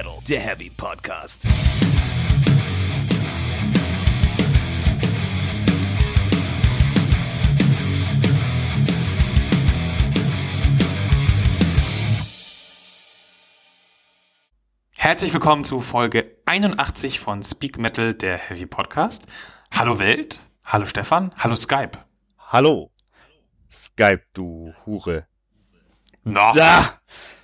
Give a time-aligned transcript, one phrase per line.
[0.00, 1.46] Metal, der Heavy Podcast.
[14.96, 19.26] Herzlich willkommen zu Folge 81 von Speak Metal, der Heavy Podcast.
[19.70, 21.98] Hallo Welt, hallo Stefan, hallo Skype.
[22.38, 22.90] Hallo.
[23.70, 25.26] Skype, du Hure.
[26.24, 27.00] Na, Da!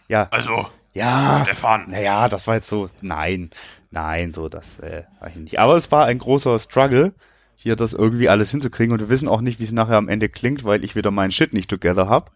[0.09, 1.41] Ja, also, ja.
[1.45, 1.91] Stefan.
[1.91, 3.51] Naja, das war jetzt so, nein,
[3.91, 5.59] nein, so, das äh, war ich nicht.
[5.59, 7.13] Aber es war ein großer Struggle,
[7.55, 10.29] hier das irgendwie alles hinzukriegen und wir wissen auch nicht, wie es nachher am Ende
[10.29, 12.33] klingt, weil ich wieder meinen Shit nicht together hab.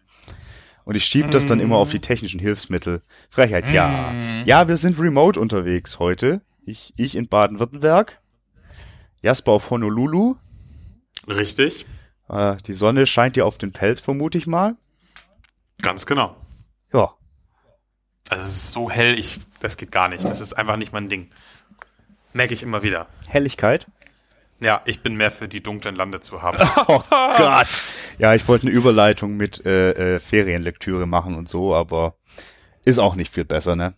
[0.83, 3.01] Und ich schieb das dann immer auf die technischen Hilfsmittel.
[3.29, 4.11] Frechheit, ja.
[4.45, 6.41] Ja, wir sind remote unterwegs heute.
[6.65, 8.19] Ich, ich in Baden-Württemberg.
[9.21, 10.35] Jasper auf Honolulu.
[11.27, 11.85] Richtig,
[12.29, 14.75] Äh, die Sonne scheint dir auf den Pelz, vermute ich mal.
[15.83, 16.35] ganz genau.
[16.91, 17.11] Ja,
[18.31, 20.23] Also es ist so hell, ich, das geht gar nicht.
[20.23, 21.29] Das ist einfach nicht mein Ding.
[22.31, 23.07] Merke ich immer wieder.
[23.27, 23.87] Helligkeit.
[24.61, 26.57] Ja, ich bin mehr für die dunklen Lande zu haben.
[26.87, 27.67] Oh Gott.
[28.19, 32.15] Ja, ich wollte eine Überleitung mit äh, äh, Ferienlektüre machen und so, aber
[32.85, 33.95] ist auch nicht viel besser, ne?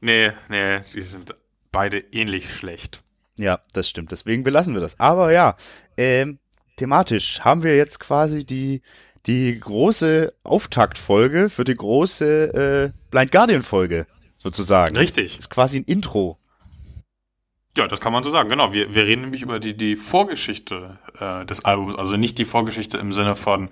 [0.00, 1.34] nee, nee, die sind
[1.72, 3.02] beide ähnlich schlecht.
[3.34, 4.12] Ja, das stimmt.
[4.12, 5.00] Deswegen belassen wir das.
[5.00, 5.56] Aber ja,
[5.96, 6.38] ähm,
[6.76, 8.82] thematisch haben wir jetzt quasi die
[9.26, 14.06] die große Auftaktfolge für die große äh, Blind Guardian Folge
[14.36, 14.96] sozusagen.
[14.96, 15.38] Richtig.
[15.38, 16.38] Ist quasi ein Intro.
[17.76, 18.72] Ja, das kann man so sagen, genau.
[18.72, 21.96] Wir, wir reden nämlich über die, die Vorgeschichte äh, des Albums.
[21.96, 23.68] Also nicht die Vorgeschichte im Sinne von,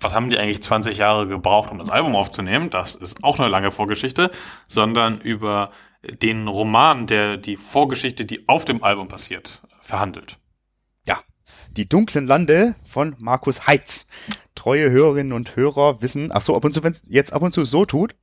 [0.00, 2.70] was haben die eigentlich 20 Jahre gebraucht, um das Album aufzunehmen?
[2.70, 4.30] Das ist auch eine lange Vorgeschichte,
[4.66, 10.39] sondern über den Roman, der die Vorgeschichte, die auf dem Album passiert, verhandelt.
[11.76, 14.08] Die dunklen Lande von Markus Heitz.
[14.54, 17.54] Treue Hörerinnen und Hörer wissen, ach so, ab und zu, wenn es jetzt ab und
[17.54, 18.14] zu so tut,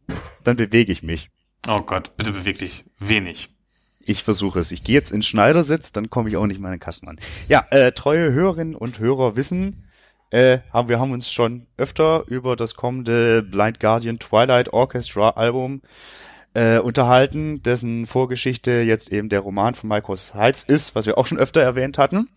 [0.43, 1.29] dann bewege ich mich.
[1.67, 3.49] Oh Gott, bitte beweg dich wenig.
[4.05, 4.71] Ich versuche es.
[4.71, 7.19] Ich gehe jetzt in Schneidersitz, dann komme ich auch nicht mehr in den Kasten an.
[7.47, 9.87] Ja, äh, treue Hörerinnen und Hörer wissen,
[10.29, 15.81] äh, haben, wir haben uns schon öfter über das kommende Blind Guardian Twilight Orchestra Album
[16.53, 21.25] äh, unterhalten, dessen Vorgeschichte jetzt eben der Roman von Markus Heitz ist, was wir auch
[21.25, 22.29] schon öfter erwähnt hatten.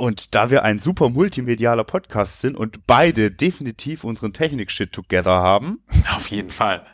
[0.00, 5.84] Und da wir ein super multimedialer Podcast sind und beide definitiv unseren Technik-Shit together haben,
[6.16, 6.86] Auf jeden Fall.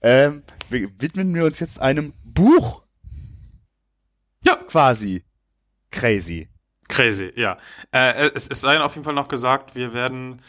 [0.00, 2.84] ähm, widmen wir uns jetzt einem Buch.
[4.44, 4.54] Ja.
[4.54, 5.24] Quasi.
[5.90, 6.48] Crazy.
[6.86, 7.56] Crazy, ja.
[7.90, 10.40] Äh, es, es sei auf jeden Fall noch gesagt, wir werden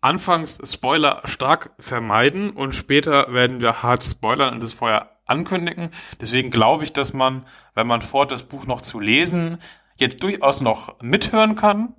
[0.00, 5.90] anfangs Spoiler stark vermeiden und später werden wir hart spoilern und das vorher ankündigen.
[6.20, 9.58] Deswegen glaube ich, dass man, wenn man vorhat, das Buch noch zu lesen,
[9.96, 11.94] jetzt durchaus noch mithören kann,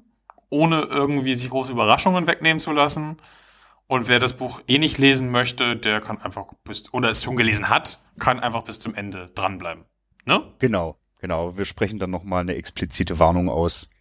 [0.49, 3.17] ohne irgendwie sich große Überraschungen wegnehmen zu lassen.
[3.87, 7.35] Und wer das Buch eh nicht lesen möchte, der kann einfach bis, oder es schon
[7.35, 9.85] gelesen hat, kann einfach bis zum Ende dranbleiben.
[10.25, 10.41] Ne?
[10.59, 11.55] Genau, genau.
[11.55, 13.91] Wir sprechen dann nochmal eine explizite Warnung aus,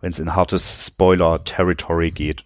[0.00, 2.44] wenn es in hartes Spoiler-Territory geht.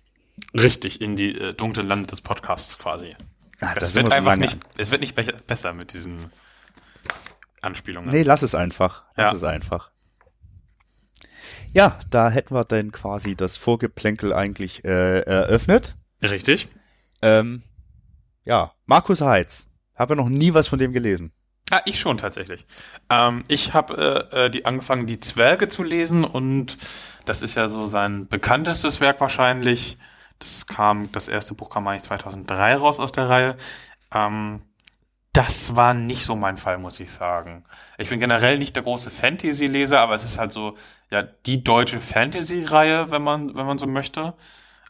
[0.55, 3.15] Richtig, in die äh, dunklen Lande des Podcasts quasi.
[3.61, 6.17] Das Es wird einfach nicht, es wird nicht be besser mit diesen
[7.61, 8.11] Anspielungen.
[8.11, 9.05] Nee, lass es einfach.
[9.17, 9.37] Lass Ja.
[9.37, 9.92] es einfach.
[11.72, 15.97] Ja, da hätten wir dann quasi das Vorgeplänkel eigentlich äh, eröffnet.
[16.22, 16.69] Richtig.
[17.22, 17.62] Ähm,
[18.44, 19.66] ja, Markus Heitz.
[19.94, 21.32] Habe noch nie was von dem gelesen.
[21.71, 22.66] Ah, ich schon tatsächlich.
[23.09, 26.77] Ähm, ich habe äh, äh, die angefangen, die Zwerge zu lesen und
[27.25, 29.97] das ist ja so sein bekanntestes Werk wahrscheinlich.
[30.38, 33.56] Das kam, das erste Buch kam eigentlich 2003 raus aus der Reihe.
[34.12, 34.61] Ähm,
[35.32, 37.65] das war nicht so mein Fall, muss ich sagen.
[37.98, 40.75] Ich bin generell nicht der große Fantasy-Leser, aber es ist halt so,
[41.10, 44.34] ja, die deutsche Fantasy-Reihe, wenn man, wenn man so möchte.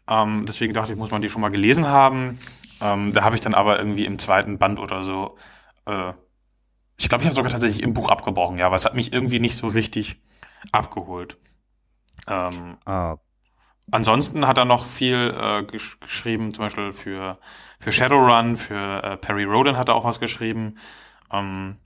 [0.08, 2.40] Ähm, deswegen dachte ich, muss man die schon mal gelesen haben.
[2.80, 5.36] Ähm, da habe ich dann aber irgendwie im zweiten Band oder so,
[5.86, 6.12] äh,
[6.96, 9.40] ich glaube, ich habe sogar tatsächlich im Buch abgebrochen, ja, aber es hat mich irgendwie
[9.40, 10.20] nicht so richtig
[10.70, 11.38] abgeholt.
[12.28, 13.16] Ähm, Ah,
[13.92, 17.38] Ansonsten hat er noch viel äh, gesch geschrieben, zum Beispiel für,
[17.78, 20.78] für Shadowrun, für äh, Perry Roden hat er auch was geschrieben.
[21.30, 21.76] Ähm,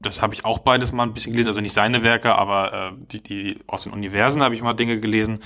[0.00, 2.92] das habe ich auch beides mal ein bisschen gelesen, also nicht seine Werke, aber äh,
[3.06, 5.38] die, die aus den Universen habe ich mal Dinge gelesen.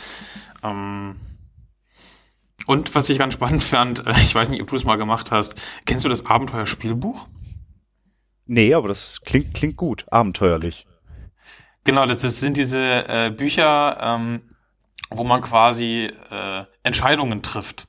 [0.62, 1.16] Ähm,
[2.66, 5.30] und was ich ganz spannend fand, äh, ich weiß nicht, ob du es mal gemacht
[5.30, 7.28] hast, kennst du das Abenteuerspielbuch?
[8.46, 10.06] nee, aber das klingt, klingt gut.
[10.10, 10.86] Abenteuerlich.
[11.84, 14.42] Genau, das, das sind diese äh, Bücher, ähm,
[15.16, 17.88] wo man quasi äh, Entscheidungen trifft.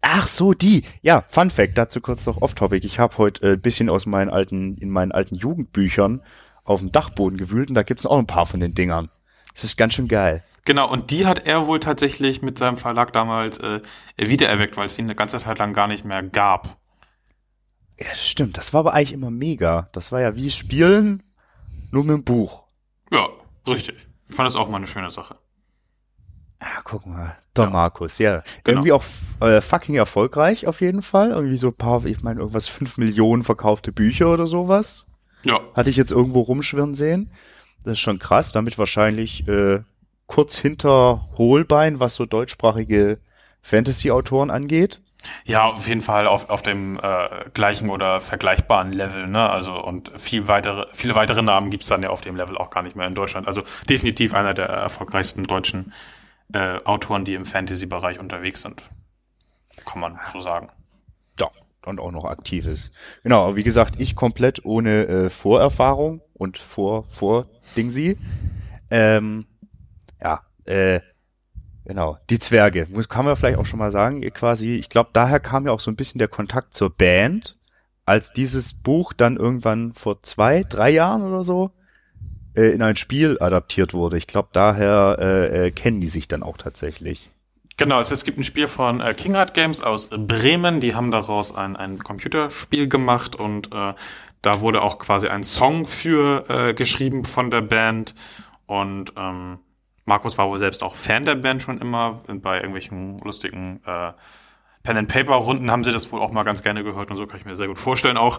[0.00, 0.84] Ach so, die.
[1.02, 2.86] Ja, Fun Fact, dazu kurz noch off-topic.
[2.86, 6.22] Ich habe heute äh, ein bisschen aus meinen alten, in meinen alten Jugendbüchern
[6.64, 9.10] auf dem Dachboden gewühlt und da gibt's auch ein paar von den Dingern.
[9.52, 10.44] Das ist ganz schön geil.
[10.64, 13.80] Genau, und die hat er wohl tatsächlich mit seinem Verlag damals äh,
[14.16, 16.76] wiedererweckt, weil es die eine ganze Zeit lang gar nicht mehr gab.
[17.98, 18.58] Ja, das stimmt.
[18.58, 19.88] Das war aber eigentlich immer mega.
[19.92, 21.22] Das war ja wie Spielen,
[21.90, 22.64] nur mit dem Buch.
[23.10, 23.28] Ja,
[23.66, 23.96] richtig.
[24.28, 25.38] Ich fand das auch mal eine schöne Sache.
[26.60, 27.36] Ja, guck mal.
[27.56, 27.70] Der Ja.
[27.70, 28.42] Markus, ja.
[28.64, 28.78] Genau.
[28.78, 29.04] Irgendwie auch
[29.40, 31.30] äh, fucking erfolgreich auf jeden Fall.
[31.30, 35.06] Irgendwie so ein paar, ich meine, irgendwas fünf Millionen verkaufte Bücher oder sowas.
[35.44, 37.30] Ja, Hatte ich jetzt irgendwo rumschwirren sehen.
[37.84, 38.50] Das ist schon krass.
[38.52, 39.80] Damit wahrscheinlich äh,
[40.26, 43.18] kurz hinter Holbein, was so deutschsprachige
[43.62, 45.00] Fantasy-Autoren angeht.
[45.44, 49.50] Ja, auf jeden Fall auf, auf dem äh, gleichen oder vergleichbaren Level, ne?
[49.50, 52.82] Also und viel weitere, viele weitere Namen gibt's dann ja auf dem Level auch gar
[52.82, 53.46] nicht mehr in Deutschland.
[53.48, 55.92] Also definitiv einer der erfolgreichsten deutschen
[56.52, 58.82] äh, Autoren, die im Fantasy-Bereich unterwegs sind.
[59.84, 60.70] Kann man so sagen.
[61.38, 61.50] Ja,
[61.84, 62.92] und auch noch aktiv ist.
[63.22, 67.46] Genau, wie gesagt, ich komplett ohne äh, Vorerfahrung und vor, vor
[67.76, 68.18] Dingsi.
[68.90, 69.46] Ähm,
[70.20, 71.00] ja, äh,
[71.84, 72.86] genau, die Zwerge.
[72.90, 75.80] Muss, kann man vielleicht auch schon mal sagen, quasi, ich glaube, daher kam ja auch
[75.80, 77.56] so ein bisschen der Kontakt zur Band,
[78.04, 81.72] als dieses Buch dann irgendwann vor zwei, drei Jahren oder so
[82.58, 84.16] äh, in ein Spiel adaptiert wurde.
[84.16, 87.30] Ich glaube, daher äh, äh, kennen die sich dann auch tatsächlich.
[87.76, 91.12] Genau, also es gibt ein Spiel von äh, King Art Games aus Bremen, die haben
[91.12, 93.94] daraus ein, ein Computerspiel gemacht und äh,
[94.42, 98.14] da wurde auch quasi ein Song für äh, geschrieben von der Band
[98.66, 99.58] und ähm,
[100.08, 102.22] Markus war wohl selbst auch Fan der Band schon immer.
[102.26, 104.12] Bei irgendwelchen lustigen äh,
[104.88, 107.54] Pen-and-Paper-Runden haben sie das wohl auch mal ganz gerne gehört und so kann ich mir
[107.54, 108.38] sehr gut vorstellen auch.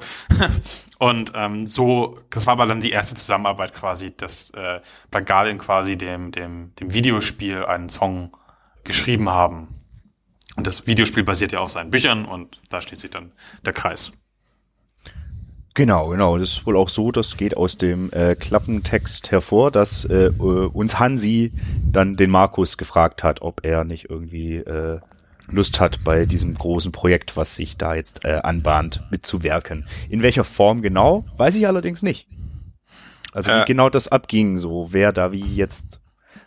[0.98, 4.80] und ähm, so, das war aber dann die erste Zusammenarbeit quasi, dass äh,
[5.12, 8.36] Black Guardian quasi dem, dem, dem Videospiel einen Song
[8.84, 9.68] geschrieben haben.
[10.56, 13.32] Und das Videospiel basiert ja auf seinen Büchern und da schließt sich dann
[13.64, 14.12] der Kreis.
[15.76, 16.40] Genau, genau.
[16.40, 20.32] Das ist wohl auch so, das geht aus dem äh, Klappentext hervor, dass äh, äh,
[20.32, 21.52] uns Hansi
[21.92, 25.00] dann den Markus gefragt hat, ob er nicht irgendwie äh,
[25.52, 29.88] Lust hat, bei diesem großen Projekt, was sich da jetzt äh, anbahnt, mitzuwirken.
[30.10, 32.28] In welcher Form genau, weiß ich allerdings nicht.
[33.34, 33.66] Also wie Äh.
[33.66, 36.02] genau das abging, so wer da wie jetzt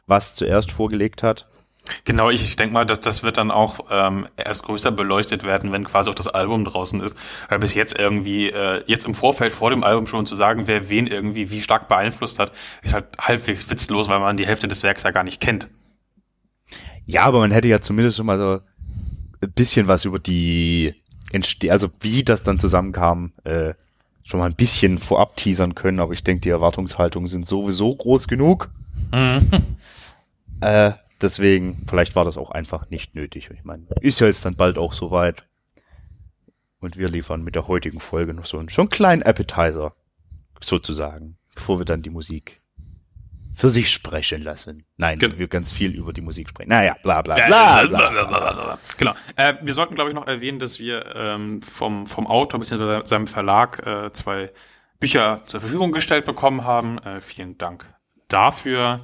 [0.06, 1.46] was zuerst vorgelegt hat.
[2.04, 5.72] Genau, ich, ich denke mal, dass das wird dann auch ähm, erst größer beleuchtet werden,
[5.72, 7.16] wenn quasi auch das Album draußen ist.
[7.48, 10.88] Weil bis jetzt irgendwie, äh, jetzt im Vorfeld vor dem Album schon zu sagen, wer
[10.88, 12.52] wen irgendwie wie stark beeinflusst hat,
[12.82, 15.68] ist halt halbwegs witzlos, weil man die Hälfte des Werks ja gar nicht kennt.
[17.04, 18.60] Ja, aber man hätte ja zumindest schon mal so
[19.42, 20.94] ein bisschen was über die
[21.32, 23.74] Entste also wie das dann zusammenkam, äh,
[24.22, 28.28] schon mal ein bisschen vorab teasern können, aber ich denke, die Erwartungshaltungen sind sowieso groß
[28.28, 28.70] genug.
[30.60, 33.50] Äh, deswegen, vielleicht war das auch einfach nicht nötig.
[33.52, 35.42] Ich meine, ist ja jetzt dann bald auch soweit.
[36.78, 39.92] Und wir liefern mit der heutigen Folge noch so einen, schon einen kleinen Appetizer,
[40.60, 42.61] sozusagen, bevor wir dann die Musik
[43.54, 44.84] für sich sprechen lassen.
[44.96, 46.70] Nein, Gen- wir ganz viel über die Musik sprechen.
[46.70, 47.86] Naja, bla bla bla.
[47.86, 48.78] bla, bla.
[48.96, 49.14] Genau.
[49.36, 53.02] Äh, wir sollten, glaube ich, noch erwähnen, dass wir ähm, vom, vom Autor bzw.
[53.04, 54.50] seinem Verlag äh, zwei
[55.00, 56.98] Bücher zur Verfügung gestellt bekommen haben.
[56.98, 57.84] Äh, vielen Dank
[58.28, 59.00] dafür.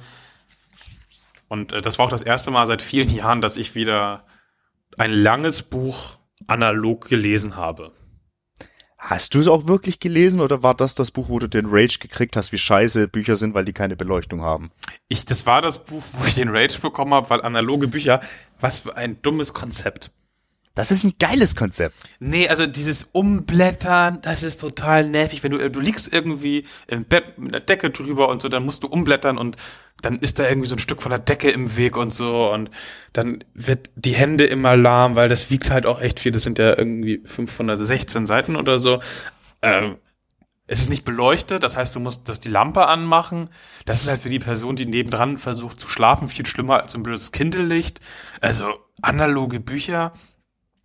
[1.47, 4.25] Und äh, das war auch das erste Mal seit vielen Jahren, dass ich wieder
[4.97, 6.17] ein langes Buch
[6.47, 7.91] analog gelesen habe.
[9.01, 11.99] Hast du es auch wirklich gelesen oder war das das Buch, wo du den Rage
[11.99, 14.71] gekriegt hast, wie scheiße Bücher sind, weil die keine Beleuchtung haben?
[15.07, 18.19] Ich, das war das Buch, wo ich den Rage bekommen habe, weil analoge Bücher,
[18.59, 20.11] was für ein dummes Konzept.
[20.75, 21.95] Das ist ein geiles Konzept.
[22.19, 25.43] Nee, also dieses Umblättern, das ist total nervig.
[25.43, 28.83] Wenn du, du liegst irgendwie im Bett mit der Decke drüber und so, dann musst
[28.83, 29.57] du umblättern und
[30.01, 32.69] dann ist da irgendwie so ein Stück von der Decke im Weg und so und
[33.11, 36.31] dann wird die Hände immer lahm, weil das wiegt halt auch echt viel.
[36.31, 39.01] Das sind ja irgendwie 516 Seiten oder so.
[39.61, 39.97] Ähm,
[40.67, 43.49] es ist nicht beleuchtet, das heißt, du musst das die Lampe anmachen.
[43.85, 47.01] Das ist halt für die Person, die nebendran versucht zu schlafen, viel schlimmer als ein
[47.01, 47.99] blödes Kindelicht.
[48.39, 48.69] Also
[49.01, 50.13] analoge Bücher.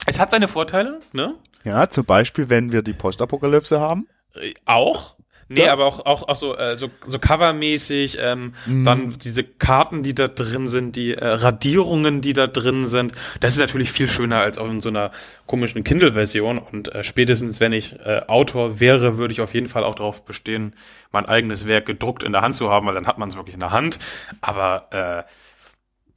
[0.07, 1.35] Es hat seine Vorteile, ne?
[1.65, 4.07] Ja, zum Beispiel, wenn wir die Postapokalypse haben.
[4.35, 5.17] Äh, Auch.
[5.49, 5.73] Nee, Ja.
[5.75, 10.27] aber auch, auch, auch so, äh, so, so covermäßig, ähm, dann diese Karten, die da
[10.27, 13.13] drin sind, die äh, Radierungen, die da drin sind.
[13.41, 15.11] Das ist natürlich viel schöner als auch in so einer
[15.47, 16.57] komischen Kindle-Version.
[16.59, 20.25] Und äh, spätestens, wenn ich äh, Autor wäre, würde ich auf jeden Fall auch darauf
[20.25, 20.75] bestehen,
[21.13, 23.55] mein eigenes Werk gedruckt in der Hand zu haben, weil dann hat man es wirklich
[23.55, 23.99] in der Hand.
[24.41, 24.89] Aber
[25.27, 25.31] äh,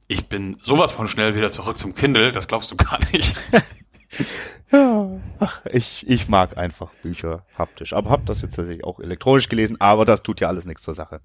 [0.08, 3.36] ich bin sowas von schnell wieder zurück zum Kindle, das glaubst du gar nicht.
[4.70, 5.08] Ja.
[5.38, 7.94] Ach, ich, ich mag einfach Bücher haptisch.
[7.94, 10.94] Aber hab das jetzt tatsächlich auch elektronisch gelesen, aber das tut ja alles nichts zur
[10.94, 11.22] Sache.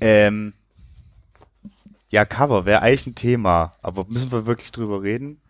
[0.00, 0.54] Ähm,
[2.08, 5.40] ja, Cover wäre eigentlich ein Thema, aber müssen wir wirklich drüber reden?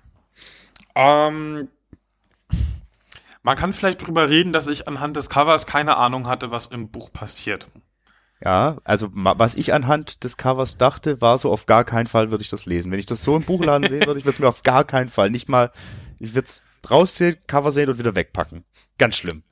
[0.94, 1.68] Ähm,
[3.42, 6.90] man kann vielleicht drüber reden, dass ich anhand des Covers keine Ahnung hatte, was im
[6.90, 7.68] Buch passiert.
[8.42, 12.42] Ja, also was ich anhand des Covers dachte, war so, auf gar keinen Fall würde
[12.42, 12.92] ich das lesen.
[12.92, 15.08] Wenn ich das so im Buchladen sehen würde, ich würde es mir auf gar keinen
[15.08, 15.70] Fall, nicht mal,
[16.24, 18.64] ich würde es raussehen, Cover sehen und wieder wegpacken.
[18.98, 19.42] Ganz schlimm.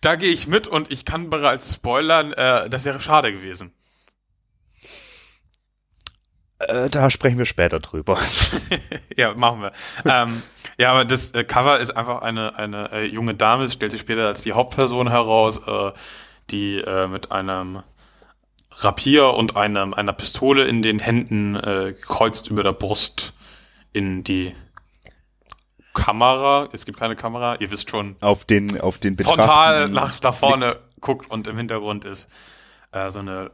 [0.00, 3.72] Da gehe ich mit und ich kann bereits spoilern, äh, das wäre schade gewesen.
[6.58, 8.18] Äh, da sprechen wir später drüber.
[9.16, 9.72] ja, machen wir.
[10.04, 10.42] ähm,
[10.78, 14.00] ja, aber das äh, Cover ist einfach eine, eine äh, junge Dame, es stellt sich
[14.00, 15.92] später als die Hauptperson heraus, äh,
[16.50, 17.82] die mit einem
[18.78, 23.32] Rapier und einem, einer Pistole in den Händen äh, kreuzt über der Brust
[23.92, 24.54] in die
[25.94, 26.68] Kamera.
[26.72, 28.16] Es gibt keine Kamera, ihr wisst schon.
[28.20, 30.80] Auf den, auf den Frontal nach, nach vorne Licht.
[31.00, 32.28] guckt und im Hintergrund ist
[32.92, 33.50] äh, so eine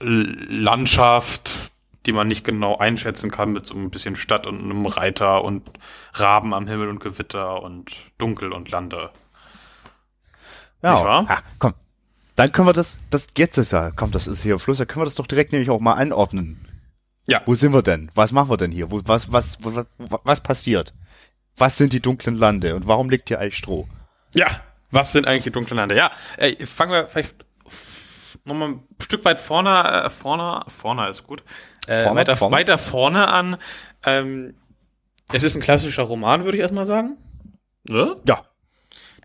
[0.00, 1.72] Landschaft,
[2.06, 5.70] die man nicht genau einschätzen kann, mit so ein bisschen Stadt und einem Reiter und
[6.14, 9.10] Raben am Himmel und Gewitter und Dunkel und Lande.
[10.82, 11.24] Ja?
[11.28, 11.74] Ah, komm.
[12.34, 15.02] Dann können wir das, das jetzt ist ja, komm, das ist hier Fluss, da können
[15.02, 16.66] wir das doch direkt nämlich auch mal anordnen.
[17.28, 17.42] Ja.
[17.46, 18.10] Wo sind wir denn?
[18.14, 18.90] Was machen wir denn hier?
[18.90, 20.92] Wo, was, was, was, was passiert?
[21.56, 23.86] Was sind die dunklen Lande und warum liegt hier eigentlich Stroh?
[24.34, 24.46] Ja,
[24.90, 25.96] was sind eigentlich die dunklen Lande?
[25.96, 27.44] Ja, äh, fangen wir vielleicht
[28.44, 31.42] nochmal ein Stück weit vorne, äh, vorne, vorne ist gut,
[31.86, 32.56] äh, vorne, weiter, vorne?
[32.56, 33.56] weiter vorne an.
[34.04, 34.54] Ähm,
[35.32, 37.16] es ist ein klassischer Roman, würde ich erstmal sagen.
[37.84, 38.16] Ne?
[38.26, 38.44] Ja.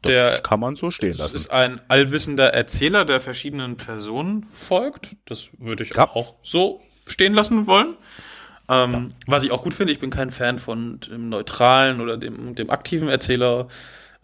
[0.05, 1.35] Der, kann man so stehen lassen.
[1.35, 5.17] Es ist ein allwissender Erzähler, der verschiedenen Personen folgt.
[5.25, 6.07] Das würde ich ja.
[6.09, 7.97] auch so stehen lassen wollen.
[8.69, 9.09] Ähm, ja.
[9.27, 12.69] Was ich auch gut finde, ich bin kein Fan von dem neutralen oder dem, dem
[12.69, 13.67] aktiven Erzähler.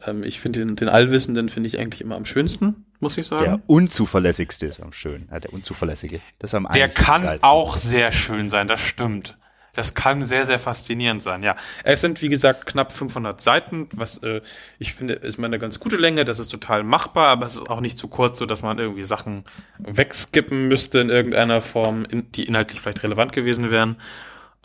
[0.06, 3.44] Ähm, ich finde den, den Allwissenden finde ich eigentlich immer am schönsten, muss ich sagen.
[3.44, 5.30] Der unzuverlässigste ist am schönen.
[5.32, 6.22] Ja, der unzuverlässige.
[6.40, 9.38] Das ist am Der kann auch sehr schön sein, das stimmt.
[9.76, 11.56] Das kann sehr, sehr faszinierend sein, ja.
[11.84, 14.42] Es sind, wie gesagt, knapp 500 Seiten, was äh,
[14.78, 16.26] ich finde, ist mal eine ganz gute Länge.
[16.26, 19.04] Das ist total machbar, aber es ist auch nicht zu kurz, so dass man irgendwie
[19.04, 19.46] Sachen
[19.80, 23.96] wegskippen müsste in irgendeiner Form, in, die inhaltlich vielleicht relevant gewesen wären.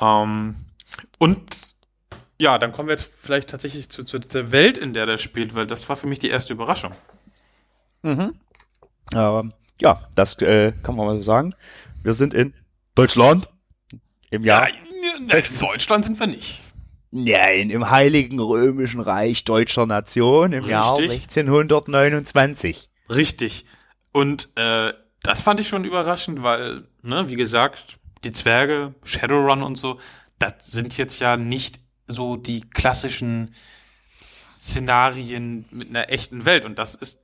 [0.01, 0.57] Ähm,
[1.19, 1.75] und
[2.39, 5.55] ja, dann kommen wir jetzt vielleicht tatsächlich zu, zu der Welt, in der der spielt,
[5.55, 6.93] weil das war für mich die erste Überraschung.
[8.03, 8.35] Mhm.
[9.15, 11.55] Ähm, ja, das äh, kann man mal so sagen.
[12.03, 12.55] Wir sind in
[12.95, 13.49] Deutschland
[14.31, 14.69] im Jahr.
[14.69, 14.75] Ja,
[15.37, 16.61] in Deutschland sind wir nicht.
[17.11, 20.71] Nein, im Heiligen Römischen Reich deutscher Nation im Richtig.
[20.71, 22.91] Jahr 1629.
[23.09, 23.65] Richtig.
[24.13, 29.77] Und äh, das fand ich schon überraschend, weil, ne, wie gesagt, die Zwerge, Shadowrun und
[29.77, 29.99] so,
[30.39, 33.55] das sind jetzt ja nicht so die klassischen
[34.57, 36.65] Szenarien mit einer echten Welt.
[36.65, 37.21] Und das ist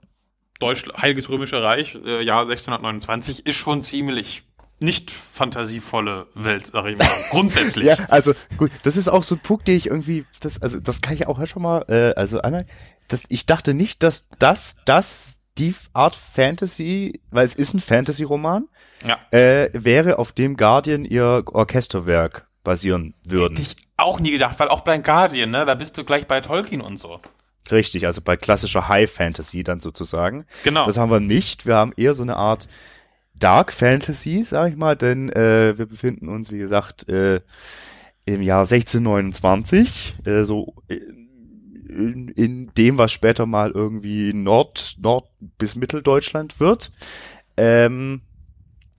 [0.60, 4.44] Deutsch, Heiliges Römische Reich, äh, Jahr 1629, ist schon ziemlich
[4.80, 7.86] nicht fantasievolle Welt, sag ich mal, grundsätzlich.
[7.86, 11.00] ja, also gut, das ist auch so ein Punkt, den ich irgendwie, das, also das
[11.00, 12.58] kann ich auch schon mal, äh, also Anna,
[13.08, 18.68] das, ich dachte nicht, dass das, das die Art Fantasy, weil es ist ein Fantasy-Roman,
[19.04, 19.18] ja.
[19.30, 23.56] äh, wäre, auf dem Guardian ihr Orchesterwerk basieren würden.
[23.56, 26.40] Hätte ich auch nie gedacht, weil auch bei Guardian, ne, da bist du gleich bei
[26.40, 27.20] Tolkien und so.
[27.70, 30.44] Richtig, also bei klassischer High Fantasy dann sozusagen.
[30.64, 30.84] Genau.
[30.84, 31.66] Das haben wir nicht.
[31.66, 32.68] Wir haben eher so eine Art
[33.34, 37.40] Dark Fantasy, sag ich mal, denn äh, wir befinden uns, wie gesagt, äh,
[38.26, 45.74] im Jahr 1629, äh, so in, in dem, was später mal irgendwie Nord, Nord bis
[45.74, 46.92] Mitteldeutschland wird.
[47.56, 48.22] Ähm,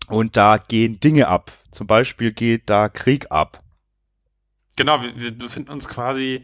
[0.08, 1.52] und da gehen Dinge ab.
[1.72, 3.60] Zum Beispiel geht da Krieg ab.
[4.76, 6.44] Genau, wir, wir befinden uns quasi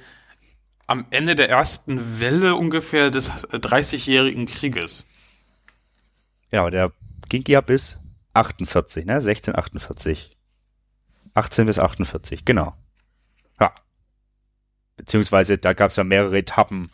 [0.87, 5.05] am Ende der ersten Welle ungefähr des 30-jährigen Krieges.
[6.51, 6.91] Ja, der
[7.29, 7.97] ging ja bis
[8.33, 9.13] 48, ne?
[9.13, 10.37] 1648.
[11.33, 12.75] 18 bis 48, genau.
[13.59, 13.73] Ja.
[14.97, 16.91] Beziehungsweise da gab es ja mehrere Etappen.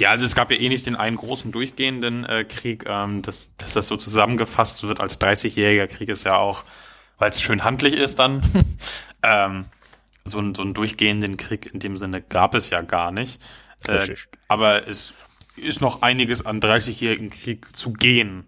[0.00, 2.84] Ja, also es gab ja eh nicht den einen großen durchgehenden äh, Krieg.
[2.86, 6.64] Ähm, dass, dass das so zusammengefasst wird als 30-jähriger Krieg ist ja auch,
[7.18, 8.42] weil es schön handlich ist dann.
[9.22, 9.66] ähm,
[10.24, 13.40] so, ein, so einen durchgehenden Krieg in dem Sinne gab es ja gar nicht.
[13.86, 14.14] Äh,
[14.48, 15.14] aber es
[15.56, 18.44] ist noch einiges an 30-jährigen Krieg zu gehen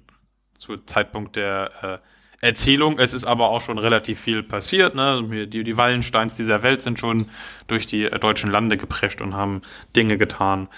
[0.58, 2.02] zu Zeitpunkt der
[2.42, 2.98] äh, Erzählung.
[2.98, 4.94] Es ist aber auch schon relativ viel passiert.
[4.94, 5.46] Ne?
[5.48, 7.30] Die, die Wallensteins dieser Welt sind schon
[7.66, 9.62] durch die äh, deutschen Lande geprescht und haben
[9.96, 10.68] Dinge getan.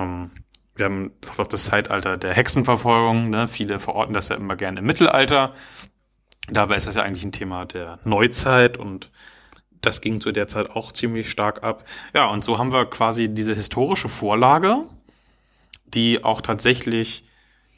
[0.00, 0.30] Ähm,
[0.74, 3.30] wir haben auch das Zeitalter der Hexenverfolgung.
[3.30, 3.46] Ne?
[3.48, 5.54] Viele verorten das ja immer gerne im Mittelalter.
[6.48, 9.10] Dabei ist das ja eigentlich ein Thema der Neuzeit und
[9.82, 11.84] das ging zu der Zeit auch ziemlich stark ab.
[12.14, 14.84] Ja, und so haben wir quasi diese historische Vorlage,
[15.86, 17.24] die auch tatsächlich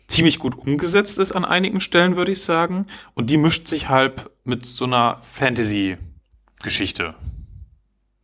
[0.09, 2.87] ziemlich gut umgesetzt ist an einigen Stellen, würde ich sagen.
[3.14, 7.14] Und die mischt sich halt mit so einer Fantasy-Geschichte.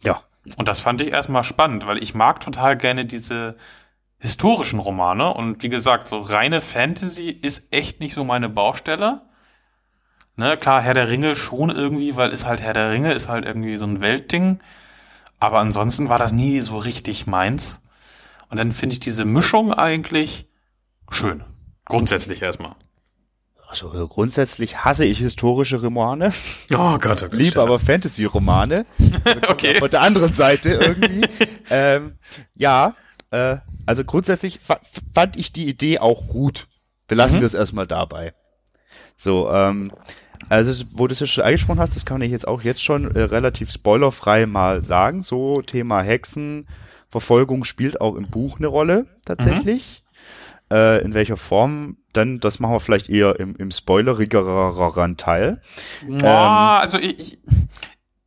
[0.03, 0.23] Ja.
[0.57, 3.57] Und das fand ich erstmal spannend, weil ich mag total gerne diese
[4.19, 5.33] historischen Romane.
[5.33, 9.23] Und wie gesagt, so reine Fantasy ist echt nicht so meine Baustelle.
[10.37, 13.45] Ne, klar, Herr der Ringe schon irgendwie, weil ist halt Herr der Ringe, ist halt
[13.45, 14.61] irgendwie so ein Weltding.
[15.41, 17.81] Aber ansonsten war das nie so richtig meins.
[18.49, 20.47] Und dann finde ich diese Mischung eigentlich
[21.11, 21.43] schön.
[21.85, 22.75] Grundsätzlich erstmal.
[23.69, 26.33] Also äh, grundsätzlich hasse ich historische Romane,
[26.73, 27.33] Oh Gott, oh Gott.
[27.35, 28.87] liebe aber Fantasy-Romane.
[29.49, 29.79] Okay.
[29.79, 31.29] Von der anderen Seite irgendwie.
[31.71, 32.17] ähm,
[32.55, 32.95] ja,
[33.31, 33.59] äh,
[33.89, 34.79] also grundsätzlich fa
[35.15, 36.67] fand ich die Idee auch gut.
[37.09, 37.43] Wir lassen Mhm.
[37.43, 38.35] das erstmal dabei.
[39.17, 39.91] So, ähm,
[40.51, 43.15] also wo du es ja schon angesprochen hast, das kann ich jetzt auch jetzt schon
[43.17, 45.23] äh, relativ spoilerfrei mal sagen.
[45.23, 50.03] So Thema Hexenverfolgung spielt auch im Buch eine Rolle tatsächlich.
[50.71, 51.97] Äh, in welcher Form?
[52.13, 55.63] Dann, das machen wir vielleicht eher im, im spoilerigeren Teil.
[56.21, 57.39] Ja, also ich, ich,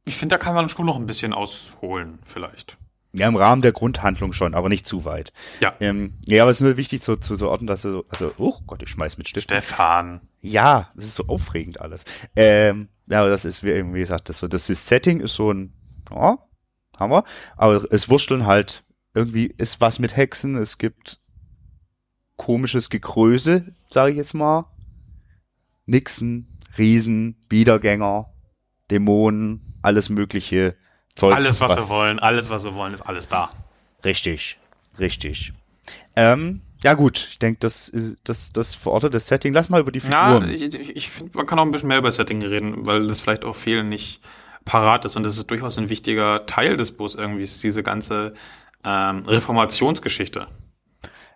[0.05, 2.77] ich finde, da kann man schon noch ein bisschen ausholen, vielleicht.
[3.13, 5.33] Ja, im Rahmen der Grundhandlung schon, aber nicht zu weit.
[5.61, 5.73] Ja.
[5.81, 8.59] Ähm, ja, aber es ist nur wichtig zu, zu, zu orten, dass du, also, oh
[8.65, 9.45] Gott, ich schmeiß mit Stift.
[9.45, 10.21] Stefan.
[10.39, 12.03] Ja, das ist so aufregend alles.
[12.35, 15.73] Ähm, ja, aber das ist, wie wie gesagt, das, das ist Setting ist so ein,
[16.09, 16.37] ja,
[16.97, 17.25] haben wir.
[17.57, 21.19] Aber es wursteln halt, irgendwie ist was mit Hexen, es gibt
[22.37, 24.65] komisches Gekröse, sage ich jetzt mal.
[25.85, 28.33] Nixen, Riesen, Wiedergänger,
[28.89, 30.77] Dämonen, alles mögliche
[31.15, 31.35] Zeugs.
[31.35, 33.51] Alles, was, sie wollen, alles, was sie wollen, ist alles da.
[34.03, 34.57] Richtig,
[34.99, 35.53] richtig.
[36.15, 39.53] Ähm, ja gut, ich denke, das, äh, das, das verortet das Setting.
[39.53, 40.49] Lass mal über die Ja, Figuren.
[40.49, 43.21] ich, ich, ich finde, man kann auch ein bisschen mehr über Setting reden, weil das
[43.21, 44.21] vielleicht auch vielen nicht
[44.65, 48.33] parat ist und das ist durchaus ein wichtiger Teil des Buchs irgendwie, ist diese ganze
[48.83, 50.47] ähm, Reformationsgeschichte.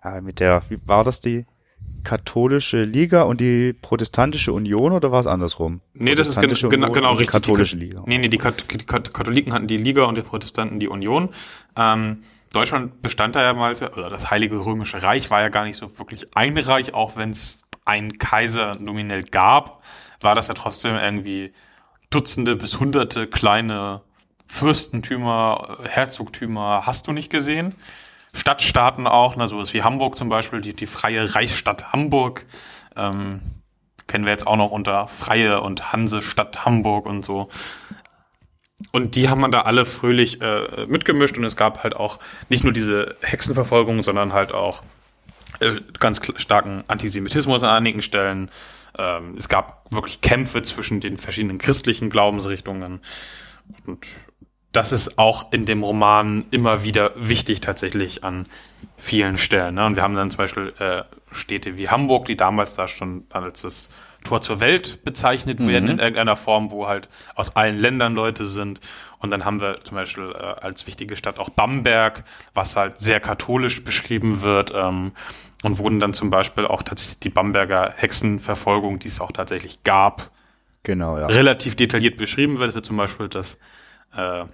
[0.04, 1.46] ja, mit der, wie war das die
[2.06, 5.82] katholische Liga und die protestantische Union oder war es andersrum?
[5.94, 7.42] Nee, das ist gen genau, genau und die richtig.
[7.42, 8.04] Katholische die, Liga.
[8.06, 11.30] Nee, nee, die, Kat die Kat Katholiken hatten die Liga und die Protestanten die Union.
[11.76, 15.76] Ähm, Deutschland bestand da ja mal, oder das Heilige Römische Reich war ja gar nicht
[15.76, 19.84] so wirklich ein Reich, auch wenn es einen Kaiser nominell gab,
[20.22, 21.52] war das ja trotzdem irgendwie
[22.10, 24.02] Dutzende bis Hunderte kleine
[24.48, 27.76] Fürstentümer, Herzogtümer, hast du nicht gesehen?
[28.36, 32.46] Stadtstaaten auch, na, sowas wie Hamburg zum Beispiel, die, die freie Reichsstadt Hamburg.
[32.96, 33.42] Ähm,
[34.08, 37.50] kennen wir jetzt auch noch unter Freie und Hansestadt Hamburg und so.
[38.92, 42.64] Und die haben man da alle fröhlich äh, mitgemischt und es gab halt auch nicht
[42.64, 44.82] nur diese Hexenverfolgung, sondern halt auch
[45.60, 48.50] äh, ganz starken Antisemitismus an einigen Stellen.
[48.98, 53.00] Ähm, es gab wirklich Kämpfe zwischen den verschiedenen christlichen Glaubensrichtungen.
[53.88, 54.06] Und
[54.76, 58.46] das ist auch in dem Roman immer wieder wichtig tatsächlich an
[58.98, 59.76] vielen Stellen.
[59.76, 59.86] Ne?
[59.86, 63.62] Und wir haben dann zum Beispiel äh, Städte wie Hamburg, die damals da schon als
[63.62, 63.90] das
[64.24, 68.80] Tor zur Welt bezeichnet werden in irgendeiner Form, wo halt aus allen Ländern Leute sind.
[69.20, 73.20] Und dann haben wir zum Beispiel äh, als wichtige Stadt auch Bamberg, was halt sehr
[73.20, 74.74] katholisch beschrieben wird.
[74.76, 75.12] Ähm,
[75.64, 80.30] und wurden dann zum Beispiel auch tatsächlich die Bamberger Hexenverfolgung, die es auch tatsächlich gab,
[80.84, 81.26] Genau, ja.
[81.26, 83.58] relativ detailliert beschrieben wird, wird zum Beispiel das,
[84.16, 84.46] äh,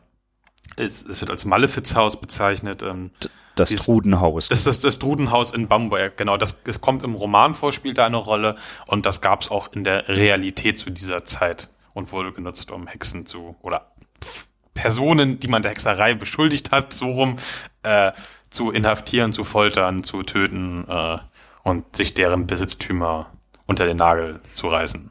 [0.77, 2.83] es, es wird als Malefizhaus bezeichnet.
[2.83, 3.11] Ähm,
[3.55, 4.47] Das dies- Trudenhaus.
[4.49, 6.37] das ist das Drudenhaus in Bamberg, genau.
[6.37, 8.55] Das, das kommt im Roman vor, spielt da eine Rolle
[8.87, 12.87] und das gab es auch in der Realität zu dieser Zeit und wurde genutzt, um
[12.87, 13.91] Hexen zu oder
[14.23, 17.35] pf, Personen, die man der Hexerei beschuldigt hat, so rum
[17.83, 18.13] äh,
[18.49, 21.17] zu inhaftieren, zu foltern, zu töten äh,
[21.63, 23.29] und sich deren Besitztümer
[23.65, 25.09] unter den Nagel zu reißen.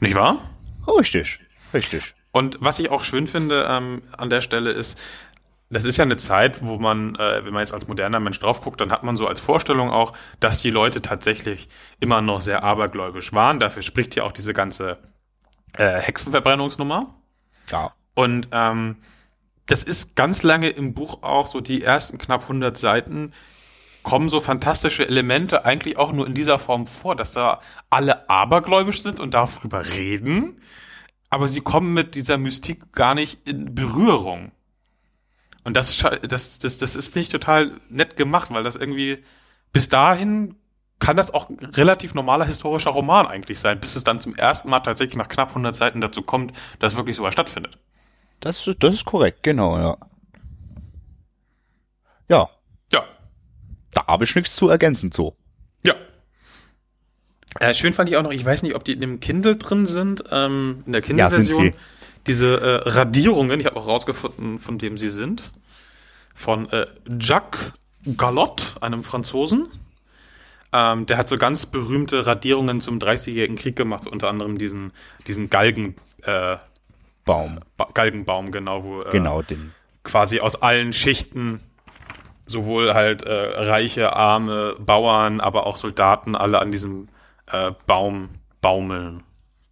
[0.00, 0.38] Nicht wahr?
[0.86, 1.40] richtig,
[1.74, 2.14] richtig.
[2.32, 4.98] Und was ich auch schön finde ähm, an der Stelle ist,
[5.70, 8.62] das ist ja eine Zeit, wo man, äh, wenn man jetzt als moderner Mensch drauf
[8.62, 11.68] guckt, dann hat man so als Vorstellung auch, dass die Leute tatsächlich
[12.00, 13.58] immer noch sehr abergläubisch waren.
[13.58, 14.98] Dafür spricht ja auch diese ganze
[15.76, 17.14] äh, Hexenverbrennungsnummer.
[17.70, 17.92] Ja.
[18.14, 18.96] Und ähm,
[19.66, 23.32] das ist ganz lange im Buch auch so die ersten knapp 100 Seiten
[24.02, 27.60] kommen so fantastische Elemente eigentlich auch nur in dieser Form vor, dass da
[27.90, 30.58] alle abergläubisch sind und darüber reden,
[31.30, 34.52] aber sie kommen mit dieser Mystik gar nicht in Berührung.
[35.64, 39.22] Und das, das, das, das ist, finde ich, total nett gemacht, weil das irgendwie
[39.72, 40.54] bis dahin
[40.98, 44.68] kann das auch ein relativ normaler historischer Roman eigentlich sein, bis es dann zum ersten
[44.70, 47.78] Mal tatsächlich nach knapp 100 Seiten dazu kommt, dass wirklich sowas stattfindet.
[48.40, 49.96] Das, ist- das ist korrekt, genau, ja.
[52.28, 52.48] Ja,
[52.92, 53.04] Ja,
[53.92, 55.36] da habe ich nichts zu ergänzen so.
[55.86, 55.94] Ja.
[57.60, 59.86] Äh, schön fand ich auch noch, ich weiß nicht, ob die in dem Kindle drin
[59.86, 61.64] sind, ähm, in der Ja, Kindle-Version.
[61.68, 61.74] sie.
[62.26, 65.52] diese äh, Radierungen, ich habe auch rausgefunden, von dem sie sind.
[66.34, 66.86] Von äh,
[67.18, 67.72] Jacques
[68.16, 69.66] Galot, einem Franzosen.
[70.72, 74.92] Ähm, der hat so ganz berühmte Radierungen zum 30-jährigen Krieg gemacht, so unter anderem diesen,
[75.26, 76.56] diesen Galgen, äh,
[77.24, 77.60] Baum.
[77.76, 79.72] ba Galgenbaum, genau, wo äh, Genau, den.
[80.04, 81.60] quasi aus allen Schichten
[82.46, 87.08] sowohl halt äh, reiche, arme Bauern, aber auch Soldaten alle an diesem
[87.52, 88.28] äh, Baum
[88.60, 89.22] baumeln.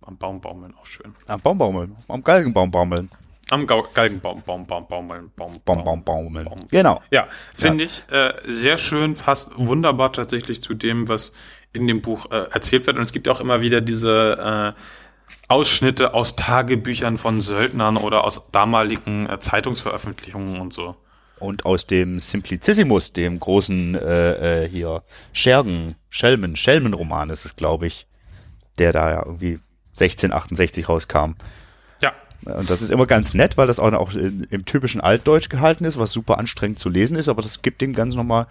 [0.03, 1.13] Am Baum baumeln, auch schön.
[1.27, 3.11] Am Baum baumeln, am Galgenbaum baumeln.
[3.51, 6.57] Am Ga Galgenbaum, Baum, Baum, Baumeln, Baum, Baum, Baum, baum Baum.
[6.69, 7.01] Genau.
[7.13, 7.91] Ja, finde ja.
[7.91, 11.33] ich äh, sehr schön, passt wunderbar tatsächlich zu dem, was
[11.73, 12.97] in dem Buch äh, erzählt wird.
[12.97, 14.81] Und es gibt auch immer wieder diese äh,
[15.49, 20.97] Ausschnitte aus Tagebüchern von Söldnern oder aus damaligen äh, Zeitungsveröffentlichungen und so.
[21.39, 27.87] Und aus dem Simplicissimus, dem großen äh, äh, hier Schergen, Schelmen, Schelmenroman ist es, glaube
[27.87, 28.07] ich,
[28.79, 29.59] der da ja irgendwie
[29.91, 31.33] 1668 rauskam.
[32.01, 32.13] Ja.
[32.45, 35.99] Und das ist immer ganz nett, weil das auch, auch im typischen Altdeutsch gehalten ist,
[35.99, 38.47] was super anstrengend zu lesen ist, aber das gibt dem ganz nochmal,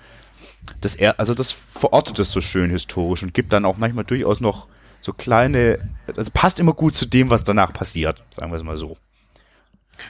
[0.81, 4.41] das er, also das verortet es so schön historisch und gibt dann auch manchmal durchaus
[4.41, 4.67] noch
[5.01, 5.79] so kleine,
[6.15, 8.97] also passt immer gut zu dem, was danach passiert, sagen wir es mal so.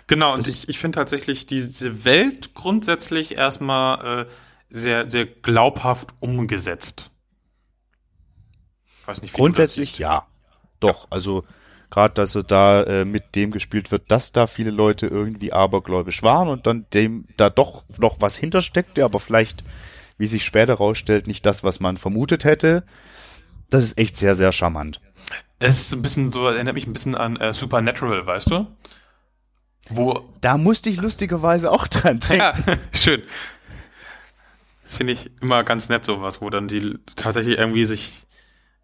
[0.08, 4.26] Genau, und ich, ich finde tatsächlich diese Welt grundsätzlich erstmal äh,
[4.70, 7.12] sehr, sehr glaubhaft umgesetzt.
[9.02, 10.26] Ich weiß nicht, wie Grundsätzlich ja.
[10.80, 11.44] Doch, also
[11.90, 16.24] gerade, dass er da äh, mit dem gespielt wird, dass da viele Leute irgendwie abergläubisch
[16.24, 19.64] waren und dann dem da doch noch was hintersteckte, aber vielleicht,
[20.18, 22.84] wie sich später rausstellt, nicht das, was man vermutet hätte.
[23.70, 25.00] Das ist echt sehr, sehr charmant.
[25.60, 28.68] Es ist ein bisschen so, erinnert mich ein bisschen an äh, Supernatural, weißt du?
[29.90, 30.28] Wo.
[30.42, 32.38] Da musste ich lustigerweise auch dran denken.
[32.38, 32.54] Ja,
[32.92, 33.22] schön.
[34.84, 38.26] Das finde ich immer ganz nett, sowas, wo dann die tatsächlich irgendwie sich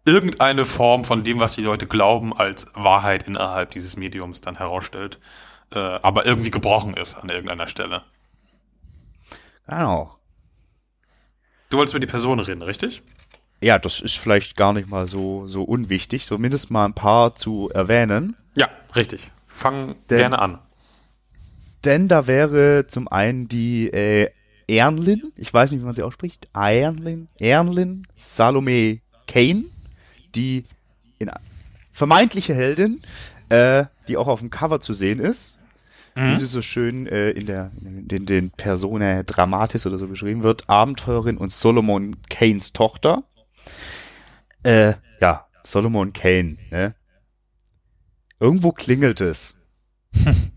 [0.04, 5.20] irgendeine Form von dem, was die Leute glauben, als Wahrheit innerhalb dieses Mediums dann herausstellt,
[5.72, 8.02] äh, aber irgendwie gebrochen ist an irgendeiner Stelle.
[9.68, 10.16] Genau.
[11.70, 13.02] Du wolltest über die Person reden, richtig?
[13.60, 17.70] Ja, das ist vielleicht gar nicht mal so, so unwichtig, zumindest mal ein paar zu
[17.72, 18.36] erwähnen.
[18.56, 19.30] Ja, richtig.
[19.46, 20.58] Fang denn, gerne an.
[21.84, 24.30] Denn da wäre zum einen die äh,
[24.68, 29.64] Ernlin, ich weiß nicht, wie man sie ausspricht, Ernlin, Ernlin Salome Kane,
[30.34, 30.64] die
[31.18, 31.30] in,
[31.92, 33.00] vermeintliche Heldin,
[33.48, 35.58] äh, die auch auf dem Cover zu sehen ist.
[36.14, 36.30] Mhm.
[36.30, 40.42] Wie sie so schön äh, in der in den, den Persona Dramatis oder so beschrieben
[40.42, 43.22] wird, Abenteurerin und Solomon Kanes Tochter.
[44.62, 46.94] Äh, ja, Solomon Kane, ne?
[48.38, 49.54] Irgendwo klingelt es.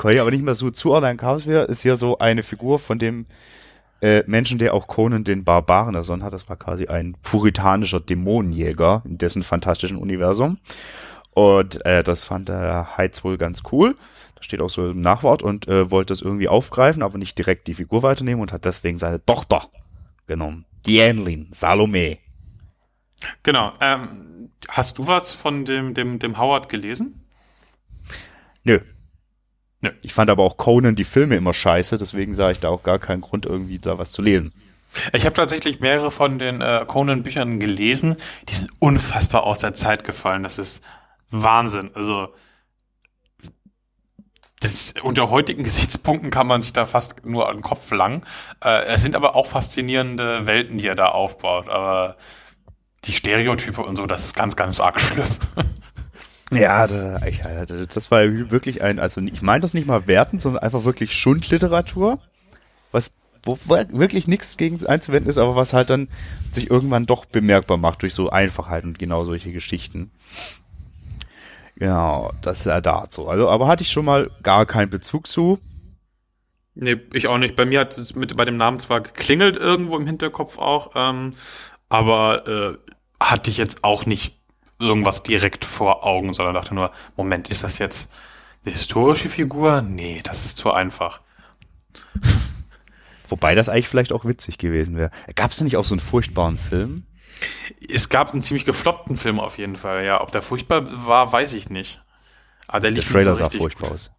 [0.00, 1.18] Kann ich aber nicht mehr so zuordnen.
[1.18, 3.26] Chaos ist ja so eine Figur von dem
[4.00, 6.32] äh, Menschen, der auch Conan den Barbaren ersonnen hat.
[6.32, 10.56] Das war quasi ein puritanischer Dämonenjäger in dessen fantastischen Universum.
[11.32, 13.94] Und äh, das fand der Heiz wohl ganz cool.
[14.36, 17.66] Da steht auch so im Nachwort und äh, wollte das irgendwie aufgreifen, aber nicht direkt
[17.66, 19.68] die Figur weiternehmen und hat deswegen seine Tochter
[20.26, 20.64] genommen.
[20.86, 22.16] Dianlin, Salome.
[23.42, 23.74] Genau.
[23.82, 27.22] Ähm, hast du was von dem, dem, dem Howard gelesen?
[28.64, 28.80] Nö.
[29.82, 29.90] Nö.
[30.02, 32.98] Ich fand aber auch Conan die Filme immer scheiße, deswegen sah ich da auch gar
[32.98, 34.52] keinen Grund, irgendwie da was zu lesen.
[35.12, 38.16] Ich habe tatsächlich mehrere von den äh, Conan-Büchern gelesen.
[38.48, 40.42] Die sind unfassbar aus der Zeit gefallen.
[40.42, 40.84] Das ist
[41.30, 41.90] Wahnsinn.
[41.94, 42.34] Also
[44.60, 48.24] das, unter heutigen Gesichtspunkten kann man sich da fast nur an den Kopf langen.
[48.62, 51.68] Äh, es sind aber auch faszinierende Welten, die er da aufbaut.
[51.68, 52.16] Aber
[53.04, 55.26] die Stereotype und so, das ist ganz, ganz arg schlimm.
[56.52, 61.14] Ja, das war wirklich ein, also ich meine das nicht mal wertend, sondern einfach wirklich
[61.14, 62.18] Schundliteratur,
[62.90, 63.12] was
[63.44, 66.08] wo wirklich nichts gegen einzuwenden ist, aber was halt dann
[66.52, 70.10] sich irgendwann doch bemerkbar macht durch so Einfachheit und genau solche Geschichten.
[71.76, 73.28] Genau, das ist ja dazu.
[73.28, 75.58] Also, aber hatte ich schon mal gar keinen Bezug zu.
[76.74, 77.56] Nee, ich auch nicht.
[77.56, 81.32] Bei mir hat es mit bei dem Namen zwar geklingelt irgendwo im Hinterkopf auch, ähm,
[81.88, 84.39] aber äh, hatte ich jetzt auch nicht
[84.80, 88.12] irgendwas direkt vor Augen, sondern dachte nur, Moment, ist das jetzt
[88.64, 89.82] eine historische Figur?
[89.82, 91.20] Nee, das ist zu einfach.
[93.28, 95.10] Wobei das eigentlich vielleicht auch witzig gewesen wäre.
[95.36, 97.06] Gab es da nicht auch so einen furchtbaren Film?
[97.88, 100.20] Es gab einen ziemlich gefloppten Film auf jeden Fall, ja.
[100.20, 102.02] Ob der furchtbar war, weiß ich nicht.
[102.66, 104.10] Aber der lief der Trailer nicht so sah furchtbar aus.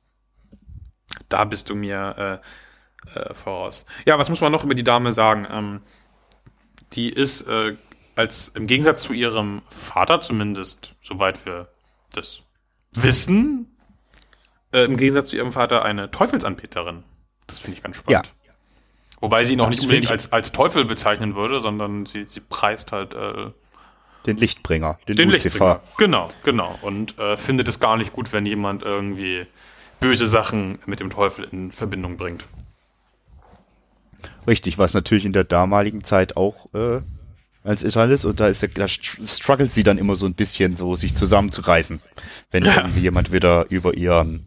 [1.30, 2.42] Da bist du mir
[3.16, 3.86] äh, äh, voraus.
[4.06, 5.48] Ja, was muss man noch über die Dame sagen?
[5.50, 5.82] Ähm,
[6.94, 7.76] die ist äh,
[8.16, 11.68] als im Gegensatz zu ihrem Vater zumindest, soweit wir
[12.14, 12.44] das
[12.92, 13.78] wissen,
[14.72, 17.04] äh, im Gegensatz zu ihrem Vater eine Teufelsanbeterin.
[17.48, 18.28] Das finde ich ganz spannend.
[18.28, 18.54] Ja.
[19.20, 22.92] Wobei sie ihn auch nicht unbedingt als, als Teufel bezeichnen würde, sondern sie, sie preist
[22.92, 23.52] halt äh,
[24.26, 25.82] den Lichtbringer, den, den Lichtbringer.
[25.98, 26.78] Genau, genau.
[26.82, 29.46] Und äh, findet es gar nicht gut, wenn jemand irgendwie
[30.00, 32.46] böse Sachen mit dem Teufel in Verbindung bringt.
[34.48, 37.02] Richtig, was natürlich in der damaligen Zeit auch äh,
[37.64, 41.16] als Israelis und da ist da struggelt sie dann immer so ein bisschen so, sich
[41.16, 42.02] zusammenzureißen,
[42.50, 42.78] wenn ja.
[42.78, 44.46] irgendwie jemand wieder über ihren,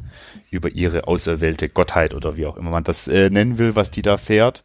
[0.51, 4.03] über ihre auserwählte Gottheit oder wie auch immer man das äh, nennen will, was die
[4.03, 4.65] da fährt,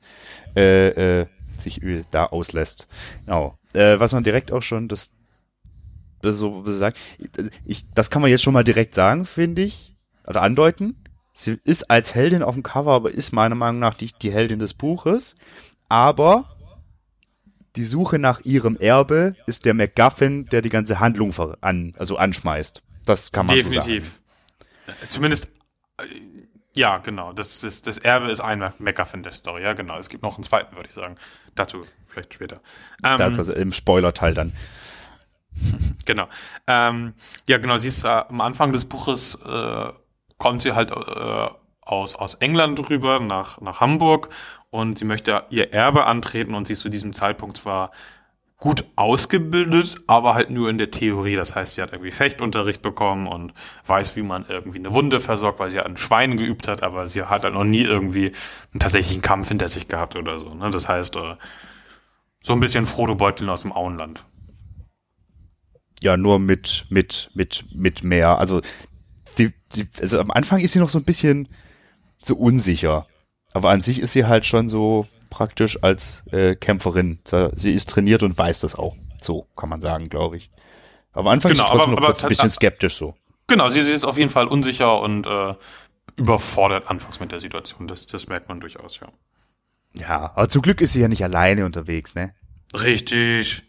[0.56, 1.28] äh, äh,
[1.60, 2.88] sich da auslässt.
[3.26, 3.58] Genau.
[3.74, 5.12] Äh, was man direkt auch schon das,
[6.22, 6.98] das so sagt,
[7.66, 11.04] ich, das kann man jetzt schon mal direkt sagen, finde ich, oder andeuten.
[11.34, 14.60] Sie ist als Heldin auf dem Cover, aber ist meiner Meinung nach nicht die Heldin
[14.60, 15.36] des Buches.
[15.88, 16.46] Aber
[17.76, 22.82] die Suche nach ihrem Erbe ist der MacGuffin, der die ganze Handlung an, also anschmeißt.
[23.06, 24.22] Das kann man Definitiv.
[24.86, 25.52] So Zumindest,
[25.98, 26.04] äh,
[26.74, 27.34] ja, genau.
[27.34, 29.64] Das, das, das Erbe ist ein MacGuffin der Story.
[29.64, 29.98] Ja, genau.
[29.98, 31.16] Es gibt noch einen zweiten, würde ich sagen.
[31.56, 32.62] Dazu vielleicht später.
[33.04, 34.54] Ähm, das also im Spoiler-Teil dann.
[36.06, 36.28] genau.
[36.68, 37.14] Ähm,
[37.48, 37.78] ja, genau.
[37.78, 39.92] Sie ist äh, am Anfang des Buches äh,
[40.38, 41.50] kommt sie halt äh,
[41.90, 44.30] aus, aus England rüber nach, nach Hamburg
[44.70, 47.92] und sie möchte ihr Erbe antreten und sie ist zu diesem Zeitpunkt zwar
[48.58, 51.36] gut ausgebildet, aber halt nur in der Theorie.
[51.36, 53.54] Das heißt, sie hat irgendwie Fechtunterricht bekommen und
[53.86, 57.24] weiß, wie man irgendwie eine Wunde versorgt, weil sie an Schweinen geübt hat, aber sie
[57.24, 58.34] hat halt noch nie irgendwie
[58.74, 60.54] einen tatsächlichen Kampf hinter sich gehabt oder so.
[60.54, 60.70] Ne?
[60.72, 61.36] Das heißt, äh,
[62.42, 64.26] so ein bisschen Frodo Beuteln aus dem Auenland.
[66.02, 68.38] Ja, nur mit, mit, mit, mit mehr.
[68.40, 68.62] Also,
[69.38, 71.48] die, die, also am Anfang ist sie noch so ein bisschen
[72.24, 73.08] so unsicher.
[73.54, 77.20] Aber an sich ist sie halt schon so praktisch als äh, Kämpferin.
[77.54, 78.96] Sie ist trainiert und weiß das auch.
[79.22, 80.50] So kann man sagen, glaube ich.
[81.12, 83.16] Aber am Anfang genau, ist sie trotzdem aber, noch aber, ein bisschen skeptisch so.
[83.48, 85.56] Genau, sie, sie ist auf jeden Fall unsicher und äh,
[86.18, 87.88] überfordert anfangs mit der Situation.
[87.88, 89.08] Das, das merkt man durchaus, ja.
[89.94, 92.36] Ja, aber zum Glück ist sie ja nicht alleine unterwegs, ne?
[92.76, 93.64] Richtig.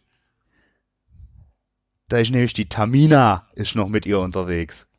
[2.08, 4.89] Da ist nämlich die Tamina, ist noch mit ihr unterwegs.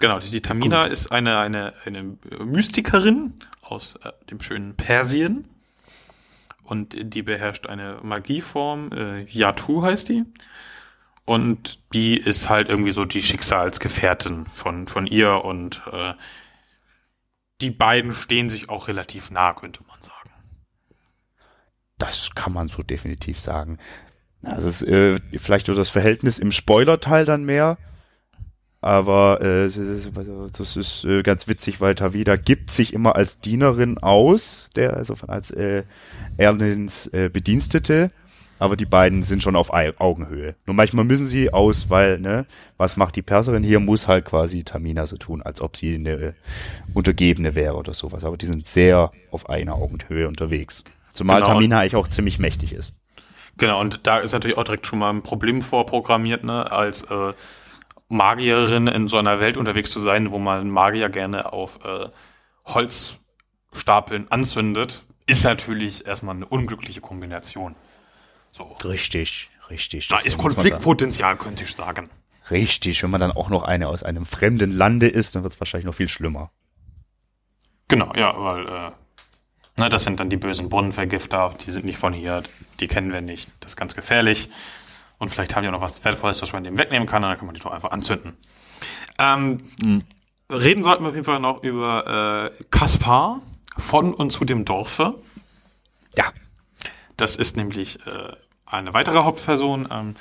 [0.00, 0.92] Genau, die Tamina Gut.
[0.92, 5.44] ist eine, eine, eine Mystikerin aus äh, dem schönen Persien.
[6.64, 10.24] Und die beherrscht eine Magieform, äh, Yatu heißt die.
[11.24, 16.14] Und die ist halt irgendwie so die Schicksalsgefährtin von, von ihr und äh,
[17.60, 20.30] die beiden stehen sich auch relativ nah, könnte man sagen.
[21.98, 23.78] Das kann man so definitiv sagen.
[24.42, 27.76] Also es, äh, vielleicht nur das Verhältnis im Spoiler-Teil dann mehr.
[28.82, 34.70] Aber äh, das ist äh, ganz witzig, weil Tavida gibt sich immer als Dienerin aus,
[34.74, 35.82] der also als äh,
[36.38, 38.10] Erlins äh, Bedienstete,
[38.58, 40.54] aber die beiden sind schon auf Augenhöhe.
[40.66, 42.46] Nur manchmal müssen sie aus, weil, ne,
[42.78, 46.10] was macht die Perserin hier, muss halt quasi Tamina so tun, als ob sie eine
[46.10, 46.32] äh,
[46.94, 48.24] Untergebene wäre oder sowas.
[48.24, 50.84] Aber die sind sehr auf einer Augenhöhe unterwegs.
[51.12, 51.54] Zumal genau.
[51.54, 52.92] Tamina eigentlich auch ziemlich mächtig ist.
[53.58, 57.34] Genau, und da ist natürlich auch direkt schon mal ein Problem vorprogrammiert, ne, als äh,
[58.10, 62.08] Magierin in so einer Welt unterwegs zu sein, wo man Magier gerne auf äh,
[62.66, 67.76] Holzstapeln anzündet, ist natürlich erstmal eine unglückliche Kombination.
[68.50, 68.74] So.
[68.84, 70.08] Richtig, richtig.
[70.08, 72.10] Da ist Konfliktpotenzial, könnte ich sagen.
[72.50, 75.60] Richtig, wenn man dann auch noch eine aus einem fremden Lande ist, dann wird es
[75.60, 76.50] wahrscheinlich noch viel schlimmer.
[77.86, 78.90] Genau, ja, weil äh,
[79.80, 82.42] ne, das sind dann die bösen Brunnenvergifter, die sind nicht von hier,
[82.80, 84.50] die kennen wir nicht, das ist ganz gefährlich.
[85.20, 87.46] Und vielleicht haben die auch noch was Wertvolles, was man dem wegnehmen kann, dann kann
[87.46, 88.36] man die doch einfach anzünden.
[89.18, 90.02] Ähm, mhm.
[90.50, 93.42] Reden sollten wir auf jeden Fall noch über äh, Kaspar
[93.76, 95.14] von und zu dem Dorfe.
[96.16, 96.32] Ja.
[97.18, 98.32] Das ist nämlich äh,
[98.64, 100.14] eine weitere Hauptperson, ähm,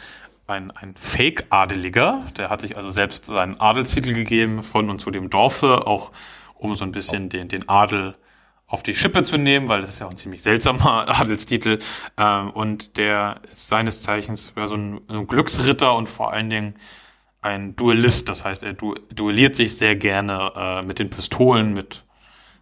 [0.47, 2.25] ein, ein Fake-Adeliger.
[2.37, 6.11] Der hat sich also selbst seinen Adelstitel gegeben von und zu dem Dorfe, auch
[6.55, 8.15] um so ein bisschen den, den Adel
[8.69, 11.79] auf die Schippe zu nehmen, weil das ist ja auch ein ziemlich seltsamer Adelstitel.
[12.17, 16.75] Ähm, und der ist seines Zeichens so, ein, ein Glücksritter und vor allen Dingen
[17.41, 18.29] ein Duellist.
[18.29, 22.05] Das heißt, er du duelliert sich sehr gerne äh, mit den Pistolen, mit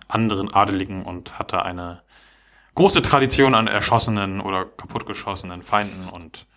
[0.07, 2.01] anderen Adeligen und hat da eine
[2.75, 6.47] große Tradition an erschossenen oder kaputtgeschossenen Feinden und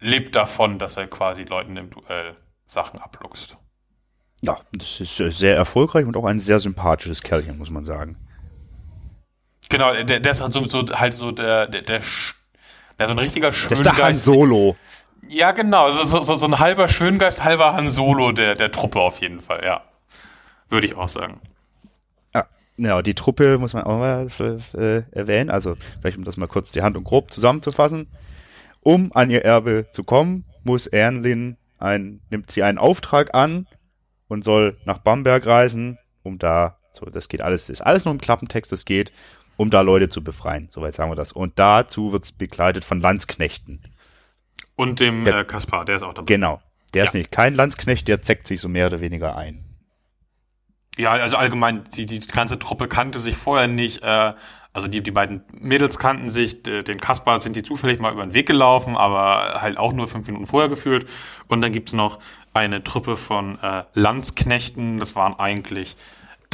[0.00, 3.58] lebt davon, dass er quasi Leuten im Duell Sachen abluchst.
[4.42, 8.16] Ja, das ist sehr erfolgreich und auch ein sehr sympathisches Kerlchen, muss man sagen.
[9.74, 12.00] Genau, der, der ist halt so, so halt so der, der, der,
[12.96, 13.72] der so ein richtiger Schöngeist.
[13.72, 14.76] Das ist der Han Solo.
[15.28, 19.20] Ja, genau, so, so, so ein halber Schöngeist, halber Han Solo der, der Truppe auf
[19.20, 19.82] jeden Fall, ja.
[20.68, 21.40] Würde ich auch sagen.
[22.32, 26.46] Ja, ja die Truppe muss man auch mal äh, erwähnen, also vielleicht um das mal
[26.46, 28.06] kurz die Hand und grob zusammenzufassen.
[28.84, 33.66] Um an ihr Erbe zu kommen, muss Ernlin ein, nimmt sie einen Auftrag an
[34.28, 38.20] und soll nach Bamberg reisen, um da, so, das geht alles, ist alles nur im
[38.20, 39.10] Klappentext, das geht
[39.56, 40.68] um da Leute zu befreien.
[40.70, 41.32] Soweit sagen wir das.
[41.32, 43.82] Und dazu wird es begleitet von Landsknechten.
[44.76, 46.26] Und dem der, äh, Kaspar, der ist auch dabei.
[46.26, 46.60] Genau.
[46.92, 47.08] Der ja.
[47.08, 49.64] ist nicht kein Landsknecht, der zeckt sich so mehr oder weniger ein.
[50.96, 54.02] Ja, also allgemein, die, die ganze Truppe kannte sich vorher nicht.
[54.02, 54.34] Äh,
[54.72, 58.34] also die, die beiden Mädels kannten sich, den Kaspar sind die zufällig mal über den
[58.34, 61.08] Weg gelaufen, aber halt auch nur fünf Minuten vorher gefühlt.
[61.46, 62.18] Und dann gibt's noch
[62.52, 65.96] eine Truppe von äh, Landsknechten, das waren eigentlich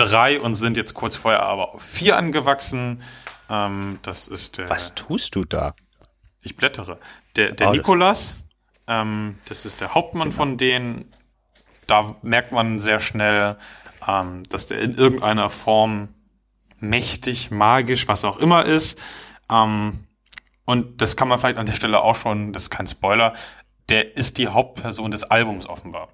[0.00, 3.02] drei und sind jetzt kurz vorher aber auf vier angewachsen.
[3.48, 4.70] Ähm, das ist der.
[4.70, 5.74] Was tust du da?
[6.42, 6.98] Ich blättere.
[7.36, 8.44] Der, der oh, Nikolas,
[8.86, 10.36] ähm, das ist der Hauptmann genau.
[10.36, 11.10] von denen.
[11.86, 13.56] Da merkt man sehr schnell,
[14.06, 16.08] ähm, dass der in irgendeiner Form
[16.78, 19.02] mächtig, magisch, was auch immer ist.
[19.50, 20.06] Ähm,
[20.64, 23.34] und das kann man vielleicht an der Stelle auch schon, das ist kein Spoiler,
[23.88, 26.08] der ist die Hauptperson des Albums offenbar.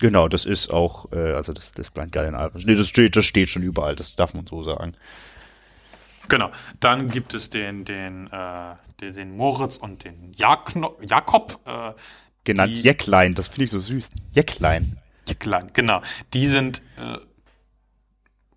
[0.00, 2.62] Genau, das ist auch, äh, also das, das Blind Guardian Album.
[2.64, 4.96] Nee, das steht, das steht schon überall, das darf man so sagen.
[6.28, 6.50] Genau.
[6.78, 11.60] Dann gibt es den, den, äh, den, den Moritz und den Jakno Jakob.
[11.66, 11.92] Äh,
[12.44, 14.10] Genannt Jäcklein, das finde ich so süß.
[14.32, 14.96] Jäcklein.
[15.38, 16.00] Klein, genau.
[16.34, 17.18] Die sind äh,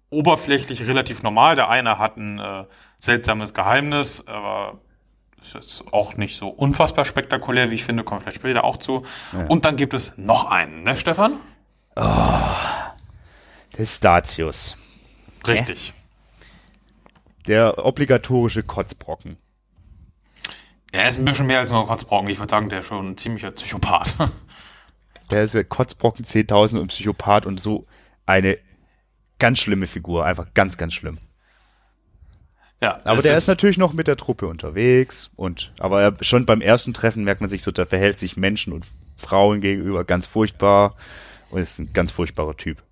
[0.09, 1.55] oberflächlich relativ normal.
[1.55, 2.65] Der eine hat ein äh,
[2.99, 4.79] seltsames Geheimnis, aber
[5.51, 8.03] das ist auch nicht so unfassbar spektakulär, wie ich finde.
[8.05, 9.03] Wir vielleicht später auch zu.
[9.49, 11.39] Und dann gibt es noch einen, ne, Stefan?
[11.95, 14.77] Der Statius.
[15.47, 15.93] Richtig.
[17.47, 19.37] Der obligatorische Kotzbrocken.
[20.91, 22.29] Er ist ein bisschen mehr als nur ein Kotzbrocken.
[22.29, 24.15] Ich würde sagen, der ist schon ein ziemlicher Psychopath.
[25.31, 27.85] Der ist ja Kotzbrocken 10.000 und Psychopath und so
[28.25, 28.59] eine
[29.39, 30.25] ganz schlimme Figur.
[30.25, 31.17] Einfach ganz, ganz schlimm.
[32.83, 36.61] Ja, Aber der ist, natürlich noch mit der Truppe unterwegs und aber er, schon beim
[36.61, 38.85] ersten Treffen merkt man sich so, der verhält sich Menschen und
[39.17, 40.95] Frauen gegenüber ganz furchtbar
[41.49, 42.83] und ist ein ganz furchtbarer Typ.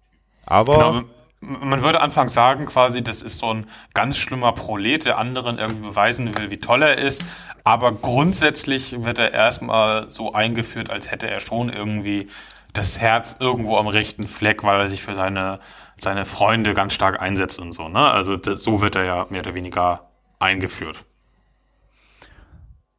[0.46, 1.06] Aber Genau, man-
[1.70, 5.88] man würde anfangs sagen, quasi, das ist so ein ganz schlimmer Prolet, der anderen irgendwie
[5.88, 7.24] beweisen will, wie toll er ist.
[7.64, 12.28] Aber grundsätzlich wird er erstmal so eingeführt, als hätte er schon irgendwie
[12.74, 15.60] das Herz irgendwo am rechten Fleck, weil er sich für seine,
[16.02, 17.88] seine Freunde ganz stark einsetzt und so.
[17.88, 18.00] Ne?
[18.00, 20.10] Also das, so wird er ja mehr oder weniger
[20.40, 21.06] eingeführt.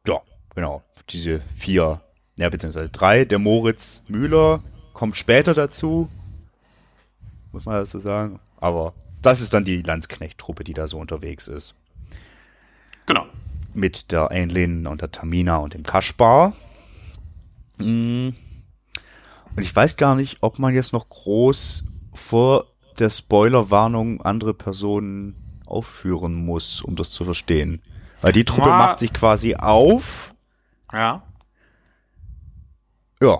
[0.07, 0.21] ja,
[0.55, 2.01] genau, diese vier,
[2.37, 4.63] ja beziehungsweise drei, der Moritz Müller
[4.93, 6.09] kommt später dazu,
[7.51, 8.39] muss man das so sagen.
[8.57, 11.75] Aber das ist dann die Landsknecht-Truppe, die da so unterwegs ist.
[13.05, 13.25] Genau.
[13.73, 16.53] mit der Ainlin und der Tamina und dem Kaspar.
[17.77, 18.29] Mm.
[19.55, 25.61] Und ich weiß gar nicht, ob man jetzt noch groß vor der Spoilerwarnung andere Personen
[25.65, 27.81] aufführen muss, um das zu verstehen.
[28.21, 28.77] Weil die Truppe Ja.
[28.77, 30.33] macht sich quasi auf.
[30.93, 31.23] Ja.
[33.21, 33.39] Ja.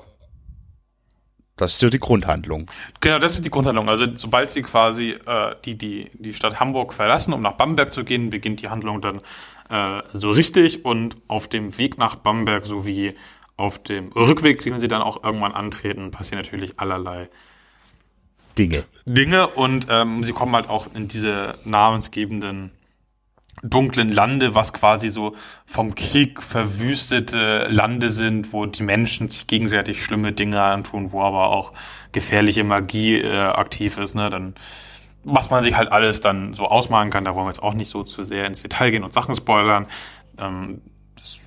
[1.55, 2.69] Das ist ja die Grundhandlung.
[2.99, 3.87] Genau, das ist die Grundhandlung.
[3.87, 8.03] Also sobald sie quasi äh, die, die, die Stadt Hamburg verlassen, um nach Bamberg zu
[8.03, 9.19] gehen, beginnt die Handlung dann
[9.69, 13.13] äh, so richtig und auf dem Weg nach Bamberg sowie
[13.55, 17.29] auf dem Rückweg, den sie dann auch irgendwann antreten, passieren natürlich allerlei
[18.57, 18.83] Dinge.
[19.05, 22.71] Dinge und ähm, sie kommen halt auch in diese namensgebenden
[23.61, 25.35] dunklen Lande, was quasi so
[25.65, 31.49] vom Krieg verwüstete Lande sind, wo die Menschen sich gegenseitig schlimme Dinge antun, wo aber
[31.49, 31.71] auch
[32.11, 34.55] gefährliche Magie äh, aktiv ist, ne, dann
[35.23, 37.89] was man sich halt alles dann so ausmalen kann, da wollen wir jetzt auch nicht
[37.89, 39.87] so zu sehr ins Detail gehen und Sachen spoilern.
[40.37, 40.81] Ähm,
[41.15, 41.39] das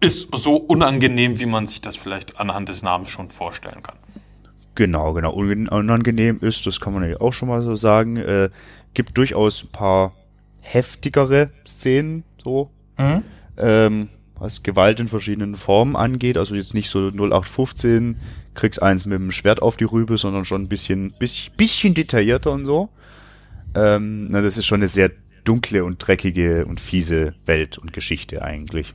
[0.00, 3.96] ist so unangenehm, wie man sich das vielleicht anhand des Namens schon vorstellen kann.
[4.74, 5.34] Genau, genau.
[5.34, 8.48] Un unangenehm ist, das kann man ja auch schon mal so sagen, äh,
[8.94, 10.14] gibt durchaus ein paar
[10.60, 12.70] heftigere Szenen, so,
[13.58, 14.08] ähm,
[14.38, 16.36] was Gewalt in verschiedenen Formen angeht.
[16.38, 18.16] Also jetzt nicht so 0815,
[18.54, 22.50] kriegst eins mit dem Schwert auf die Rübe, sondern schon ein bisschen, bisschen, bisschen detaillierter
[22.50, 22.88] und so.
[23.74, 25.10] Ähm, na, das ist schon eine sehr
[25.44, 28.94] dunkle und dreckige und fiese Welt und Geschichte eigentlich.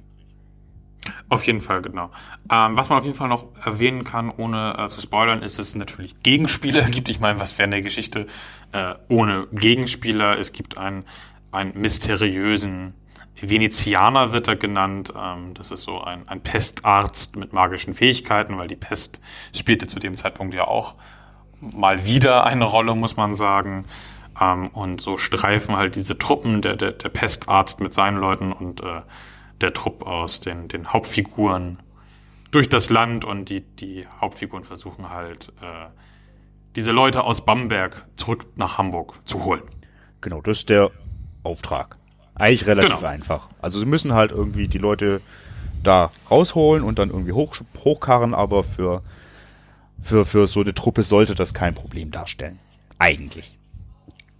[1.29, 2.09] Auf jeden Fall, genau.
[2.51, 5.69] Ähm, was man auf jeden Fall noch erwähnen kann, ohne äh, zu spoilern, ist, dass
[5.69, 7.09] es natürlich Gegenspieler gibt.
[7.09, 8.27] Ich meine, was wäre eine Geschichte
[8.71, 10.37] äh, ohne Gegenspieler?
[10.37, 11.05] Es gibt einen,
[11.51, 12.93] einen mysteriösen
[13.41, 15.13] Venezianer, wird er genannt.
[15.15, 19.21] Ähm, das ist so ein, ein Pestarzt mit magischen Fähigkeiten, weil die Pest
[19.55, 20.95] spielte zu dem Zeitpunkt ja auch
[21.59, 23.85] mal wieder eine Rolle, muss man sagen.
[24.39, 28.81] Ähm, und so streifen halt diese Truppen, der, der, der Pestarzt mit seinen Leuten und
[28.81, 29.01] äh,
[29.61, 31.79] der Trupp aus den, den Hauptfiguren
[32.51, 35.87] durch das Land und die, die Hauptfiguren versuchen halt, äh,
[36.75, 39.63] diese Leute aus Bamberg zurück nach Hamburg zu holen.
[40.21, 40.91] Genau, das ist der
[41.43, 41.97] Auftrag.
[42.35, 43.07] Eigentlich relativ Genau.
[43.07, 43.49] einfach.
[43.61, 45.21] Also sie müssen halt irgendwie die Leute
[45.83, 49.01] da rausholen und dann irgendwie hoch, hochkarren, aber für,
[49.99, 52.59] für, für so eine Truppe sollte das kein Problem darstellen.
[52.99, 53.57] Eigentlich.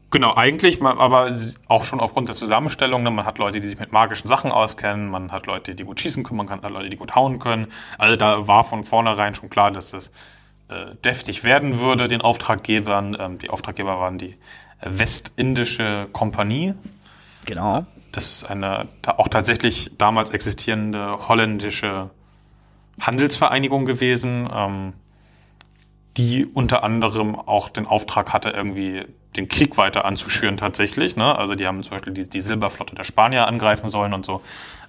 [0.09, 1.35] Genau, eigentlich, aber
[1.67, 5.09] auch schon aufgrund der Zusammenstellung, ne, man hat Leute, die sich mit magischen Sachen auskennen,
[5.09, 7.67] man hat Leute, die gut schießen können, man hat Leute, die gut hauen können.
[7.97, 10.11] Also da war von vornherein schon klar, dass das
[10.69, 13.17] äh, deftig werden würde, den Auftraggebern.
[13.19, 14.37] Ähm, die Auftraggeber waren die
[14.81, 16.73] Westindische Kompanie.
[17.45, 17.85] Genau.
[18.11, 22.09] Das ist eine auch tatsächlich damals existierende holländische
[22.99, 24.93] Handelsvereinigung gewesen, ähm,
[26.17, 29.05] die unter anderem auch den Auftrag hatte, irgendwie
[29.35, 31.15] den Krieg weiter anzuschüren tatsächlich.
[31.15, 31.37] Ne?
[31.37, 34.41] Also die haben zum Beispiel die, die Silberflotte der Spanier angreifen sollen und so.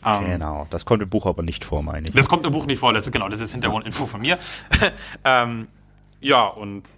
[0.05, 0.66] Ähm, Genau.
[0.70, 2.14] Das kommt im Buch aber nicht vor, meine ich.
[2.14, 4.39] das kommt im Buch nicht vor, das ist genau, das ist Hintergrundinfo von mir.
[5.24, 5.68] ähm,
[6.20, 6.89] ja, und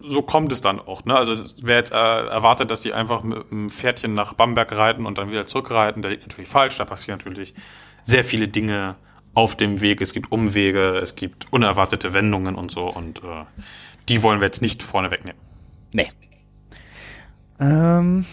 [0.00, 1.04] so kommt es dann auch.
[1.04, 1.14] Ne?
[1.14, 5.18] Also wer jetzt äh, erwartet, dass die einfach mit einem Pferdchen nach Bamberg reiten und
[5.18, 6.78] dann wieder zurückreiten, der liegt natürlich falsch.
[6.78, 7.54] Da passieren natürlich
[8.02, 8.96] sehr viele Dinge
[9.34, 10.00] auf dem Weg.
[10.00, 12.82] Es gibt Umwege, es gibt unerwartete Wendungen und so.
[12.82, 13.44] Und äh,
[14.08, 15.40] die wollen wir jetzt nicht vorne wegnehmen.
[15.94, 16.08] Nee.
[17.60, 18.24] Ähm,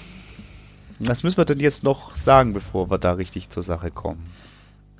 [0.99, 4.25] was müssen wir denn jetzt noch sagen, bevor wir da richtig zur Sache kommen?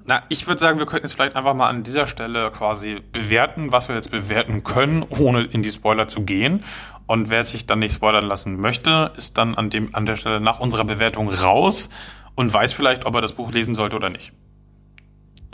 [0.05, 3.71] Na, ich würde sagen, wir könnten jetzt vielleicht einfach mal an dieser Stelle quasi bewerten,
[3.71, 6.63] was wir jetzt bewerten können, ohne in die Spoiler zu gehen.
[7.05, 10.39] Und wer sich dann nicht spoilern lassen möchte, ist dann an, dem, an der Stelle
[10.39, 11.89] nach unserer Bewertung raus
[12.35, 14.31] und weiß vielleicht, ob er das Buch lesen sollte oder nicht.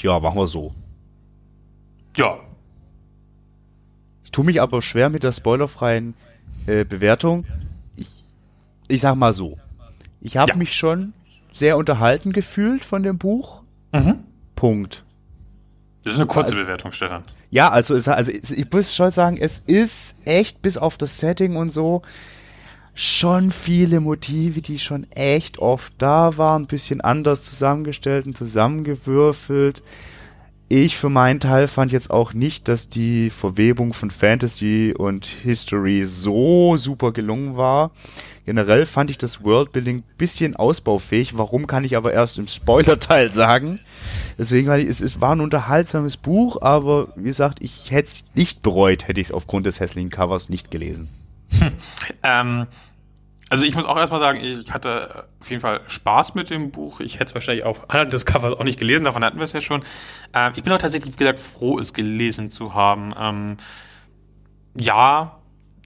[0.01, 0.73] Ja, machen wir so.
[2.17, 2.37] Ja.
[4.23, 6.13] Ich tue mich aber schwer mit der spoilerfreien
[6.67, 7.45] äh, Bewertung.
[7.97, 8.07] Ich,
[8.87, 9.57] ich sag mal so.
[10.21, 10.57] Ich habe Ja.
[10.57, 11.13] mich schon
[11.53, 13.61] sehr unterhalten gefühlt von dem Buch.
[13.93, 14.23] Mhm.
[14.55, 15.03] Punkt.
[16.03, 17.23] Das ist eine kurze Also- Bewertung, Stefan.
[17.51, 21.55] Ja, also, es, also ich muss schon sagen, es ist echt bis auf das Setting
[21.55, 22.01] und so
[22.95, 29.83] schon viele Motive, die schon echt oft da waren, ein bisschen anders zusammengestellt und zusammengewürfelt.
[30.67, 36.03] Ich für meinen Teil fand jetzt auch nicht, dass die Verwebung von Fantasy und History
[36.05, 37.91] so super gelungen war.
[38.45, 41.37] Generell fand ich das Worldbuilding bisschen ausbaufähig.
[41.37, 43.79] Warum kann ich aber erst im Spoiler-Teil sagen.
[44.39, 48.61] Deswegen war es, es war ein unterhaltsames Buch, aber wie gesagt, ich hätte es nicht
[48.61, 51.09] bereut, hätte ich es aufgrund des hässlichen Covers nicht gelesen.
[52.23, 52.67] Ähm,
[53.49, 56.99] also ich muss auch erstmal sagen, ich hatte auf jeden Fall Spaß mit dem Buch.
[56.99, 59.53] Ich hätte es wahrscheinlich auch anhand des Covers auch nicht gelesen, davon hatten wir es
[59.53, 59.83] ja schon.
[60.33, 63.13] Ähm, ich bin auch tatsächlich, wie gesagt, froh, es gelesen zu haben.
[63.19, 63.57] Ähm,
[64.77, 65.37] ja,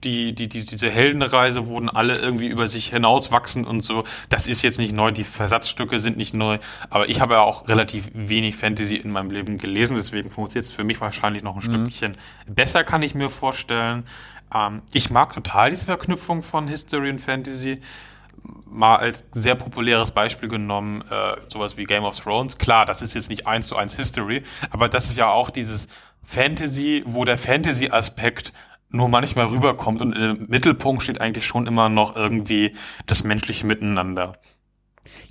[0.04, 4.04] die, die, die, diese Heldenreise wurden alle irgendwie über sich hinauswachsen und so.
[4.30, 6.58] Das ist jetzt nicht neu, die Versatzstücke sind nicht neu,
[6.88, 10.72] aber ich habe ja auch relativ wenig Fantasy in meinem Leben gelesen, deswegen funktioniert es
[10.72, 14.04] für mich wahrscheinlich noch ein Stückchen besser, kann ich mir vorstellen.
[14.54, 17.80] Ähm, ich mag total diese Verknüpfung von History und Fantasy.
[18.64, 22.58] Mal als sehr populäres Beispiel genommen, äh, sowas wie Game of Thrones.
[22.58, 25.88] Klar, das ist jetzt nicht eins zu eins History, aber das ist ja auch dieses
[26.22, 28.52] Fantasy, wo der Fantasy-Aspekt
[28.88, 32.74] nur manchmal rüberkommt und im Mittelpunkt steht eigentlich schon immer noch irgendwie
[33.06, 34.32] das menschliche Miteinander.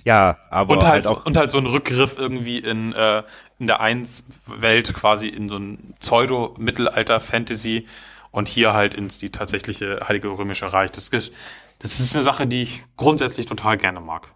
[0.04, 3.22] Ja, aber Und halt, halt auch und halt so ein Rückgriff irgendwie in, äh,
[3.58, 7.86] in der Eins-Welt quasi in so ein Pseudo-Mittelalter-Fantasy
[8.30, 10.90] und hier halt ins die tatsächliche Heilige Römische Reich.
[10.92, 11.32] Das, ist-
[11.78, 14.28] das ist eine Sache, die ich grundsätzlich total gerne mag.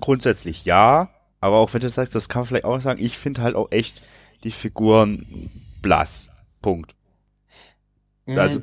[0.00, 1.08] grundsätzlich ja,
[1.40, 3.70] aber auch wenn du sagst, das kann man vielleicht auch sagen, ich finde halt auch
[3.70, 4.02] echt
[4.42, 5.50] die Figuren
[5.82, 6.30] blass.
[6.62, 6.94] Punkt.
[8.26, 8.60] Also,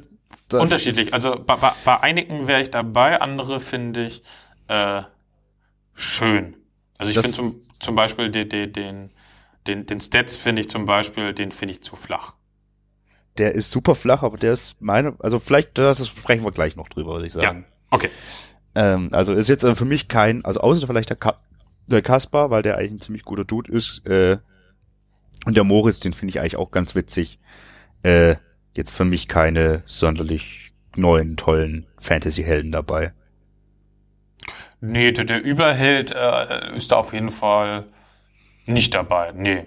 [0.50, 0.60] das Mhm.
[0.62, 1.08] Unterschiedlich.
[1.08, 4.24] ist- Also bei, bei, bei einigen wäre ich dabei, andere finde ich
[4.68, 5.04] äh,
[5.94, 6.56] schön.
[6.98, 9.12] Also ich finde zum, zum Beispiel den, den, den,
[9.68, 12.34] den, den Stats finde ich zum Beispiel, den finde ich zu flach.
[13.38, 16.90] Der ist super flach, aber der ist meine, also vielleicht, das sprechen wir gleich noch
[16.90, 17.66] drüber, würde ich sagen.
[17.90, 18.10] Okay.
[18.76, 21.40] Ähm, also ist jetzt äh, für mich kein, also außer vielleicht der, Ka
[21.88, 24.38] der Kaspar, weil der eigentlich ein ziemlich guter Dude ist, äh,
[25.46, 27.40] und der Moritz, den finde ich eigentlich auch ganz witzig.
[28.04, 28.36] Äh,
[28.74, 33.14] jetzt für mich keine sonderlich neuen, tollen Fantasy-Helden dabei.
[34.82, 37.86] Nee, der, der Überheld äh, ist da auf jeden Fall
[38.66, 39.32] nicht dabei.
[39.32, 39.66] Nee.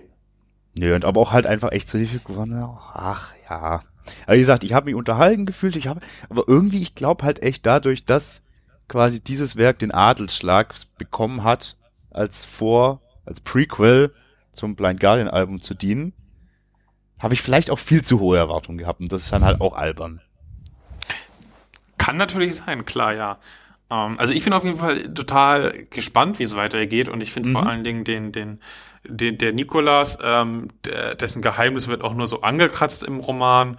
[0.76, 2.52] Nö, und aber auch halt einfach echt so die Figuren,
[2.94, 3.82] ach ja.
[4.26, 7.42] Aber wie gesagt, ich habe mich unterhalten gefühlt, ich habe, aber irgendwie, ich glaube halt
[7.42, 8.42] echt dadurch, dass
[8.88, 11.76] quasi dieses Werk den Adelsschlag bekommen hat,
[12.10, 14.12] als Vor, als Prequel
[14.52, 16.12] zum Blind Guardian Album zu dienen,
[17.20, 19.74] habe ich vielleicht auch viel zu hohe Erwartungen gehabt und das ist dann halt auch
[19.74, 20.20] albern.
[21.96, 23.38] Kann natürlich sein, klar, ja.
[23.90, 27.50] Ähm, also ich bin auf jeden Fall total gespannt, wie es weitergeht und ich finde
[27.50, 28.60] vor allen Dingen den, den,
[29.06, 33.78] den der Nikolas, ähm, der, dessen Geheimnis wird auch nur so angekratzt im Roman.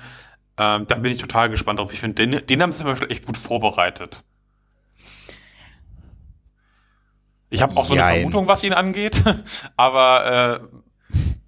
[0.58, 1.94] Ähm, da bin ich total gespannt drauf.
[1.94, 4.24] Ich finde, den, den haben sie zum Beispiel echt gut vorbereitet.
[7.50, 8.04] Ich habe auch so eine.
[8.04, 9.24] Vermutung, was ihn angeht,
[9.78, 10.62] aber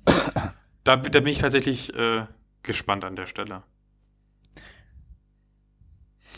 [0.06, 0.12] äh,
[0.84, 2.26] da, da bin ich tatsächlich äh,
[2.64, 3.64] gespannt an der Stelle.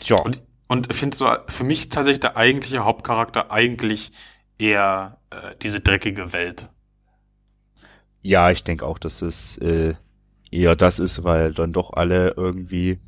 [0.00, 4.12] Tja, Und, und ich finde so, für mich tatsächlich der eigentliche Hauptcharakter eigentlich
[4.58, 6.68] eher äh, diese dreckige Welt.
[8.22, 9.94] Ja, ich denke auch, dass es äh,
[10.50, 12.98] eher das ist, weil dann doch alle irgendwie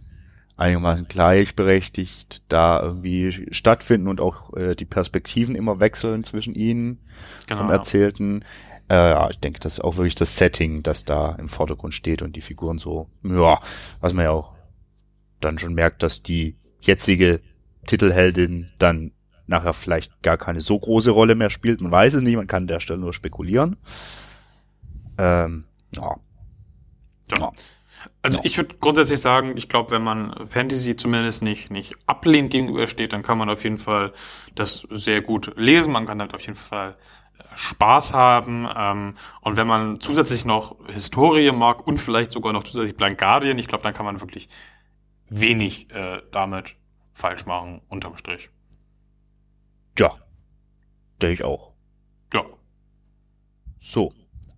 [0.56, 7.00] einigermaßen gleichberechtigt da irgendwie stattfinden und auch äh, die Perspektiven immer wechseln zwischen ihnen
[7.46, 7.62] Genau.
[7.62, 7.70] vom.
[7.70, 8.44] Erzählten.
[8.88, 12.22] Äh, ja, ich denke, das ist auch wirklich das Setting, das da im Vordergrund steht
[12.22, 13.60] und die Figuren so, ja,
[14.00, 14.52] was man ja auch
[15.40, 17.40] dann schon merkt, dass die jetzige
[17.86, 19.12] Titelheldin dann
[19.46, 21.80] nachher vielleicht gar keine so große Rolle mehr spielt.
[21.80, 23.76] Man weiß es nicht, man kann an der Stelle nur spekulieren.
[25.18, 26.16] Ähm, ja.
[27.38, 27.52] Ja.
[28.20, 33.12] Also ich würde grundsätzlich sagen, ich glaube, wenn man Fantasy zumindest nicht, nicht ablehnt gegenübersteht,
[33.12, 34.12] dann kann man auf jeden Fall
[34.54, 35.92] das sehr gut lesen.
[35.92, 36.96] Man kann damit auf jeden Fall
[37.38, 38.68] äh, Spaß haben.
[38.76, 43.58] Ähm, und wenn man zusätzlich noch Historie mag und vielleicht sogar noch zusätzlich Blind Guardian,
[43.58, 44.48] ich glaube, dann kann man wirklich
[45.28, 46.76] wenig äh, damit
[47.12, 48.50] falsch machen, unterm Strich.
[49.98, 50.12] Ja,
[51.20, 51.72] denke ich auch.
[52.32, 52.44] Ja.
[53.80, 54.12] So.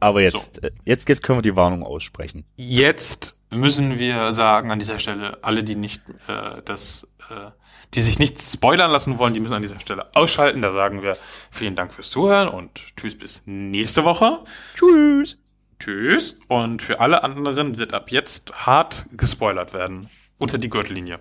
[0.05, 0.61] Aber jetzt, so.
[0.61, 2.45] äh, jetzt, jetzt können wir die Warnung aussprechen.
[2.57, 7.53] Jetzt müssen wir sagen an dieser Stelle, alle, die nicht äh, das, äh,
[7.95, 10.61] die sich nicht spoilern lassen wollen, die müssen an dieser Stelle ausschalten.
[10.61, 11.17] Da sagen wir
[11.51, 14.41] vielen Dank fürs Zuhören und tschüss bis nächste Woche.
[14.75, 15.39] Tschüss.
[15.79, 16.39] Tschüss.
[16.49, 20.11] Und für alle anderen wird ab jetzt hart gespoilert werden.
[20.37, 21.19] Unter die Gürtellinie.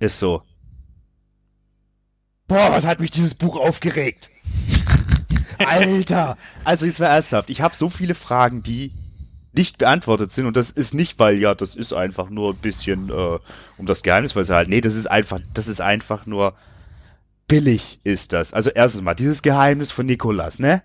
[0.00, 0.42] Ist so.
[2.46, 4.30] Boah, was hat mich dieses Buch aufgeregt.
[5.58, 6.36] Alter.
[6.64, 7.50] Also jetzt mal ernsthaft.
[7.50, 8.92] Ich habe so viele Fragen, die
[9.52, 13.10] nicht beantwortet sind und das ist nicht, weil ja, das ist einfach nur ein bisschen
[13.10, 13.38] äh,
[13.76, 16.54] um das Geheimnis, weil sie halt, nee, das ist einfach, das ist einfach nur
[17.48, 18.54] billig ist das.
[18.54, 20.82] Also erstens mal dieses Geheimnis von Nikolas, ne?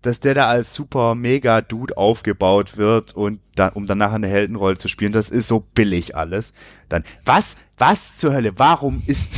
[0.00, 4.28] Dass der da als super mega Dude aufgebaut wird und dann, um dann nachher eine
[4.28, 6.54] Heldenrolle zu spielen, das ist so billig alles.
[6.88, 9.30] Dann, was, was zur Hölle, warum ist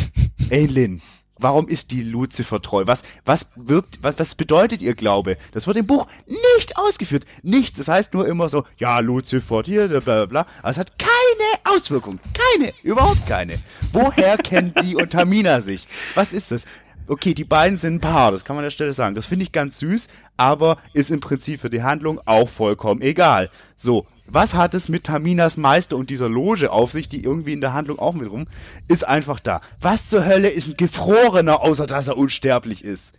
[0.53, 1.03] Aelin
[1.43, 2.85] Warum ist die Lucifer treu?
[2.87, 5.37] Was, was wirkt, was, was bedeutet ihr Glaube?
[5.53, 7.25] Das wird im Buch nicht ausgeführt.
[7.43, 7.79] Nichts.
[7.79, 10.47] Das heißt nur immer so, ja, Lucifer, hier, bla, bla, bla.
[10.61, 12.21] Aber es hat keine Auswirkung.
[12.33, 12.73] Keine.
[12.83, 13.59] Überhaupt keine.
[13.93, 15.89] Woher kennen die und Tamina sich?
[16.15, 16.65] Was ist das?
[17.09, 19.15] Okay, die beiden sind ein Paar, das kann man an der Stelle sagen.
[19.15, 23.51] Das finde ich ganz süß, aber ist im Prinzip für die Handlung auch vollkommen egal.
[23.77, 27.61] So, was hat es mit Taminas Meister und dieser Loge auf sich, die irgendwie in
[27.61, 28.47] der Handlung auch mit rum,
[28.89, 29.61] ist einfach da.
[29.81, 33.15] Was zur Hölle ist ein Gefrorener, außer dass er unsterblich ist?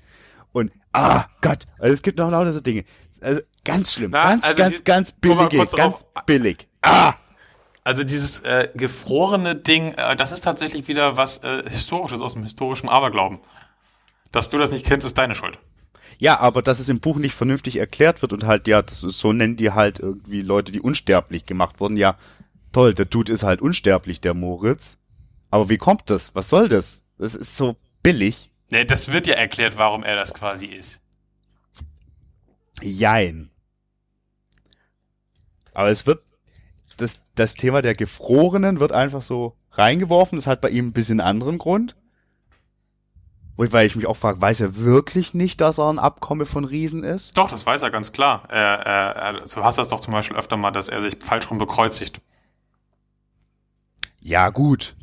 [0.53, 2.85] Und, ah, Gott, also es gibt noch lauter so Dinge.
[3.21, 6.67] Also, ganz schlimm, Na, ganz, also ganz, die, ganz billig, ganz billig.
[6.81, 7.13] Ah!
[7.85, 12.43] Also dieses äh, gefrorene Ding, äh, das ist tatsächlich wieder was äh, Historisches aus dem
[12.43, 13.39] historischen Aberglauben.
[14.33, 15.59] Dass du das nicht kennst, ist deine Schuld.
[16.19, 19.19] Ja, aber dass es im Buch nicht vernünftig erklärt wird und halt, ja, das ist,
[19.19, 21.97] so nennen die halt irgendwie Leute, die unsterblich gemacht wurden.
[21.97, 22.17] Ja,
[22.71, 24.97] toll, der Dude ist halt unsterblich, der Moritz.
[25.49, 26.33] Aber wie kommt das?
[26.35, 27.03] Was soll das?
[27.17, 28.51] Das ist so billig.
[28.69, 31.01] Nee, das wird ja erklärt, warum er das quasi ist.
[32.81, 33.51] Jein.
[35.73, 36.23] Aber es wird,
[36.97, 40.39] das, das Thema der Gefrorenen wird einfach so reingeworfen.
[40.39, 41.95] Das hat bei ihm ein bisschen anderen Grund.
[43.55, 47.03] Wobei ich mich auch frage, weiß er wirklich nicht, dass er ein Abkomme von Riesen
[47.03, 47.37] ist?
[47.37, 48.43] Doch, das weiß er ganz klar.
[48.49, 51.49] Er, er, er, du hast das doch zum Beispiel öfter mal, dass er sich falsch
[51.51, 52.19] rum bekreuzigt.
[54.21, 54.95] Ja, gut.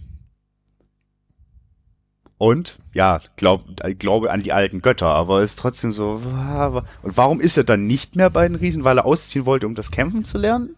[2.39, 3.65] Und, ja, glaub,
[3.99, 6.23] glaube an die alten Götter, aber ist trotzdem so.
[7.03, 8.83] Und warum ist er dann nicht mehr bei den Riesen?
[8.83, 10.75] Weil er ausziehen wollte, um das Kämpfen zu lernen?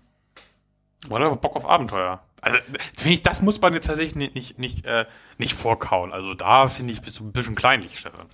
[1.08, 2.20] Oder Bock auf Abenteuer.
[2.43, 2.59] Also,
[2.97, 5.07] finde ich, das muss man jetzt tatsächlich nicht, nicht, nicht, äh,
[5.38, 6.12] nicht vorkauen.
[6.12, 8.26] Also, da finde ich, bist du ein bisschen kleinlich, Stefan.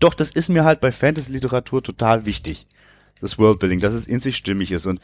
[0.00, 2.66] Doch, das ist mir halt bei Fantasy-Literatur total wichtig.
[3.20, 4.86] Das Worldbuilding, dass es in sich stimmig ist.
[4.86, 5.00] Und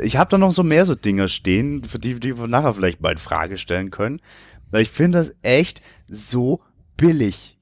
[0.00, 3.00] ich habe da noch so mehr so Dinge stehen, für die, die wir nachher vielleicht
[3.00, 4.20] mal in Frage stellen können.
[4.70, 6.62] Weil ich finde das echt so
[6.96, 7.58] billig.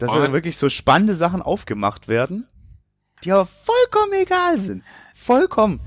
[0.00, 2.46] Dass da wirklich so spannende Sachen aufgemacht werden,
[3.24, 4.84] die aber vollkommen egal sind.
[5.14, 5.80] Vollkommen.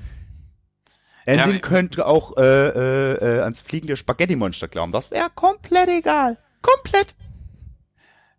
[1.26, 4.92] Endin ja, könnte auch äh, äh, äh, ans fliegende Spaghetti-Monster glauben.
[4.92, 6.38] Das wäre komplett egal.
[6.62, 7.16] Komplett.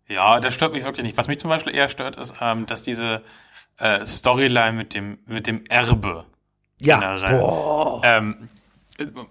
[0.09, 1.17] Ja, das stört mich wirklich nicht.
[1.17, 3.21] Was mich zum Beispiel eher stört, ist, ähm, dass diese
[3.77, 6.25] äh, Storyline mit dem, mit dem Erbe
[6.79, 6.99] ja.
[6.99, 7.39] generell.
[7.39, 8.01] Boah.
[8.03, 8.49] Ähm,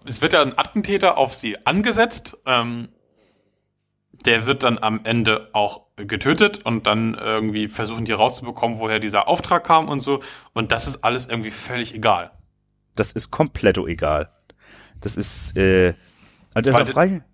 [0.05, 2.38] es wird ja ein Attentäter auf sie angesetzt.
[2.46, 2.88] Ähm,
[4.24, 9.28] der wird dann am Ende auch getötet und dann irgendwie versuchen die rauszubekommen, woher dieser
[9.28, 10.20] Auftrag kam und so.
[10.53, 12.30] Und das ist alles irgendwie völlig egal.
[12.95, 14.30] Das ist komplett egal.
[15.01, 15.95] Das ist, äh,
[16.55, 17.24] also das ist frei.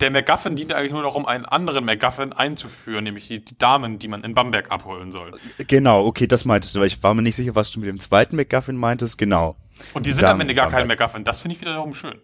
[0.00, 3.98] Der MacGuffin dient eigentlich nur noch, um einen anderen MacGuffin einzuführen, nämlich die, die, Damen,
[3.98, 5.32] die man in Bamberg abholen soll.
[5.56, 7.98] Genau, okay, das meintest du, weil ich war mir nicht sicher, was du mit dem
[7.98, 9.56] zweiten MacGuffin meintest, genau.
[9.94, 12.20] Und die sind Damen am Ende gar kein MacGuffin, das finde ich wiederum schön.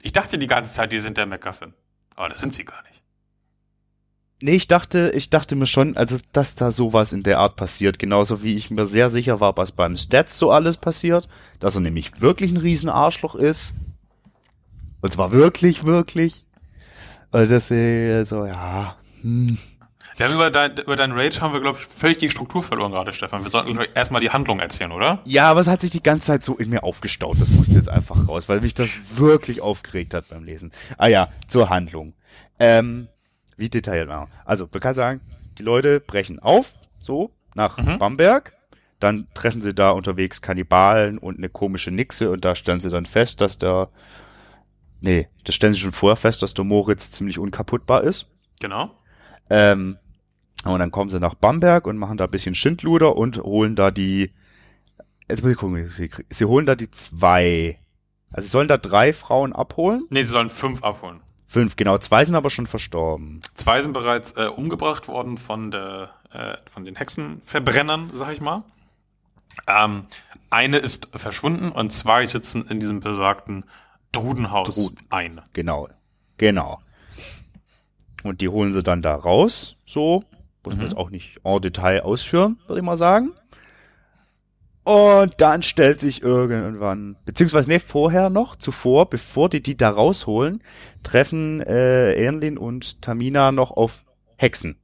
[0.00, 1.74] Ich dachte die ganze Zeit, die sind der MacGuffin.
[2.16, 3.03] Aber das sind sie gar nicht.
[4.42, 7.98] Nee, ich dachte, ich dachte mir schon, also, dass da sowas in der Art passiert.
[7.98, 11.28] Genauso wie ich mir sehr sicher war, was beim Stats so alles passiert.
[11.60, 13.74] Dass er nämlich wirklich ein Riesenarschloch ist.
[15.00, 16.46] Und zwar wirklich, wirklich.
[17.30, 19.58] Und das ist so, ja, hm.
[20.16, 22.92] Wir haben über dein, über dein Rage haben wir, glaube ich, völlig die Struktur verloren
[22.92, 23.42] gerade, Stefan.
[23.42, 25.20] Wir sollten erstmal die Handlung erzählen, oder?
[25.26, 27.40] Ja, aber es hat sich die ganze Zeit so in mir aufgestaut.
[27.40, 30.70] Das musste jetzt einfach raus, weil mich das wirklich aufgeregt hat beim Lesen.
[30.98, 32.14] Ah ja, zur Handlung.
[32.60, 33.08] Ähm,
[33.56, 34.30] wie detailliert machen.
[34.44, 35.20] Also, man kann sagen,
[35.58, 37.98] die Leute brechen auf, so, nach mhm.
[37.98, 38.52] Bamberg.
[39.00, 43.06] Dann treffen sie da unterwegs Kannibalen und eine komische Nixe und da stellen sie dann
[43.06, 43.90] fest, dass der,
[45.00, 48.30] nee, das stellen sie schon vorher fest, dass der Moritz ziemlich unkaputtbar ist.
[48.60, 48.90] Genau.
[49.50, 49.98] Ähm,
[50.64, 53.90] und dann kommen sie nach Bamberg und machen da ein bisschen Schindluder und holen da
[53.90, 54.32] die,
[55.28, 57.78] jetzt muss ich gucken, sie, sie holen da die zwei,
[58.30, 60.06] also sie sollen da drei Frauen abholen.
[60.08, 61.20] Nee, sie sollen fünf abholen.
[61.54, 63.40] Fünf, genau, zwei sind aber schon verstorben.
[63.54, 68.64] Zwei sind bereits äh, umgebracht worden von der, äh, von den Hexenverbrennern, sag ich mal.
[69.68, 70.06] Ähm,
[70.50, 73.62] eine ist verschwunden und zwei sitzen in diesem besagten
[74.10, 74.98] Drudenhaus Druden.
[75.10, 75.40] ein.
[75.52, 75.88] Genau,
[76.38, 76.80] genau.
[78.24, 80.24] Und die holen sie dann da raus, so,
[80.64, 80.82] muss man Mhm.
[80.82, 83.32] jetzt auch nicht en Detail ausführen, würde ich mal sagen.
[84.84, 90.62] Und dann stellt sich irgendwann, beziehungsweise nee, vorher noch, zuvor, bevor die die da rausholen,
[91.02, 94.04] treffen äh, Ernlin und Tamina noch auf
[94.36, 94.76] Hexen.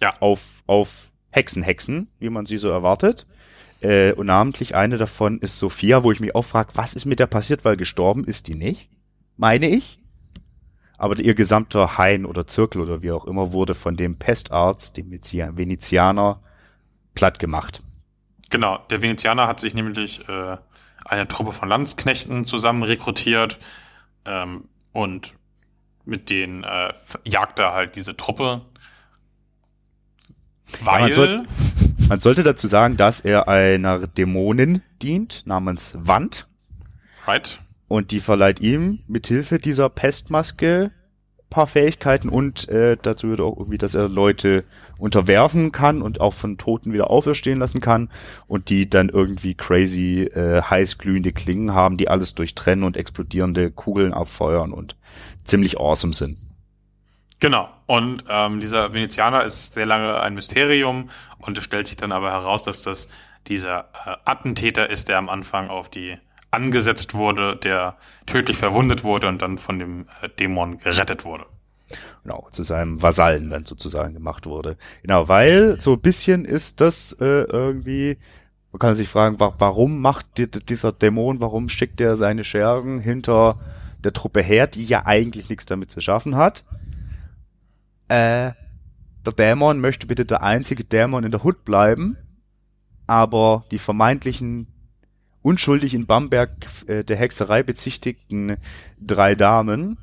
[0.00, 0.14] Ja.
[0.20, 3.26] Auf, auf Hexenhexen, wie man sie so erwartet.
[3.80, 7.18] Äh, und namentlich eine davon ist Sophia, wo ich mich auch frage, was ist mit
[7.18, 8.88] der passiert, weil gestorben ist die nicht,
[9.36, 9.98] meine ich.
[10.96, 15.10] Aber ihr gesamter Hain oder Zirkel oder wie auch immer wurde von dem Pestarzt, dem
[15.10, 16.40] Venezia- Venezianer,
[17.16, 17.82] platt gemacht.
[18.54, 20.56] Genau, der Venezianer hat sich nämlich äh,
[21.04, 23.58] eine Truppe von Landsknechten zusammen rekrutiert
[24.26, 25.34] ähm, und
[26.04, 26.92] mit denen äh,
[27.24, 28.62] jagt er halt diese Truppe.
[30.84, 31.46] man Weil, soll-
[32.08, 36.46] Man sollte dazu sagen, dass er einer Dämonin dient, namens Wand.
[37.26, 37.58] right?
[37.88, 40.92] Und die verleiht ihm mithilfe dieser Pestmaske
[41.54, 44.64] paar Fähigkeiten und äh, dazu wird auch irgendwie, dass er Leute
[44.98, 48.10] unterwerfen kann und auch von Toten wieder auferstehen lassen kann
[48.48, 53.70] und die dann irgendwie crazy äh, heiß glühende Klingen haben, die alles durchtrennen und explodierende
[53.70, 54.96] Kugeln abfeuern und
[55.44, 56.38] ziemlich awesome sind.
[57.38, 57.68] Genau.
[57.86, 62.32] Und ähm, dieser Venezianer ist sehr lange ein Mysterium und es stellt sich dann aber
[62.32, 63.08] heraus, dass das
[63.46, 66.16] dieser äh, Attentäter ist, der am Anfang auf die
[66.54, 67.96] angesetzt wurde, der
[68.26, 71.46] tödlich verwundet wurde und dann von dem äh, Dämon gerettet wurde.
[72.22, 74.76] Genau, zu seinem Vasallen dann sozusagen gemacht wurde.
[75.02, 78.16] Genau, weil so ein bisschen ist das äh, irgendwie,
[78.72, 82.98] man kann sich fragen, wa warum macht die, dieser Dämon, warum schickt er seine Schergen
[82.98, 83.60] hinter
[84.02, 86.64] der Truppe her, die ja eigentlich nichts damit zu schaffen hat?
[88.08, 88.52] Äh,
[89.26, 92.16] der Dämon möchte bitte der einzige Dämon in der Hut bleiben,
[93.06, 94.68] aber die vermeintlichen
[95.44, 96.50] unschuldig in Bamberg
[96.88, 98.56] äh, der Hexerei bezichtigten
[99.00, 99.98] drei Damen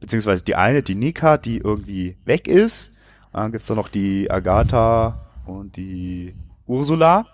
[0.00, 2.94] beziehungsweise die eine, die Nika, die irgendwie weg ist.
[3.32, 6.34] Dann gibt's da noch die Agatha und die
[6.66, 7.26] Ursula.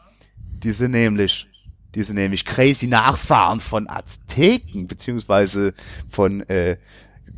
[0.62, 1.46] Die sind nämlich,
[1.94, 5.72] die sind nämlich crazy Nachfahren von Azteken, beziehungsweise
[6.08, 6.78] von, äh,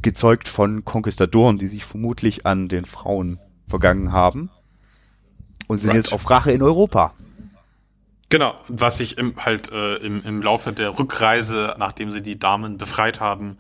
[0.02, 3.38] gezeugt von Konquistadoren, die sich vermutlich an den Frauen
[3.68, 4.50] vergangen haben.
[5.68, 5.96] Und sind Right.
[5.96, 7.12] jetzt auf Rache in Europa.
[8.28, 12.76] Genau, was sich im, halt äh, im, im Laufe der Rückreise, nachdem sie die Damen
[12.76, 13.58] befreit haben,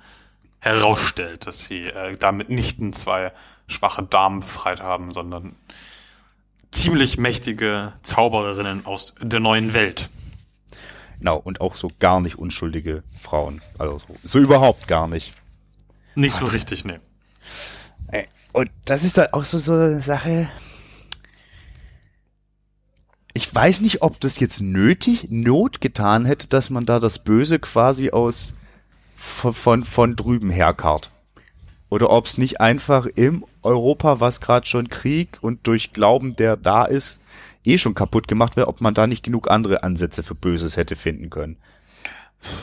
[0.58, 3.32] herausstellt, dass sie äh, damit nicht nur zwei
[3.68, 5.54] schwache Damen befreit haben, sondern
[6.72, 10.10] ziemlich mächtige Zaubererinnen aus der neuen Welt.
[11.18, 13.62] Genau, und auch so gar nicht unschuldige Frauen.
[13.78, 15.32] Also so, so überhaupt gar nicht.
[16.14, 17.00] Nicht so richtig, ne.
[18.08, 20.48] Ey, Und das ist dann auch so, so eine Sache.
[23.36, 27.58] Ich weiß nicht, ob das jetzt nötig, Not getan hätte, dass man da das Böse
[27.58, 28.54] quasi aus
[29.14, 31.10] von, von, von drüben herkarrt.
[31.90, 36.56] Oder ob es nicht einfach im Europa, was gerade schon Krieg und durch Glauben, der
[36.56, 37.20] da ist,
[37.62, 40.96] eh schon kaputt gemacht wäre, ob man da nicht genug andere Ansätze für Böses hätte
[40.96, 41.58] finden können.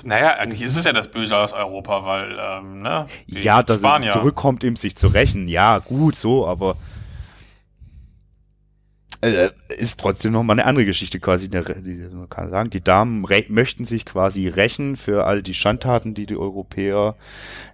[0.03, 3.05] Naja, eigentlich ist es ja das Böse aus Europa, weil, ähm, ne?
[3.27, 4.07] ja, dass Spanier.
[4.07, 5.47] es zurückkommt, ihm sich zu rächen.
[5.47, 6.77] Ja, gut, so, aber
[9.23, 11.49] äh, ist trotzdem noch mal eine andere Geschichte quasi.
[11.49, 11.57] Die,
[12.13, 16.35] man kann sagen, die Damen möchten sich quasi rächen für all die Schandtaten, die die
[16.35, 17.15] Europäer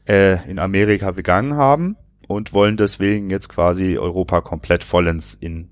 [0.07, 1.97] äh, in Amerika begangen haben
[2.27, 5.69] und wollen deswegen jetzt quasi Europa komplett vollends in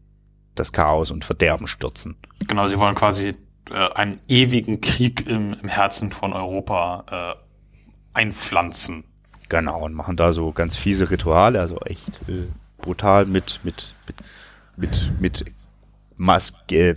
[0.56, 2.18] das Chaos und Verderben stürzen.
[2.48, 3.36] Genau, sie wollen quasi
[3.70, 9.04] äh, einen ewigen Krieg im, im Herzen von Europa äh, einpflanzen.
[9.50, 12.48] Genau, und machen da so ganz fiese Rituale, also echt äh,
[12.80, 14.16] brutal mit, mit, mit,
[14.76, 15.46] mit, mit
[16.18, 16.96] Maske,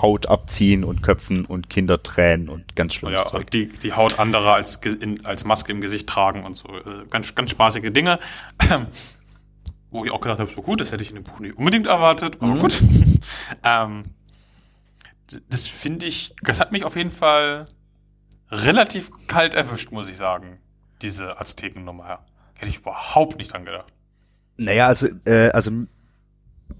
[0.00, 3.50] Haut abziehen und Köpfen und Kinder tränen und ganz schlimmes Ja, Zeug.
[3.50, 6.68] die, die Haut anderer als, in, als Maske im Gesicht tragen und so.
[6.68, 8.18] Äh, ganz, ganz spaßige Dinge.
[9.90, 11.88] Wo ich auch gedacht habe, so gut, das hätte ich in dem Buch nicht unbedingt
[11.88, 12.58] erwartet, aber Mhm.
[12.60, 12.80] gut.
[13.64, 14.02] ähm,
[15.48, 17.64] das finde ich, das hat mich auf jeden Fall
[18.50, 20.58] relativ kalt erwischt, muss ich sagen.
[21.02, 22.24] Diese Azteken-Nummer.
[22.54, 23.92] Hätte ich überhaupt nicht dran gedacht.
[24.56, 25.70] Naja, also, äh, also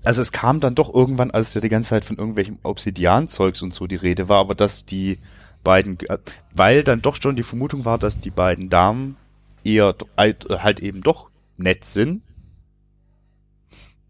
[0.04, 3.74] also es kam dann doch irgendwann, als ja die ganze Zeit von irgendwelchem Obsidian-Zeugs und
[3.74, 5.18] so die Rede war, aber dass die
[5.62, 6.18] beiden, äh,
[6.54, 9.16] weil dann doch schon die Vermutung war, dass die beiden Damen
[9.64, 12.22] eher halt, halt eben doch nett sind.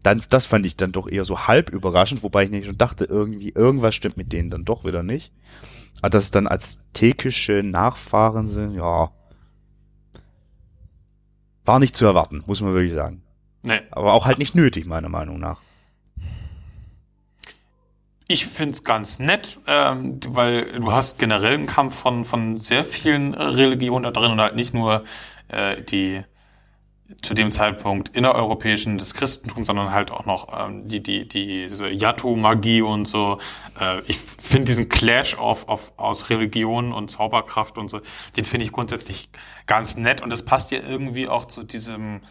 [0.03, 3.05] Dann, das fand ich dann doch eher so halb überraschend, wobei ich nicht schon dachte,
[3.05, 5.31] irgendwie, irgendwas stimmt mit denen dann doch wieder nicht.
[6.01, 9.11] Aber dass es dann aztekische Nachfahren sind, ja,
[11.65, 13.21] war nicht zu erwarten, muss man wirklich sagen.
[13.61, 13.81] Nee.
[13.91, 15.59] Aber auch halt nicht nötig, meiner Meinung nach.
[18.31, 23.33] Ich find's ganz nett, ähm, weil du hast generell einen Kampf von, von sehr vielen
[23.33, 25.03] Religionen da drin und halt nicht nur
[25.49, 26.23] äh, die
[27.21, 31.91] zu dem Zeitpunkt innereuropäischen des Christentums, sondern halt auch noch ähm, die, die, die, diese
[31.91, 33.37] Yatto-Magie und so.
[33.77, 37.99] Äh, ich finde diesen Clash of, of, aus Religion und Zauberkraft und so,
[38.37, 39.29] den finde ich grundsätzlich
[39.65, 42.21] ganz nett und das passt ja irgendwie auch zu diesem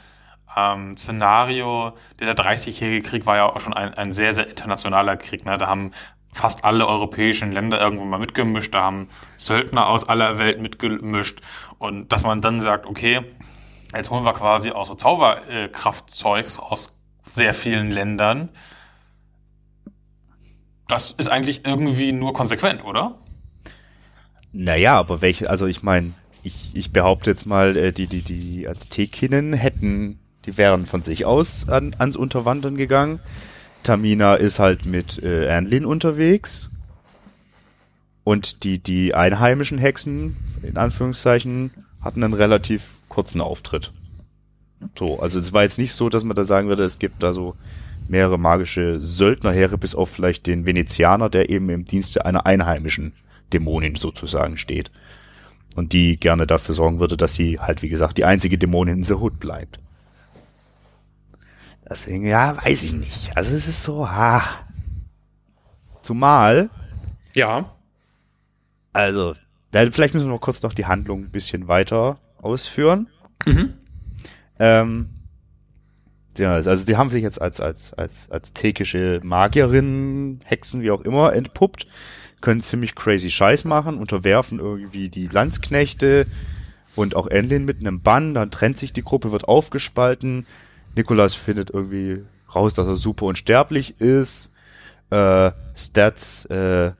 [0.57, 1.93] ähm, Szenario.
[2.19, 5.45] Der 30-jährige Krieg war ja auch schon ein, ein sehr, sehr internationaler Krieg.
[5.45, 5.59] Ne?
[5.59, 5.93] Da haben
[6.33, 11.41] fast alle europäischen Länder irgendwo mal mitgemischt, da haben Söldner aus aller Welt mitgemischt
[11.79, 13.23] und dass man dann sagt, okay,
[13.95, 16.93] jetzt holen wir quasi auch so Zauberkraftzeugs aus
[17.23, 18.49] sehr vielen Ländern.
[20.89, 23.19] Das ist eigentlich irgendwie nur konsequent, oder?
[24.53, 28.67] Naja, aber welche, also ich meine, ich, ich behaupte jetzt mal, äh, die, die, die
[28.67, 30.19] Aztekinnen hätten,
[30.51, 33.21] die wären von sich aus an, ans Unterwandern gegangen.
[33.83, 36.71] Tamina ist halt mit äh, Anlin unterwegs.
[38.25, 41.71] Und die, die einheimischen Hexen, in Anführungszeichen,
[42.03, 43.93] hatten einen relativ kurzen Auftritt.
[44.99, 47.33] So, also es war jetzt nicht so, dass man da sagen würde, es gibt da
[47.33, 47.55] so
[48.09, 53.13] mehrere magische Söldnerheere, bis auf vielleicht den Venezianer, der eben im Dienste einer einheimischen
[53.53, 54.91] Dämonin sozusagen steht.
[55.77, 59.05] Und die gerne dafür sorgen würde, dass sie halt, wie gesagt, die einzige Dämonin in
[59.05, 59.79] The Hood bleibt.
[61.91, 63.37] Deswegen, ja, weiß ich nicht.
[63.37, 64.45] Also es ist so, ah.
[66.03, 66.71] Zumal.
[67.35, 67.75] Ja.
[68.93, 69.35] Also,
[69.73, 73.09] vielleicht müssen wir noch kurz noch die Handlung ein bisschen weiter ausführen.
[73.45, 73.75] Mhm.
[74.61, 75.11] Ähm,
[76.39, 81.01] ja, also die haben sich jetzt als, als, als, als täkische Magierinnen, Hexen, wie auch
[81.03, 81.87] immer, entpuppt,
[82.41, 86.25] können ziemlich crazy Scheiß machen, unterwerfen irgendwie die Landsknechte
[86.95, 90.47] und auch Enlin mit einem Bann, dann trennt sich die Gruppe, wird aufgespalten,
[90.95, 92.23] Nikolas findet irgendwie
[92.55, 94.51] raus, dass er super unsterblich ist,
[95.11, 96.93] äh, Stats, äh,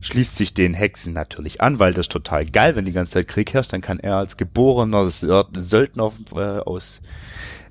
[0.00, 3.52] schließt sich den Hexen natürlich an, weil das total geil, wenn die ganze Zeit Krieg
[3.52, 7.00] herrscht, dann kann er als geborener Söldner äh, aus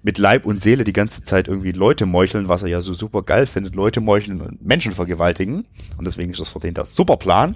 [0.04, 3.24] mit Leib und Seele die ganze Zeit irgendwie Leute meucheln, was er ja so super
[3.24, 5.66] geil findet, Leute meucheln und Menschen vergewaltigen.
[5.98, 7.56] Und deswegen ist das für den der super Plan.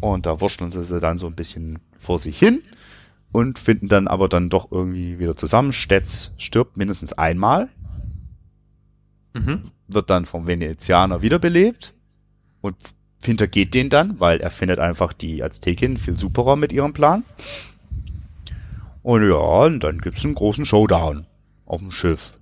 [0.00, 2.62] Und da wurschteln sie dann so ein bisschen vor sich hin
[3.32, 5.72] und finden dann aber dann doch irgendwie wieder zusammen.
[5.72, 7.68] Stetz stirbt mindestens einmal.
[9.34, 9.62] Mhm.
[9.88, 11.94] Wird dann vom Venezianer wiederbelebt
[12.60, 12.76] und
[13.24, 17.24] hintergeht den dann, weil er findet einfach die Aztekin viel superer mit ihrem Plan.
[19.02, 21.26] Und ja, und dann gibt's einen großen Showdown
[21.66, 22.34] auf dem Schiff.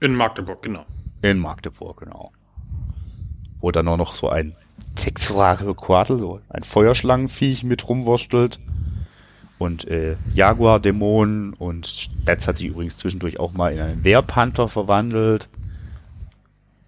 [0.00, 0.84] In Magdeburg, genau.
[1.22, 2.32] In Magdeburg, genau.
[3.60, 4.54] Wo dann auch noch so ein
[4.94, 5.74] Texturakel,
[6.18, 8.60] so ein Feuerschlangenviech mit rumwurstelt.
[9.58, 15.48] Und äh, Jaguar-Dämonen und Stats hat sich übrigens zwischendurch auch mal in einen Wehrpanther verwandelt.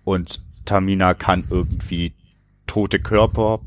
[0.05, 2.13] Und Tamina kann irgendwie
[2.67, 3.61] tote Körper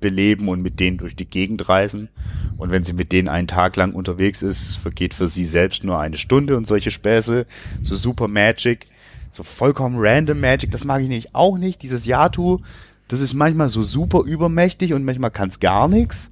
[0.00, 2.08] beleben und mit denen durch die Gegend reisen.
[2.56, 5.98] Und wenn sie mit denen einen Tag lang unterwegs ist, vergeht für sie selbst nur
[5.98, 7.46] eine Stunde und solche Späße.
[7.82, 8.86] So super Magic.
[9.30, 11.34] So vollkommen random Magic, das mag ich nicht.
[11.34, 11.82] Auch nicht.
[11.82, 12.58] Dieses Yatu,
[13.06, 16.29] das ist manchmal so super übermächtig und manchmal kann es gar nichts.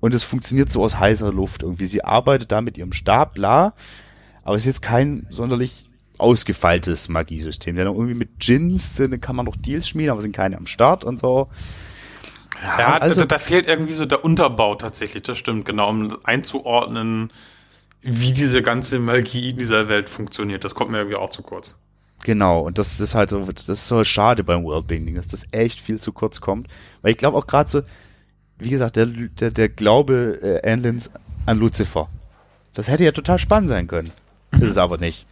[0.00, 1.86] Und es funktioniert so aus heißer Luft irgendwie.
[1.86, 3.74] Sie arbeitet da mit ihrem Stab, bla.
[4.44, 5.88] Aber es ist jetzt kein sonderlich
[6.18, 7.76] ausgefeiltes Magiesystem.
[7.76, 11.20] Denn irgendwie mit Gins kann man noch Deals schmieden, aber sind keine am Start und
[11.20, 11.48] so.
[12.62, 17.30] Ja, ja also, da fehlt irgendwie so der Unterbau tatsächlich, das stimmt, genau, um einzuordnen,
[18.02, 20.64] wie diese ganze Magie in dieser Welt funktioniert.
[20.64, 21.76] Das kommt mir irgendwie auch zu kurz.
[22.24, 25.80] Genau, und das ist halt so, das ist so schade beim Worldbuilding, dass das echt
[25.80, 26.66] viel zu kurz kommt.
[27.00, 27.82] Weil ich glaube auch gerade so,
[28.58, 31.10] wie gesagt, der, der, der Glaube äh, Anlins
[31.46, 32.08] an Lucifer.
[32.74, 34.10] Das hätte ja total spannend sein können.
[34.52, 35.26] Ist es aber nicht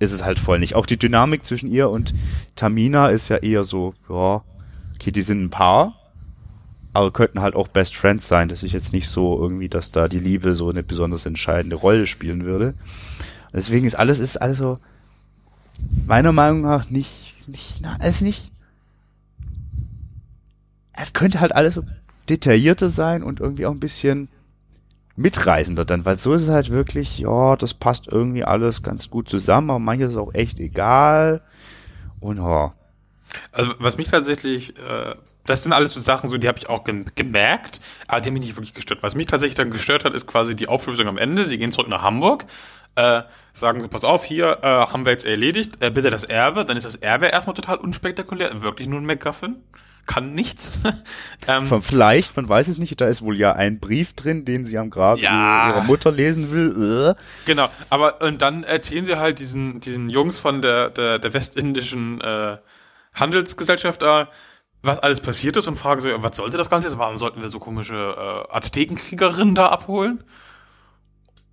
[0.00, 0.74] ist es halt voll nicht.
[0.74, 2.14] Auch die Dynamik zwischen ihr und
[2.56, 4.42] Tamina ist ja eher so, ja,
[4.94, 5.94] okay, die sind ein Paar,
[6.94, 8.48] aber könnten halt auch Best Friends sein.
[8.48, 12.06] Das ist jetzt nicht so irgendwie, dass da die Liebe so eine besonders entscheidende Rolle
[12.06, 12.74] spielen würde.
[13.52, 14.78] Deswegen ist alles, ist alles so,
[16.06, 18.50] meiner Meinung nach nicht, nicht, na, es nicht,
[20.94, 21.82] es könnte halt alles so
[22.30, 24.30] detaillierter sein und irgendwie auch ein bisschen
[25.16, 29.28] mitreißender dann, weil so ist es halt wirklich, ja, das passt irgendwie alles ganz gut
[29.28, 31.42] zusammen, aber manches ist auch echt egal.
[32.20, 32.74] Und ja.
[33.52, 35.14] Also was mich tatsächlich, äh,
[35.44, 38.34] das sind alles so Sachen, so die habe ich auch gem gemerkt, aber die haben
[38.34, 39.02] mich nicht wirklich gestört.
[39.02, 41.44] Was mich tatsächlich dann gestört hat, ist quasi die Auflösung am Ende.
[41.44, 42.46] Sie gehen zurück nach Hamburg,
[42.96, 43.22] äh,
[43.52, 46.64] sagen so, pass auf, hier äh, haben wir jetzt erledigt, äh, bitte das Erbe.
[46.64, 49.56] Dann ist das Erbe erstmal total unspektakulär, wirklich nur ein MacGuffin
[50.10, 50.76] kann nichts.
[51.46, 54.76] ähm, Vielleicht, man weiß es nicht, da ist wohl ja ein Brief drin, den sie
[54.76, 57.14] am Grab ja, ihrer Mutter lesen will.
[57.16, 57.22] Äh.
[57.46, 62.20] Genau, aber und dann erzählen sie halt diesen, diesen Jungs von der, der, der westindischen
[62.22, 62.56] äh,
[63.14, 64.28] Handelsgesellschaft da,
[64.82, 66.98] was alles passiert ist und fragen so, was sollte das Ganze jetzt?
[66.98, 70.24] Warum sollten wir so komische äh, Aztekenkriegerinnen da abholen?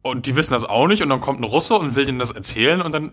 [0.01, 2.31] Und die wissen das auch nicht und dann kommt ein Russe und will denen das
[2.31, 3.11] erzählen und dann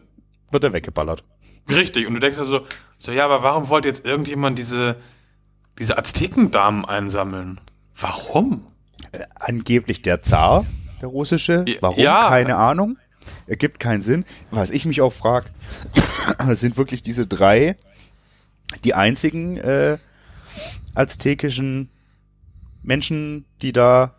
[0.50, 1.22] wird er weggeballert.
[1.68, 2.66] Richtig, und du denkst also,
[2.96, 4.96] so, ja, aber warum wollte jetzt irgendjemand diese,
[5.78, 7.60] diese Aztekendamen einsammeln.
[7.98, 8.66] Warum?
[9.12, 10.66] Äh, angeblich der Zar,
[11.00, 11.64] der russische.
[11.80, 12.02] Warum?
[12.02, 12.28] Ja.
[12.28, 12.98] Keine Ahnung.
[13.46, 14.24] Ergibt keinen Sinn.
[14.50, 15.46] Was ich mich auch frage,
[16.54, 17.76] sind wirklich diese drei
[18.82, 19.98] die einzigen äh,
[20.94, 21.90] aztekischen
[22.82, 24.14] Menschen, die da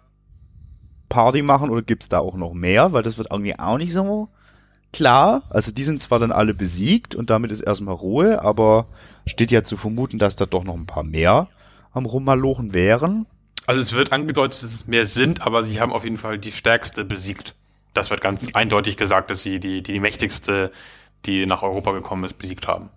[1.09, 2.93] Party machen oder gibt's da auch noch mehr?
[2.93, 4.29] Weil das wird irgendwie auch nicht so
[4.95, 5.43] klar.
[5.49, 8.87] Also die sind zwar dann alle besiegt und damit ist erstmal Ruhe, aber
[9.25, 11.47] steht ja zu vermuten, dass da doch noch ein paar mehr
[11.93, 13.25] am Rummalochen wären.
[13.67, 16.51] Also es wird angedeutet, dass es mehr sind, aber sie haben auf jeden Fall die
[16.51, 17.55] stärkste besiegt.
[17.93, 20.71] Das wird ganz eindeutig gesagt, dass sie die, die mächtigste,
[21.25, 22.89] die nach Europa gekommen ist, besiegt haben.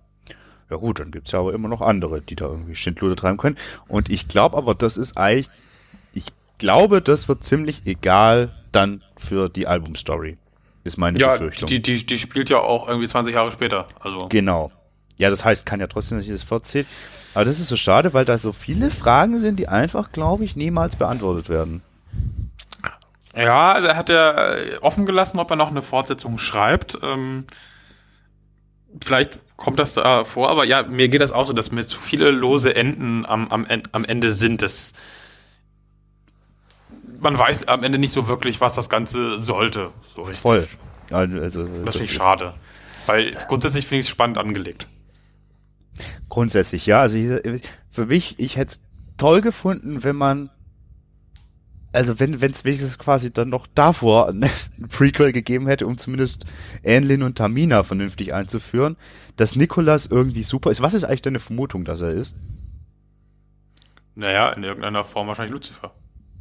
[0.70, 3.56] Ja gut, dann gibt's ja aber immer noch andere, die da irgendwie Schindluder treiben können.
[3.86, 5.48] Und ich glaube aber, das ist eigentlich,
[6.12, 6.26] ich
[6.58, 10.36] glaube, das wird ziemlich egal dann für die Albumstory.
[10.88, 11.68] Ist meine ja, Befürchtung.
[11.68, 13.86] Die, die, die spielt ja auch irgendwie 20 Jahre später.
[14.00, 14.26] Also.
[14.28, 14.72] Genau.
[15.18, 16.86] Ja, das heißt, kann ja trotzdem nicht das fortzählt.
[17.34, 20.56] Aber das ist so schade, weil da so viele Fragen sind, die einfach, glaube ich,
[20.56, 21.82] niemals beantwortet werden.
[23.36, 26.98] Ja, also er hat ja äh, offen gelassen, ob er noch eine Fortsetzung schreibt.
[27.02, 27.46] Ähm,
[29.04, 32.00] vielleicht kommt das da vor, aber ja, mir geht das auch so, dass mir zu
[32.00, 34.62] viele lose Enden am, am, am Ende sind.
[34.62, 34.94] Das,
[37.20, 39.90] man weiß am Ende nicht so wirklich, was das Ganze sollte.
[40.14, 40.42] So richtig.
[40.42, 40.68] Voll.
[41.10, 42.54] Also, das, das finde ich schade.
[43.06, 44.86] Weil grundsätzlich finde ich es spannend angelegt.
[46.28, 47.00] Grundsätzlich, ja.
[47.00, 47.16] Also
[47.90, 48.82] für mich, ich hätte es
[49.16, 50.50] toll gefunden, wenn man,
[51.92, 54.50] also wenn es wenigstens quasi dann noch davor ein
[54.90, 56.44] Prequel gegeben hätte, um zumindest
[56.86, 58.96] Anlin und Tamina vernünftig einzuführen,
[59.36, 60.82] dass Nikolas irgendwie super ist.
[60.82, 62.34] Was ist eigentlich deine Vermutung, dass er ist?
[64.14, 65.94] Naja, in irgendeiner Form wahrscheinlich Lucifer.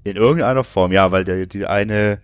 [0.08, 2.20] In irgendeiner Form, ja, weil der, die eine,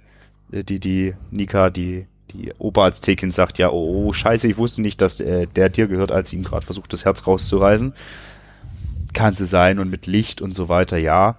[0.49, 5.19] die, die Nika, die die Oberarztthekin sagt ja, oh, oh, scheiße, ich wusste nicht, dass
[5.19, 7.93] äh, der dir gehört, als sie ihm gerade versucht, das Herz rauszureißen.
[9.13, 11.35] Kann sie sein und mit Licht und so weiter, ja.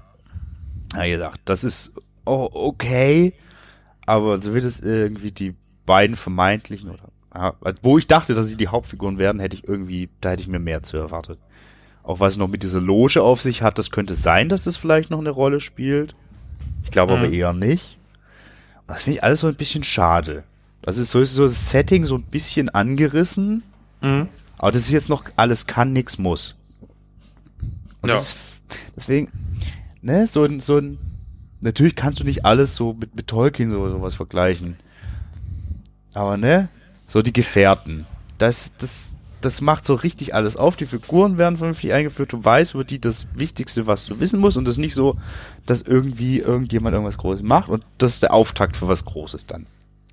[0.94, 3.32] Ja, gesagt, das ist oh, okay,
[4.06, 5.54] aber so wird es irgendwie die
[5.86, 10.08] beiden vermeintlichen oder ja, wo ich dachte, dass sie die Hauptfiguren werden, hätte ich irgendwie,
[10.20, 11.38] da hätte ich mir mehr zu erwartet.
[12.04, 15.10] Auch was noch mit dieser Loge auf sich hat, das könnte sein, dass das vielleicht
[15.10, 16.14] noch eine Rolle spielt.
[16.84, 17.24] Ich glaube mhm.
[17.24, 17.98] aber eher nicht.
[18.86, 20.44] Das finde ich alles so ein bisschen schade.
[20.82, 23.62] Das ist so, ist so das Setting so ein bisschen angerissen.
[24.00, 24.28] Mhm.
[24.58, 26.56] Aber das ist jetzt noch alles kann, nix muss.
[28.02, 28.16] Und ja.
[28.16, 28.36] Ist,
[28.94, 29.32] deswegen,
[30.02, 30.98] ne, so ein, so ein,
[31.60, 34.76] natürlich kannst du nicht alles so mit, mit Tolkien so sowas vergleichen.
[36.12, 36.68] Aber ne,
[37.06, 38.06] so die Gefährten.
[38.38, 40.76] Das, das, das macht so richtig alles auf.
[40.76, 42.32] Die Figuren werden vernünftig eingeführt.
[42.32, 44.56] Du weißt über die das Wichtigste, was du wissen musst.
[44.56, 45.16] Und das ist nicht so,
[45.66, 47.68] dass irgendwie irgendjemand irgendwas Großes macht.
[47.68, 49.66] Und das ist der Auftakt für was Großes dann.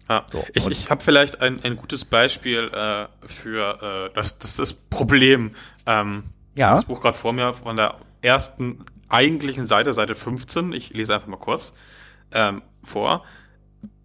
[0.09, 0.25] Ja.
[0.29, 4.73] So, ich ich habe vielleicht ein, ein gutes Beispiel äh, für äh, das, das, das
[4.73, 5.51] Problem.
[5.85, 6.25] Ähm,
[6.55, 6.75] ja.
[6.75, 11.27] Das Buch gerade vor mir von der ersten eigentlichen Seite, Seite 15, ich lese einfach
[11.27, 11.73] mal kurz
[12.33, 13.23] ähm, vor.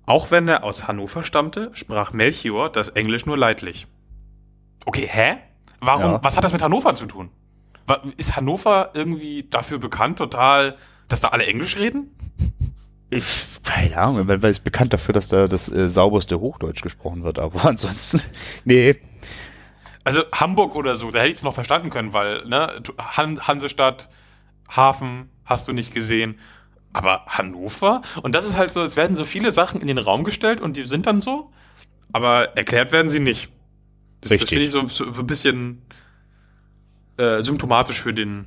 [0.05, 3.89] Auch wenn er aus Hannover stammte, sprach Melchior das Englisch nur leidlich.
[4.87, 5.37] Okay, hä?
[5.81, 6.13] Warum?
[6.13, 6.25] Ja.
[6.25, 7.29] Was hat das mit Hannover zu tun?
[8.17, 10.77] Ist Hannover irgendwie dafür bekannt, total,
[11.09, 12.11] dass da alle Englisch reden?
[13.11, 13.25] Ich,
[13.63, 17.65] keine Ahnung, weil, ist bekannt dafür, dass da das äh, sauberste Hochdeutsch gesprochen wird, aber
[17.69, 18.21] ansonsten,
[18.65, 18.97] nee.
[20.03, 24.09] Also Hamburg oder so, da hätte ich es noch verstanden können, weil, ne, Han Hansestadt,
[24.69, 26.39] Hafen, hast du nicht gesehen.
[26.93, 28.03] Aber Hannover?
[28.23, 30.77] Und das ist halt so, es werden so viele Sachen in den Raum gestellt und
[30.77, 31.53] die sind dann so,
[32.13, 33.53] aber erklärt werden sie nicht.
[34.21, 35.83] Das, das finde ich so, so ein bisschen
[37.17, 38.47] äh, symptomatisch für den,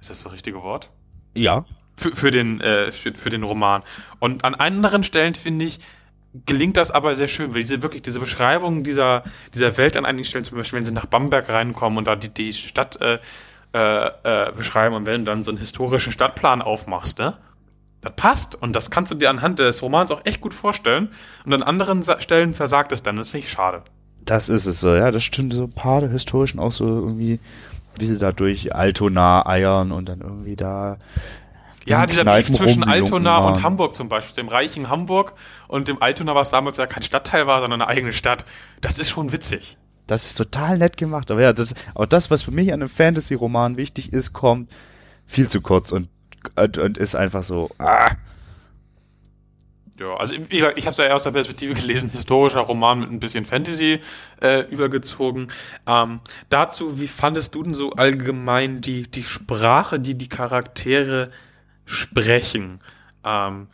[0.00, 0.90] ist das das richtige Wort?
[1.34, 1.64] Ja
[2.00, 3.82] für, für, den, äh, für, für den Roman.
[4.18, 5.78] Und an anderen Stellen, finde ich,
[6.46, 10.24] gelingt das aber sehr schön, weil diese wirklich diese Beschreibung dieser, dieser Welt an einigen
[10.24, 13.18] Stellen, zum Beispiel, wenn sie nach Bamberg reinkommen und da die, die Stadt äh,
[13.72, 17.36] äh, äh, beschreiben und wenn du dann so einen historischen Stadtplan aufmachst, ne?
[18.00, 21.10] das passt und das kannst du dir anhand des Romans auch echt gut vorstellen.
[21.44, 23.16] Und an anderen Stellen versagt es dann.
[23.16, 23.82] Das finde ich schade.
[24.30, 25.52] Das ist es so, ja, das stimmt.
[25.54, 27.40] So ein paar der historischen auch so irgendwie,
[27.96, 30.98] wie sie da durch Altona eiern und dann irgendwie da.
[31.84, 33.62] Ja, dieser Beef zwischen Altona und waren.
[33.64, 35.32] Hamburg zum Beispiel, dem reichen Hamburg
[35.66, 38.44] und dem Altona, was damals ja kein Stadtteil war, sondern eine eigene Stadt.
[38.80, 39.78] Das ist schon witzig.
[40.06, 41.32] Das ist total nett gemacht.
[41.32, 44.70] Aber ja, das, aber das, was für mich an einem Fantasy-Roman wichtig ist, kommt
[45.26, 46.08] viel zu kurz und,
[46.54, 48.12] und, und ist einfach so, ah,
[50.00, 53.20] Ja, also gesagt, ich habe es ja aus der Perspektive gelesen, historischer Roman mit ein
[53.20, 54.00] bisschen Fantasy
[54.42, 55.48] äh, übergezogen.
[55.86, 61.30] Ähm, dazu, wie fandest du denn so allgemein die, die Sprache, die die Charaktere
[61.84, 62.80] sprechen?
[63.24, 63.66] Ähm,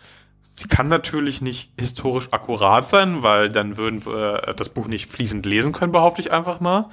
[0.56, 5.08] sie kann natürlich nicht historisch akkurat sein, weil dann würden wir äh, das Buch nicht
[5.08, 6.90] fließend lesen können, behaupte ich einfach mal.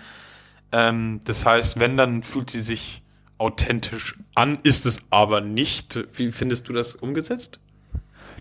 [0.72, 3.02] Ähm, das heißt, wenn, dann fühlt sie sich
[3.40, 6.06] authentisch an, ist es aber nicht.
[6.14, 7.60] Wie findest du das umgesetzt?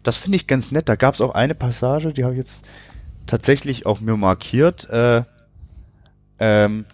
[0.02, 0.88] Das finde ich ganz nett.
[0.88, 2.64] Da gab es auch eine Passage, die habe ich jetzt
[3.26, 4.88] tatsächlich auch mir markiert.
[4.90, 5.22] Äh,
[6.38, 6.84] ähm,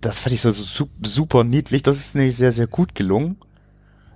[0.00, 1.82] das fand ich so, so su- super niedlich.
[1.82, 3.36] Das ist nämlich sehr, sehr gut gelungen.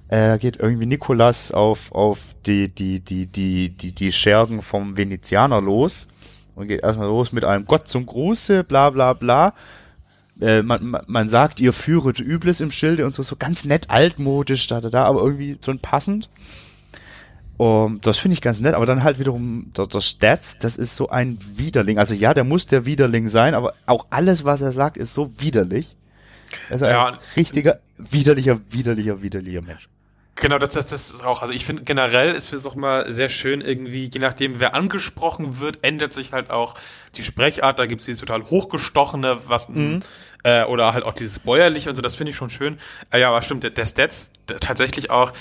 [0.09, 5.61] Äh, geht irgendwie Nikolas auf, auf die, die, die, die, die, die Schergen vom Venezianer
[5.61, 6.07] los
[6.55, 9.55] und geht erstmal los mit einem Gott zum Gruße, bla bla bla.
[10.41, 14.67] Äh, man, man, sagt, ihr führet Übles im Schilde und so, so ganz nett altmodisch,
[14.69, 16.29] da, da, da, aber irgendwie so ein passend.
[17.59, 20.95] Um, das finde ich ganz nett, aber dann halt wiederum der, der Stats, das ist
[20.95, 21.99] so ein Widerling.
[21.99, 25.33] Also ja, der muss der Widerling sein, aber auch alles, was er sagt, ist so
[25.39, 25.97] widerlich.
[26.69, 27.19] Also ein Ja.
[27.35, 29.89] richtiger, widerlicher, widerlicher, widerlicher Mensch.
[30.39, 33.31] Genau, das, das, das ist auch, also ich finde generell ist es auch mal sehr
[33.31, 36.75] schön irgendwie, je nachdem wer angesprochen wird, ändert sich halt auch
[37.15, 39.71] die Sprechart, da gibt es dieses total hochgestochene, was,
[40.45, 42.79] äh, oder halt auch dieses bäuerliche und so, das finde ich schon schön.
[43.11, 45.33] Äh, ja, aber stimmt, der, der Stats der, tatsächlich auch,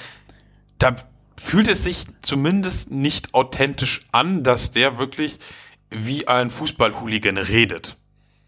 [0.79, 0.95] da
[1.37, 5.39] fühlt es sich zumindest nicht authentisch an, dass der wirklich
[5.89, 7.97] wie ein Fußballhooligan redet.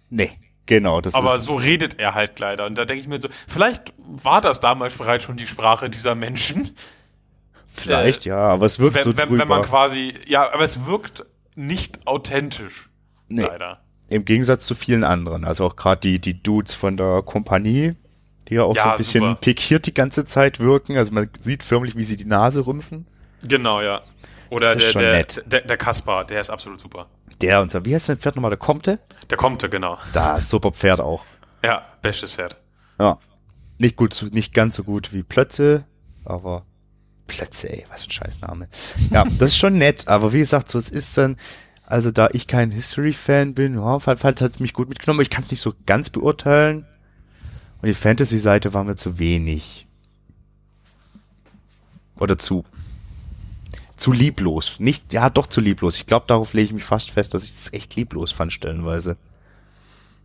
[0.10, 0.32] Nee,
[0.66, 2.66] genau, das Aber so redet er halt leider.
[2.66, 6.16] Und da denke ich mir so, vielleicht war das damals bereits schon die Sprache dieser
[6.16, 6.72] Menschen.
[7.72, 9.42] vielleicht, ja, aber es wirkt Wenn, so wenn, drüber.
[9.42, 11.26] wenn man quasi, ja, aber es wirkt
[11.56, 12.90] nicht authentisch.
[13.30, 13.44] Nee.
[13.44, 13.82] Leider.
[14.10, 15.44] Im Gegensatz zu vielen anderen.
[15.44, 17.96] Also auch gerade die, die Dudes von der Kompanie,
[18.50, 19.36] die ja auch Ja, so ein bisschen super.
[19.36, 20.98] pikiert die ganze Zeit wirken.
[20.98, 23.06] Also man sieht förmlich, wie sie die Nase rümpfen.
[23.48, 24.02] Genau, ja.
[24.50, 27.08] Oder der, der, der, der Kaspar, der ist absolut super.
[27.42, 28.52] Der und so, wie heißt sein Pferd nochmal?
[28.52, 29.00] Der Comte?
[29.30, 29.98] Der kommt, genau.
[30.14, 31.24] Da, super Pferd auch.
[31.64, 32.58] Ja, bestes Pferd.
[33.00, 33.20] Ja.
[33.78, 35.84] Nicht gut, nicht ganz so gut wie Plötze,
[36.26, 36.66] aber
[37.28, 38.70] Plötze, ey, was für ein Scheißname.
[39.12, 41.38] Ja, das ist schon nett, aber wie gesagt, so es ist dann,
[41.86, 45.44] also da ich kein History-Fan bin, ja, hat es mich gut mitgenommen, aber ich kann
[45.44, 46.88] es nicht so ganz beurteilen.
[47.82, 49.86] Und die Fantasy-Seite war mir zu wenig.
[52.20, 52.66] Oder zu
[53.98, 54.76] zu lieblos.
[54.78, 55.98] Nicht, ja, doch zu lieblos.
[55.98, 59.18] Ich glaube, darauf lege ich mich fast fest, dass ich es echt lieblos fand, stellenweise.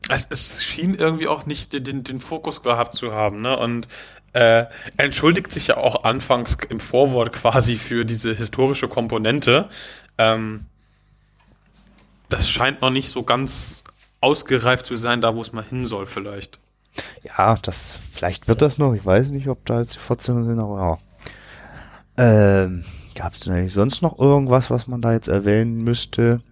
[0.09, 3.57] Es, es schien irgendwie auch nicht den, den, den Fokus gehabt zu haben, ne?
[3.57, 3.88] Und
[4.34, 9.68] äh, entschuldigt sich ja auch anfangs im Vorwort quasi für diese historische Komponente.
[10.18, 10.66] Ähm,
[12.28, 13.84] das scheint noch nicht so ganz
[14.20, 16.59] ausgereift zu sein, da wo es mal hin soll, vielleicht.
[17.22, 18.95] Ja, das, vielleicht wird das noch.
[18.95, 20.99] Ich weiß nicht, ob da jetzt die Fortsetzungen sind, aber ja.
[22.18, 22.84] Ähm,
[23.14, 26.43] gab es denn eigentlich sonst noch irgendwas, was man da jetzt erwähnen müsste?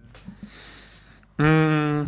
[1.37, 2.03] Mm,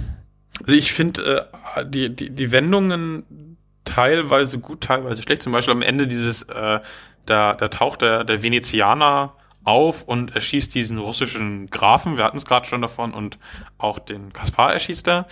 [0.61, 5.43] Also ich finde äh, die, die, die Wendungen teilweise gut, teilweise schlecht.
[5.43, 6.79] Zum Beispiel am Ende dieses, äh,
[7.25, 12.45] da, da taucht der, der Venezianer auf und erschießt diesen russischen Grafen, wir hatten es
[12.45, 13.39] gerade schon davon, und
[13.77, 15.25] auch den Kaspar erschießt er.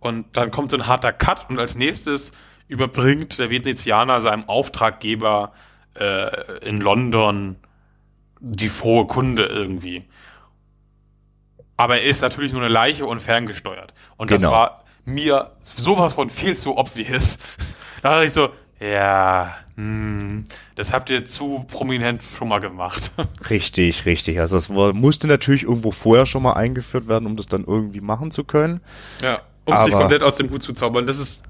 [0.00, 2.32] Und dann kommt so ein harter Cut und als nächstes
[2.68, 5.52] überbringt der Venezianer seinem Auftraggeber
[5.98, 7.56] äh, in London
[8.40, 10.04] die frohe Kunde irgendwie.
[11.76, 13.94] Aber er ist natürlich nur eine Leiche und ferngesteuert.
[14.16, 14.52] Und das Genau.
[14.52, 17.38] war mir sowas von viel zu obvious.
[18.00, 20.44] Da dachte ich so, ja, hm,
[20.76, 23.10] das habt ihr zu prominent schon mal gemacht.
[23.50, 24.38] Richtig, richtig.
[24.38, 28.30] Also war, musste natürlich irgendwo vorher schon mal eingeführt werden, um das dann irgendwie machen
[28.30, 28.80] zu können.
[29.20, 31.06] ja, um sich Aber- komplett aus dem Hut zu zaubern.
[31.06, 31.44] Das ist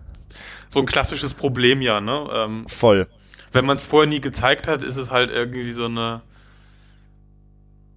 [0.69, 2.27] so ein klassisches Problem ja, ne?
[2.35, 3.07] Ähm, Voll.
[3.53, 6.21] wenn man es vorher nie gezeigt hat, ist es halt irgendwie so eine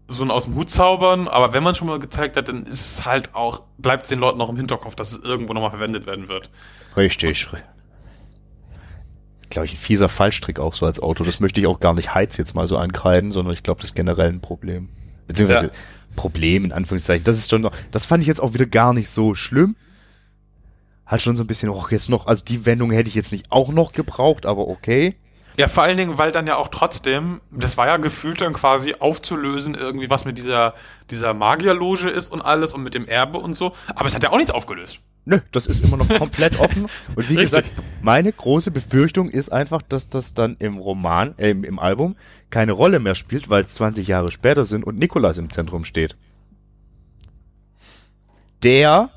[0.07, 2.99] so ein aus dem Hut zaubern, aber wenn man schon mal gezeigt hat, dann ist
[2.99, 6.05] es halt auch, bleibt es den Leuten noch im Hinterkopf, dass es irgendwo nochmal verwendet
[6.05, 6.49] werden wird.
[6.97, 7.47] Richtig.
[9.49, 11.24] Glaube ich, ein fieser Fallstrick auch so als Auto.
[11.24, 13.91] Das möchte ich auch gar nicht Heiz jetzt mal so ankreiden, sondern ich glaube, das
[13.91, 14.89] ist generell ein Problem.
[15.28, 15.72] Beziehungsweise Ja.
[16.17, 17.24] Problem in Anführungszeichen.
[17.24, 19.78] Das ist schon noch, das fand ich jetzt auch wieder gar nicht so schlimm.
[21.12, 23.51] Hat schon so ein bisschen, oh, jetzt noch, also die Wendung hätte ich jetzt nicht
[23.51, 25.18] auch noch gebraucht, aber okay.
[25.57, 28.95] Ja, vor allen Dingen, weil dann ja auch trotzdem, das war ja gefühlt dann quasi
[28.97, 30.74] aufzulösen, irgendwie was mit dieser,
[31.09, 33.74] dieser Magierloge ist und alles und mit dem Erbe und so.
[33.93, 35.01] Aber es hat ja auch nichts aufgelöst.
[35.26, 36.84] Nö, das ist immer noch komplett offen.
[36.84, 37.66] Und wie Richtig.
[37.66, 42.16] gesagt, meine große Befürchtung ist einfach, dass das dann im Roman, äh, im, im Album
[42.51, 46.16] keine Rolle mehr spielt, weil es 20 Jahre später sind und Nikolas im Zentrum steht.
[48.64, 49.09] Der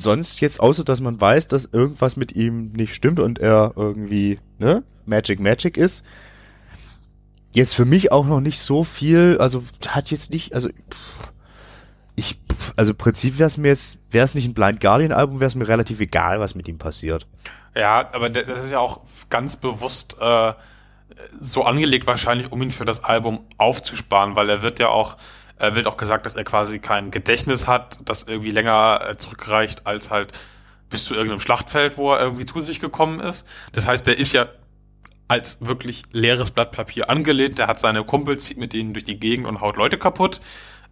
[0.00, 4.38] sonst jetzt, außer dass man weiß, dass irgendwas mit ihm nicht stimmt und er irgendwie,
[4.58, 6.04] ne, Magic Magic ist,
[7.52, 10.68] jetzt für mich auch noch nicht so viel, also hat jetzt nicht, also
[12.16, 12.38] ich,
[12.76, 15.48] also im Prinzip wäre es mir jetzt, wäre es nicht ein Blind Guardian Album, wäre
[15.48, 17.26] es mir relativ egal, was mit ihm passiert.
[17.74, 20.52] Ja, aber das das ist ja auch ganz bewusst äh,
[21.38, 25.16] so angelegt wahrscheinlich, um ihn für das Album aufzusparen, weil er wird ja auch,
[25.60, 29.86] er wird auch gesagt, dass er quasi kein Gedächtnis hat, das irgendwie länger äh, zurückreicht
[29.86, 30.32] als halt
[30.88, 33.46] bis zu irgendeinem Schlachtfeld, wo er irgendwie zu sich gekommen ist.
[33.72, 34.48] Das heißt, der ist ja
[35.28, 37.58] als wirklich leeres Blatt Papier angelehnt.
[37.58, 40.40] Der hat seine Kumpels, zieht mit denen durch die Gegend und haut Leute kaputt.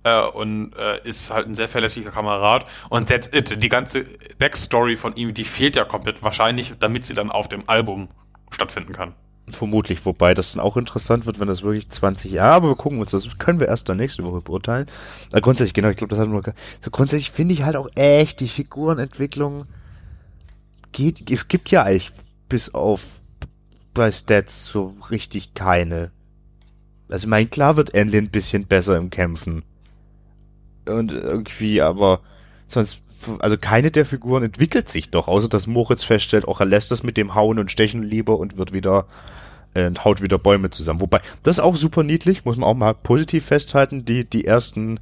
[0.04, 2.66] Äh, und äh, ist halt ein sehr verlässlicher Kamerad.
[2.88, 3.60] Und that's it.
[3.60, 4.04] Die ganze
[4.38, 6.22] Backstory von ihm, die fehlt ja komplett.
[6.22, 8.08] Wahrscheinlich, damit sie dann auf dem Album
[8.50, 9.14] stattfinden kann.
[9.50, 13.00] Vermutlich, wobei das dann auch interessant wird, wenn das wirklich 20 Jahre, aber wir gucken
[13.00, 14.86] uns das, können wir erst dann nächste Woche beurteilen.
[15.32, 16.42] Aber grundsätzlich, genau, ich glaube, das hat nur,
[16.80, 19.64] so grundsätzlich finde ich halt auch echt die Figurenentwicklung
[20.92, 22.12] geht, es gibt ja eigentlich
[22.48, 23.04] bis auf
[23.94, 26.12] bei Stats so richtig keine.
[27.08, 29.64] Also ich meine, klar wird Enlil ein bisschen besser im Kämpfen.
[30.86, 32.20] Und irgendwie, aber
[32.66, 33.00] sonst,
[33.40, 37.02] also keine der Figuren entwickelt sich doch, außer dass Moritz feststellt, auch er lässt das
[37.02, 39.06] mit dem Hauen und Stechen lieber und wird wieder
[39.86, 41.00] und haut wieder Bäume zusammen.
[41.00, 44.04] Wobei, das ist auch super niedlich, muss man auch mal positiv festhalten.
[44.04, 45.00] Die, die ersten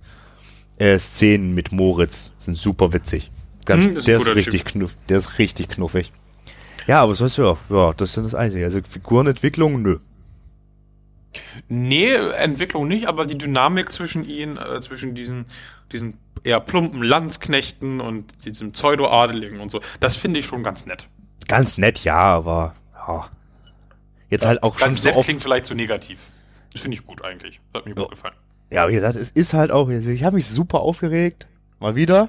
[0.79, 3.31] äh, Szenen mit Moritz sind super witzig.
[3.65, 6.13] Ganz, Hm, ist der ist richtig knuff, der ist richtig knuffig.
[6.87, 8.65] Ja, aber sonst ja, ja, das ist das Einzige.
[8.65, 9.99] Also Figurenentwicklung, nö.
[11.69, 15.47] Nee, Entwicklung nicht, aber die Dynamik zwischen ihnen, äh, zwischen diesen,
[15.93, 16.15] diesen
[16.45, 21.09] eher plumpen Landsknechten und diesem Pseudo-Adeligen und so, das finde ich schon ganz nett.
[21.49, 23.29] Ganz nett, ja, aber ja.
[24.31, 25.25] Jetzt halt auch schon so oft.
[25.25, 26.31] klingt vielleicht zu negativ.
[26.73, 27.61] Das finde ich gut eigentlich.
[27.73, 28.03] Das hat mir Ja.
[28.03, 28.35] gut gefallen.
[28.71, 31.47] Ja, wie gesagt, es ist halt auch, ich habe mich super aufgeregt,
[31.79, 32.29] mal wieder,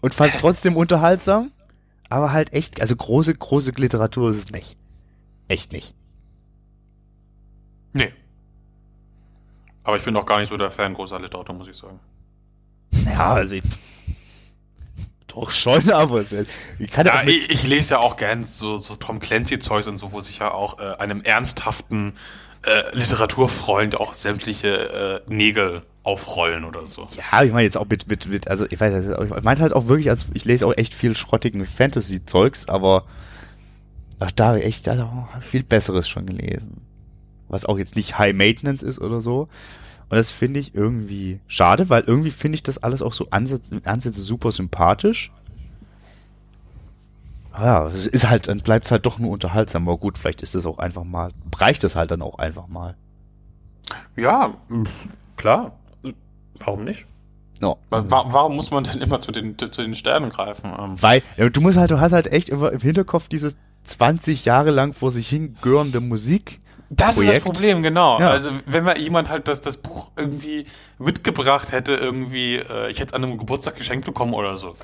[0.00, 1.52] und fand es trotzdem unterhaltsam,
[2.08, 4.76] aber halt echt, also große, große Literatur ist es nicht.
[5.46, 5.94] Echt nicht.
[7.92, 8.12] Nee.
[9.84, 12.00] Aber ich bin doch gar nicht so der Fan großer Literatur, muss ich sagen.
[13.06, 13.62] Ja, also ich,
[15.40, 16.34] doch schon, aber es,
[16.78, 19.98] ich kann ja, auch ich, ich lese ja auch gern so, so Tom Clancy-Zeugs und
[19.98, 22.14] so, wo sich ja auch äh, einem ernsthaften
[22.64, 27.06] äh, Literaturfreund auch sämtliche äh, Nägel aufrollen oder so.
[27.16, 29.88] ja, ich meine jetzt auch mit, mit, mit, also ich weiß, ich meinte halt auch
[29.88, 33.04] wirklich, also ich lese auch echt viel schrottigen Fantasy-Zeugs, aber
[34.18, 36.82] auch da hab ich echt also viel Besseres schon gelesen.
[37.48, 39.48] Was auch jetzt nicht High Maintenance ist oder so.
[40.10, 43.80] Und das finde ich irgendwie schade, weil irgendwie finde ich das alles auch so Ansätze,
[43.84, 45.30] Ansätze super sympathisch.
[47.52, 49.86] Aber ja, es ist halt, dann bleibt es halt doch nur unterhaltsam.
[49.88, 52.96] Aber gut, vielleicht ist es auch einfach mal, reicht es halt dann auch einfach mal.
[54.16, 54.54] Ja,
[55.36, 55.72] klar.
[56.54, 57.06] Warum nicht?
[57.60, 57.78] No.
[57.90, 60.72] Wa wa warum muss man denn immer zu den, zu den Sternen greifen?
[60.78, 64.70] Ähm, Weil, du musst halt, du hast halt echt immer im Hinterkopf dieses 20 Jahre
[64.70, 66.60] lang vor sich hingehörende Musik.
[66.90, 67.36] Das ist Projekt.
[67.36, 68.18] das Problem, genau.
[68.18, 68.30] Ja.
[68.30, 70.64] Also wenn mal jemand halt das, das Buch irgendwie
[70.98, 74.74] mitgebracht hätte, irgendwie, äh, ich hätte es an einem Geburtstag geschenkt bekommen oder so,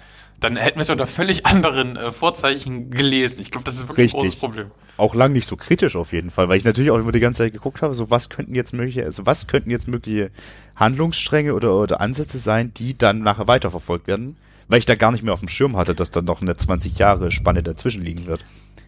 [0.41, 3.41] dann hätten wir es unter völlig anderen äh, Vorzeichen gelesen.
[3.41, 4.21] Ich glaube, das ist wirklich ein Richtig.
[4.21, 4.71] großes Problem.
[4.99, 7.45] Auch lang nicht so kritisch auf jeden Fall, weil ich natürlich auch immer die ganze
[7.45, 10.31] Zeit geguckt habe, so was könnten jetzt mögliche, also was könnten jetzt mögliche
[10.77, 14.37] Handlungsstränge oder, oder Ansätze sein, die dann nachher weiterverfolgt werden,
[14.69, 16.99] weil ich da gar nicht mehr auf dem Schirm hatte, dass dann noch eine 20
[16.99, 18.45] Jahre Spanne dazwischen liegen wird.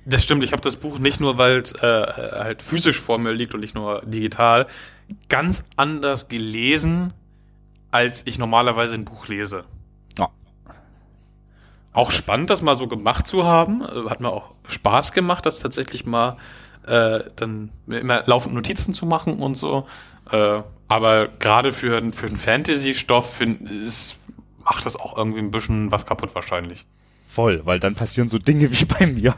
[0.08, 2.06] Das stimmt, ich habe das Buch nicht nur, weil es äh,
[2.38, 4.68] halt physisch vor mir liegt und nicht nur digital,
[5.28, 7.12] ganz anders gelesen,
[7.90, 9.64] als ich normalerweise ein Buch lese.
[10.16, 10.28] Ja.
[11.92, 13.82] Auch spannend, das mal so gemacht zu haben.
[13.82, 16.36] Äh, Hat mir auch Spaß gemacht, das tatsächlich mal
[16.86, 19.88] äh, dann immer laufend Notizen zu machen und so.
[20.30, 23.40] Äh, aber gerade für, für einen Fantasy-Stoff
[24.64, 26.86] macht das auch irgendwie ein bisschen was kaputt wahrscheinlich.
[27.26, 29.34] Voll, weil dann passieren so Dinge wie bei mir,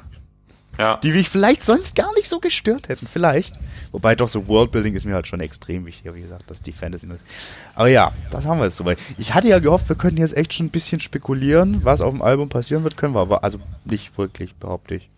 [0.79, 0.97] Ja.
[1.03, 3.55] die mich vielleicht sonst gar nicht so gestört hätten, vielleicht.
[3.91, 7.09] Wobei doch so Worldbuilding ist mir halt schon extrem wichtig, wie gesagt, dass die Fantasy
[7.13, 7.25] ist.
[7.75, 8.99] Aber ja, das haben wir jetzt soweit.
[9.17, 12.23] Ich hatte ja gehofft, wir könnten jetzt echt schon ein bisschen spekulieren, was auf dem
[12.23, 15.09] Album passieren wird, können wir aber also nicht wirklich, behaupte ich.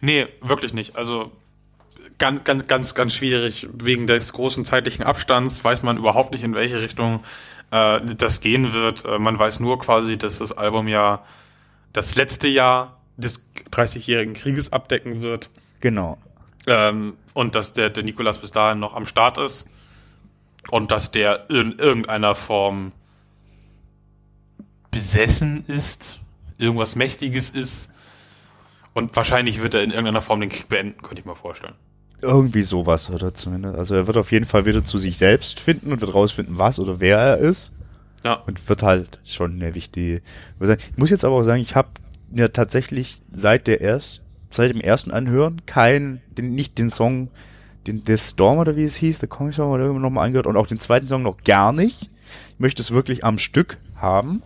[0.00, 0.96] Nee, wirklich nicht.
[0.96, 1.32] Also
[2.18, 3.68] ganz, ganz, ganz, ganz schwierig.
[3.72, 7.20] Wegen des großen zeitlichen Abstands weiß man überhaupt nicht, in welche Richtung
[7.70, 9.04] äh, das gehen wird.
[9.04, 11.22] Äh, man weiß nur quasi, dass das Album ja
[11.92, 13.47] das letzte Jahr des
[13.78, 15.50] 30-jährigen Krieges abdecken wird.
[15.80, 16.18] Genau.
[16.66, 19.66] Ähm, und dass der, der Nikolas bis dahin noch am Start ist.
[20.70, 22.92] Und dass der in irgendeiner Form
[24.90, 26.20] besessen ist,
[26.58, 27.92] irgendwas Mächtiges ist.
[28.92, 31.74] Und wahrscheinlich wird er in irgendeiner Form den Krieg beenden, könnte ich mir vorstellen.
[32.20, 33.76] Irgendwie sowas oder zumindest.
[33.76, 36.80] Also er wird auf jeden Fall wieder zu sich selbst finden und wird rausfinden, was
[36.80, 37.70] oder wer er ist.
[38.24, 38.34] Ja.
[38.34, 40.20] Und wird halt schon eine wichtige.
[40.60, 41.88] Ich muss jetzt aber auch sagen, ich habe
[42.30, 47.30] mir tatsächlich seit der erst, seit dem ersten Anhören kein, den, nicht den Song,
[47.86, 50.56] den The Storm oder wie es hieß, der Comic Song oder irgendwann nochmal angehört und
[50.56, 52.10] auch den zweiten Song noch gar nicht.
[52.54, 54.42] Ich möchte es wirklich am Stück haben.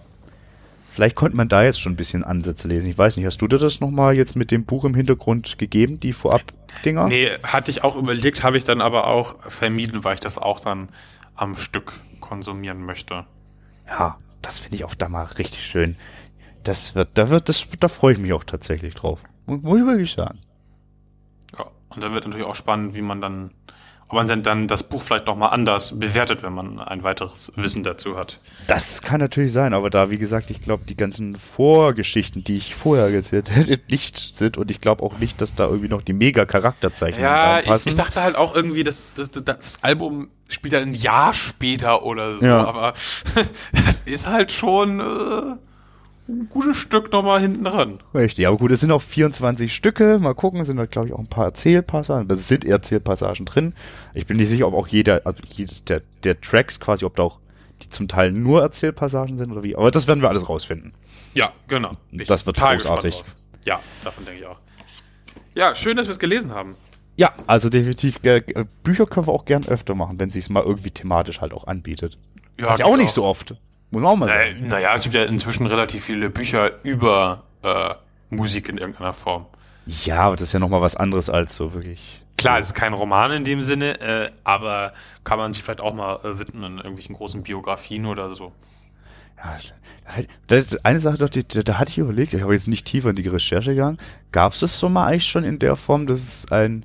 [0.92, 2.90] Vielleicht konnte man da jetzt schon ein bisschen Ansätze lesen.
[2.90, 5.98] Ich weiß nicht, hast du dir das nochmal jetzt mit dem Buch im Hintergrund gegeben,
[5.98, 7.08] die Vorab-Dinger?
[7.08, 10.60] Nee, hatte ich auch überlegt, habe ich dann aber auch vermieden, weil ich das auch
[10.60, 10.90] dann
[11.34, 13.24] am Stück konsumieren möchte.
[13.88, 15.96] Ja, das finde ich auch da mal richtig schön.
[16.64, 19.20] Das wird, da wird, das, da freue ich mich auch tatsächlich drauf.
[19.46, 20.38] Muss ich wirklich sagen.
[21.58, 23.50] Ja, und dann wird natürlich auch spannend, wie man dann,
[24.08, 27.82] ob man denn dann das Buch vielleicht nochmal anders bewertet, wenn man ein weiteres Wissen
[27.82, 28.40] dazu hat.
[28.68, 32.74] Das kann natürlich sein, aber da, wie gesagt, ich glaube, die ganzen Vorgeschichten, die ich
[32.76, 36.12] vorher erzählt hätte, nicht sind und ich glaube auch nicht, dass da irgendwie noch die
[36.12, 40.94] Mega-Charakterzeichnungen Ja, ich, ich dachte halt auch irgendwie, das, das, das Album spielt ja ein
[40.94, 42.64] Jahr später oder so, Ja.
[42.66, 42.92] aber
[43.86, 45.56] das ist halt schon äh,
[46.32, 48.00] ein gutes Stück nochmal hinten dran.
[48.14, 50.18] Richtig, aber gut, es sind auch 24 Stücke.
[50.20, 52.30] Mal gucken, es sind da, glaube ich, auch ein paar Erzählpassagen.
[52.30, 53.74] Es sind Erzählpassagen drin.
[54.14, 57.24] Ich bin nicht sicher, ob auch jeder, also jedes der, der Tracks quasi, ob da
[57.24, 57.38] auch
[57.82, 59.76] die zum Teil nur Erzählpassagen sind oder wie.
[59.76, 60.94] Aber das werden wir alles rausfinden.
[61.34, 61.90] Ja, genau.
[62.10, 63.22] Ich Das wird großartig.
[63.64, 64.58] Ja, davon denke ich auch.
[65.54, 66.76] Ja, schön, dass wir es gelesen haben.
[67.16, 68.20] Ja, also definitiv,
[68.82, 72.18] Bücher können wir auch gern öfter machen, wenn sich mal irgendwie thematisch halt auch anbietet.
[72.58, 73.54] Ja, Was ja auch nicht so oft.
[73.92, 74.66] Muss man auch mal sagen.
[74.66, 77.94] naja, es gibt ja inzwischen relativ viele Bücher über äh,
[78.30, 79.46] Musik in irgendeiner Form.
[79.86, 82.20] Ja, aber das ist ja nochmal was anderes als so wirklich.
[82.38, 84.92] Klar, es ist kein Roman in dem Sinne, äh, aber
[85.22, 88.52] kann man sich vielleicht auch mal äh, widmen in irgendwelchen großen Biografien oder so.
[89.36, 89.58] Ja,
[90.46, 93.10] das ist eine Sache, doch, die, da hatte ich überlegt, ich habe jetzt nicht tiefer
[93.10, 93.98] in die Recherche gegangen.
[94.30, 96.84] Gab es das so mal eigentlich schon in der Form, dass es ein.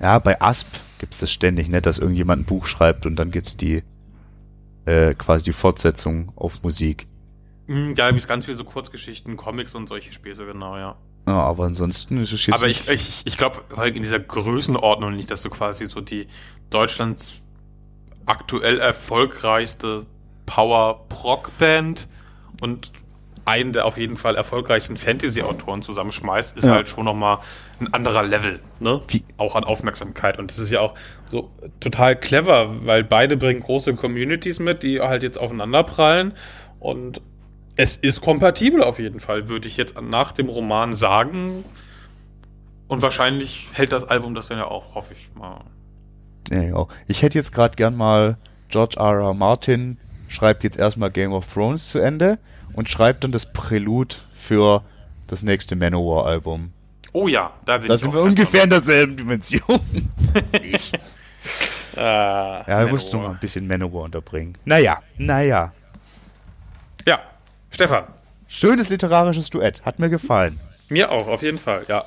[0.00, 0.68] Ja, bei Asp
[0.98, 3.82] gibt es das ständig, ne, dass irgendjemand ein Buch schreibt und dann gibt es die.
[4.86, 7.06] Äh, quasi die Fortsetzung auf Musik.
[7.66, 10.96] Mm, Da gibt es ganz viele so Kurzgeschichten, Comics und solche Späße, genau, ja.
[11.28, 12.54] Ja, aber ansonsten ist es jetzt.
[12.54, 16.28] Aber ich, ich, ich glaube, in dieser Größenordnung nicht, dass du quasi so die
[16.70, 17.42] Deutschlands
[18.26, 20.06] aktuell erfolgreichste
[20.46, 22.08] Power-Proc-Band
[22.60, 22.92] und
[23.46, 26.72] einen der auf jeden Fall erfolgreichsten Fantasy-Autoren zusammenschmeißt, ist Ja.
[26.72, 27.38] halt schon nochmal
[27.80, 29.00] ein anderer Level, ne?
[29.08, 30.38] Wie- Auch an Aufmerksamkeit.
[30.38, 30.94] Und das ist ja auch
[31.28, 31.50] so
[31.80, 36.32] total clever, weil beide bringen große Communities mit, die halt jetzt aufeinander prallen.
[36.80, 37.20] Und
[37.76, 41.64] es ist kompatibel auf jeden Fall, würde ich jetzt nach dem Roman sagen.
[42.88, 45.60] Und wahrscheinlich hält das Album das dann ja auch, hoffe ich mal.
[46.50, 46.86] Ja, ja.
[47.08, 49.20] Ich hätte jetzt gerade gern mal George R.
[49.20, 49.34] R.
[49.34, 49.98] Martin
[50.28, 52.38] schreibt jetzt erstmal Game of Thrones zu Ende
[52.76, 54.82] und schreibt dann das Prälude für
[55.26, 56.72] das nächste Manowar-Album.
[57.12, 59.80] Oh ja, da bin Da ich sind wir ungefähr in derselben Dimension.
[61.96, 63.30] Äh, Ja, da musst du Manowar.
[63.30, 64.58] mal ein bisschen Manowar unterbringen.
[64.64, 65.72] Naja, naja.
[67.06, 67.20] Ja,
[67.70, 68.04] Stefan,
[68.48, 69.82] Schönes literarisches Duett.
[69.84, 70.60] Hat mir gefallen.
[70.88, 72.04] mir auch, auf jeden Fall, ja.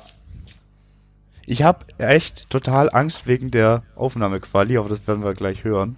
[1.44, 5.96] Ich habe echt total Angst wegen der Aufnahmequali, aber das werden wir gleich hören.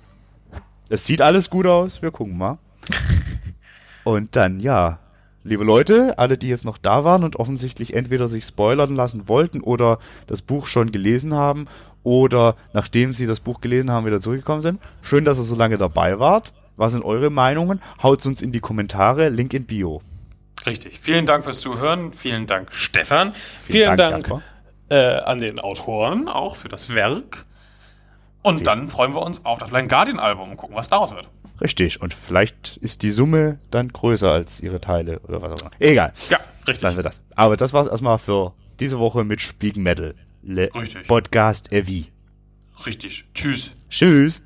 [0.89, 2.59] Es sieht alles gut aus, wir gucken mal.
[4.05, 4.99] Und dann, ja,
[5.45, 9.61] liebe Leute, alle, die jetzt noch da waren und offensichtlich entweder sich spoilern lassen wollten
[9.61, 11.67] oder das Buch schon gelesen haben
[12.03, 15.79] oder nachdem sie das Buch gelesen haben, wieder zurückgekommen sind, schön, dass ihr so lange
[15.79, 16.53] dabei wart.
[16.77, 17.81] Was sind eure Meinungen?
[18.03, 20.01] Haut's uns in die Kommentare, Link in Bio.
[20.65, 20.99] Richtig.
[21.01, 22.13] Vielen Dank fürs Zuhören.
[22.13, 23.35] Vielen Dank, Stefan.
[23.65, 24.43] Vielen, Dank, Jasper.
[24.89, 27.45] äh, an den Autoren auch für das Werk.
[28.43, 31.29] Und dann freuen wir uns auf das Blind Guardian Album und gucken, was daraus wird.
[31.63, 35.71] Richtig, und vielleicht ist die Summe dann größer als ihre Teile oder was auch immer.
[35.79, 36.13] Egal.
[36.29, 36.83] Ja, richtig.
[36.83, 37.21] Lassen wir das.
[37.37, 40.15] Aber das war's erstmal für diese Woche mit Spiegen Metal.
[40.43, 41.07] Le Richtig.
[41.07, 42.07] Podcast Evi.
[42.85, 43.27] Richtig.
[43.33, 43.75] Tschüss.
[43.89, 44.43] Tschüss.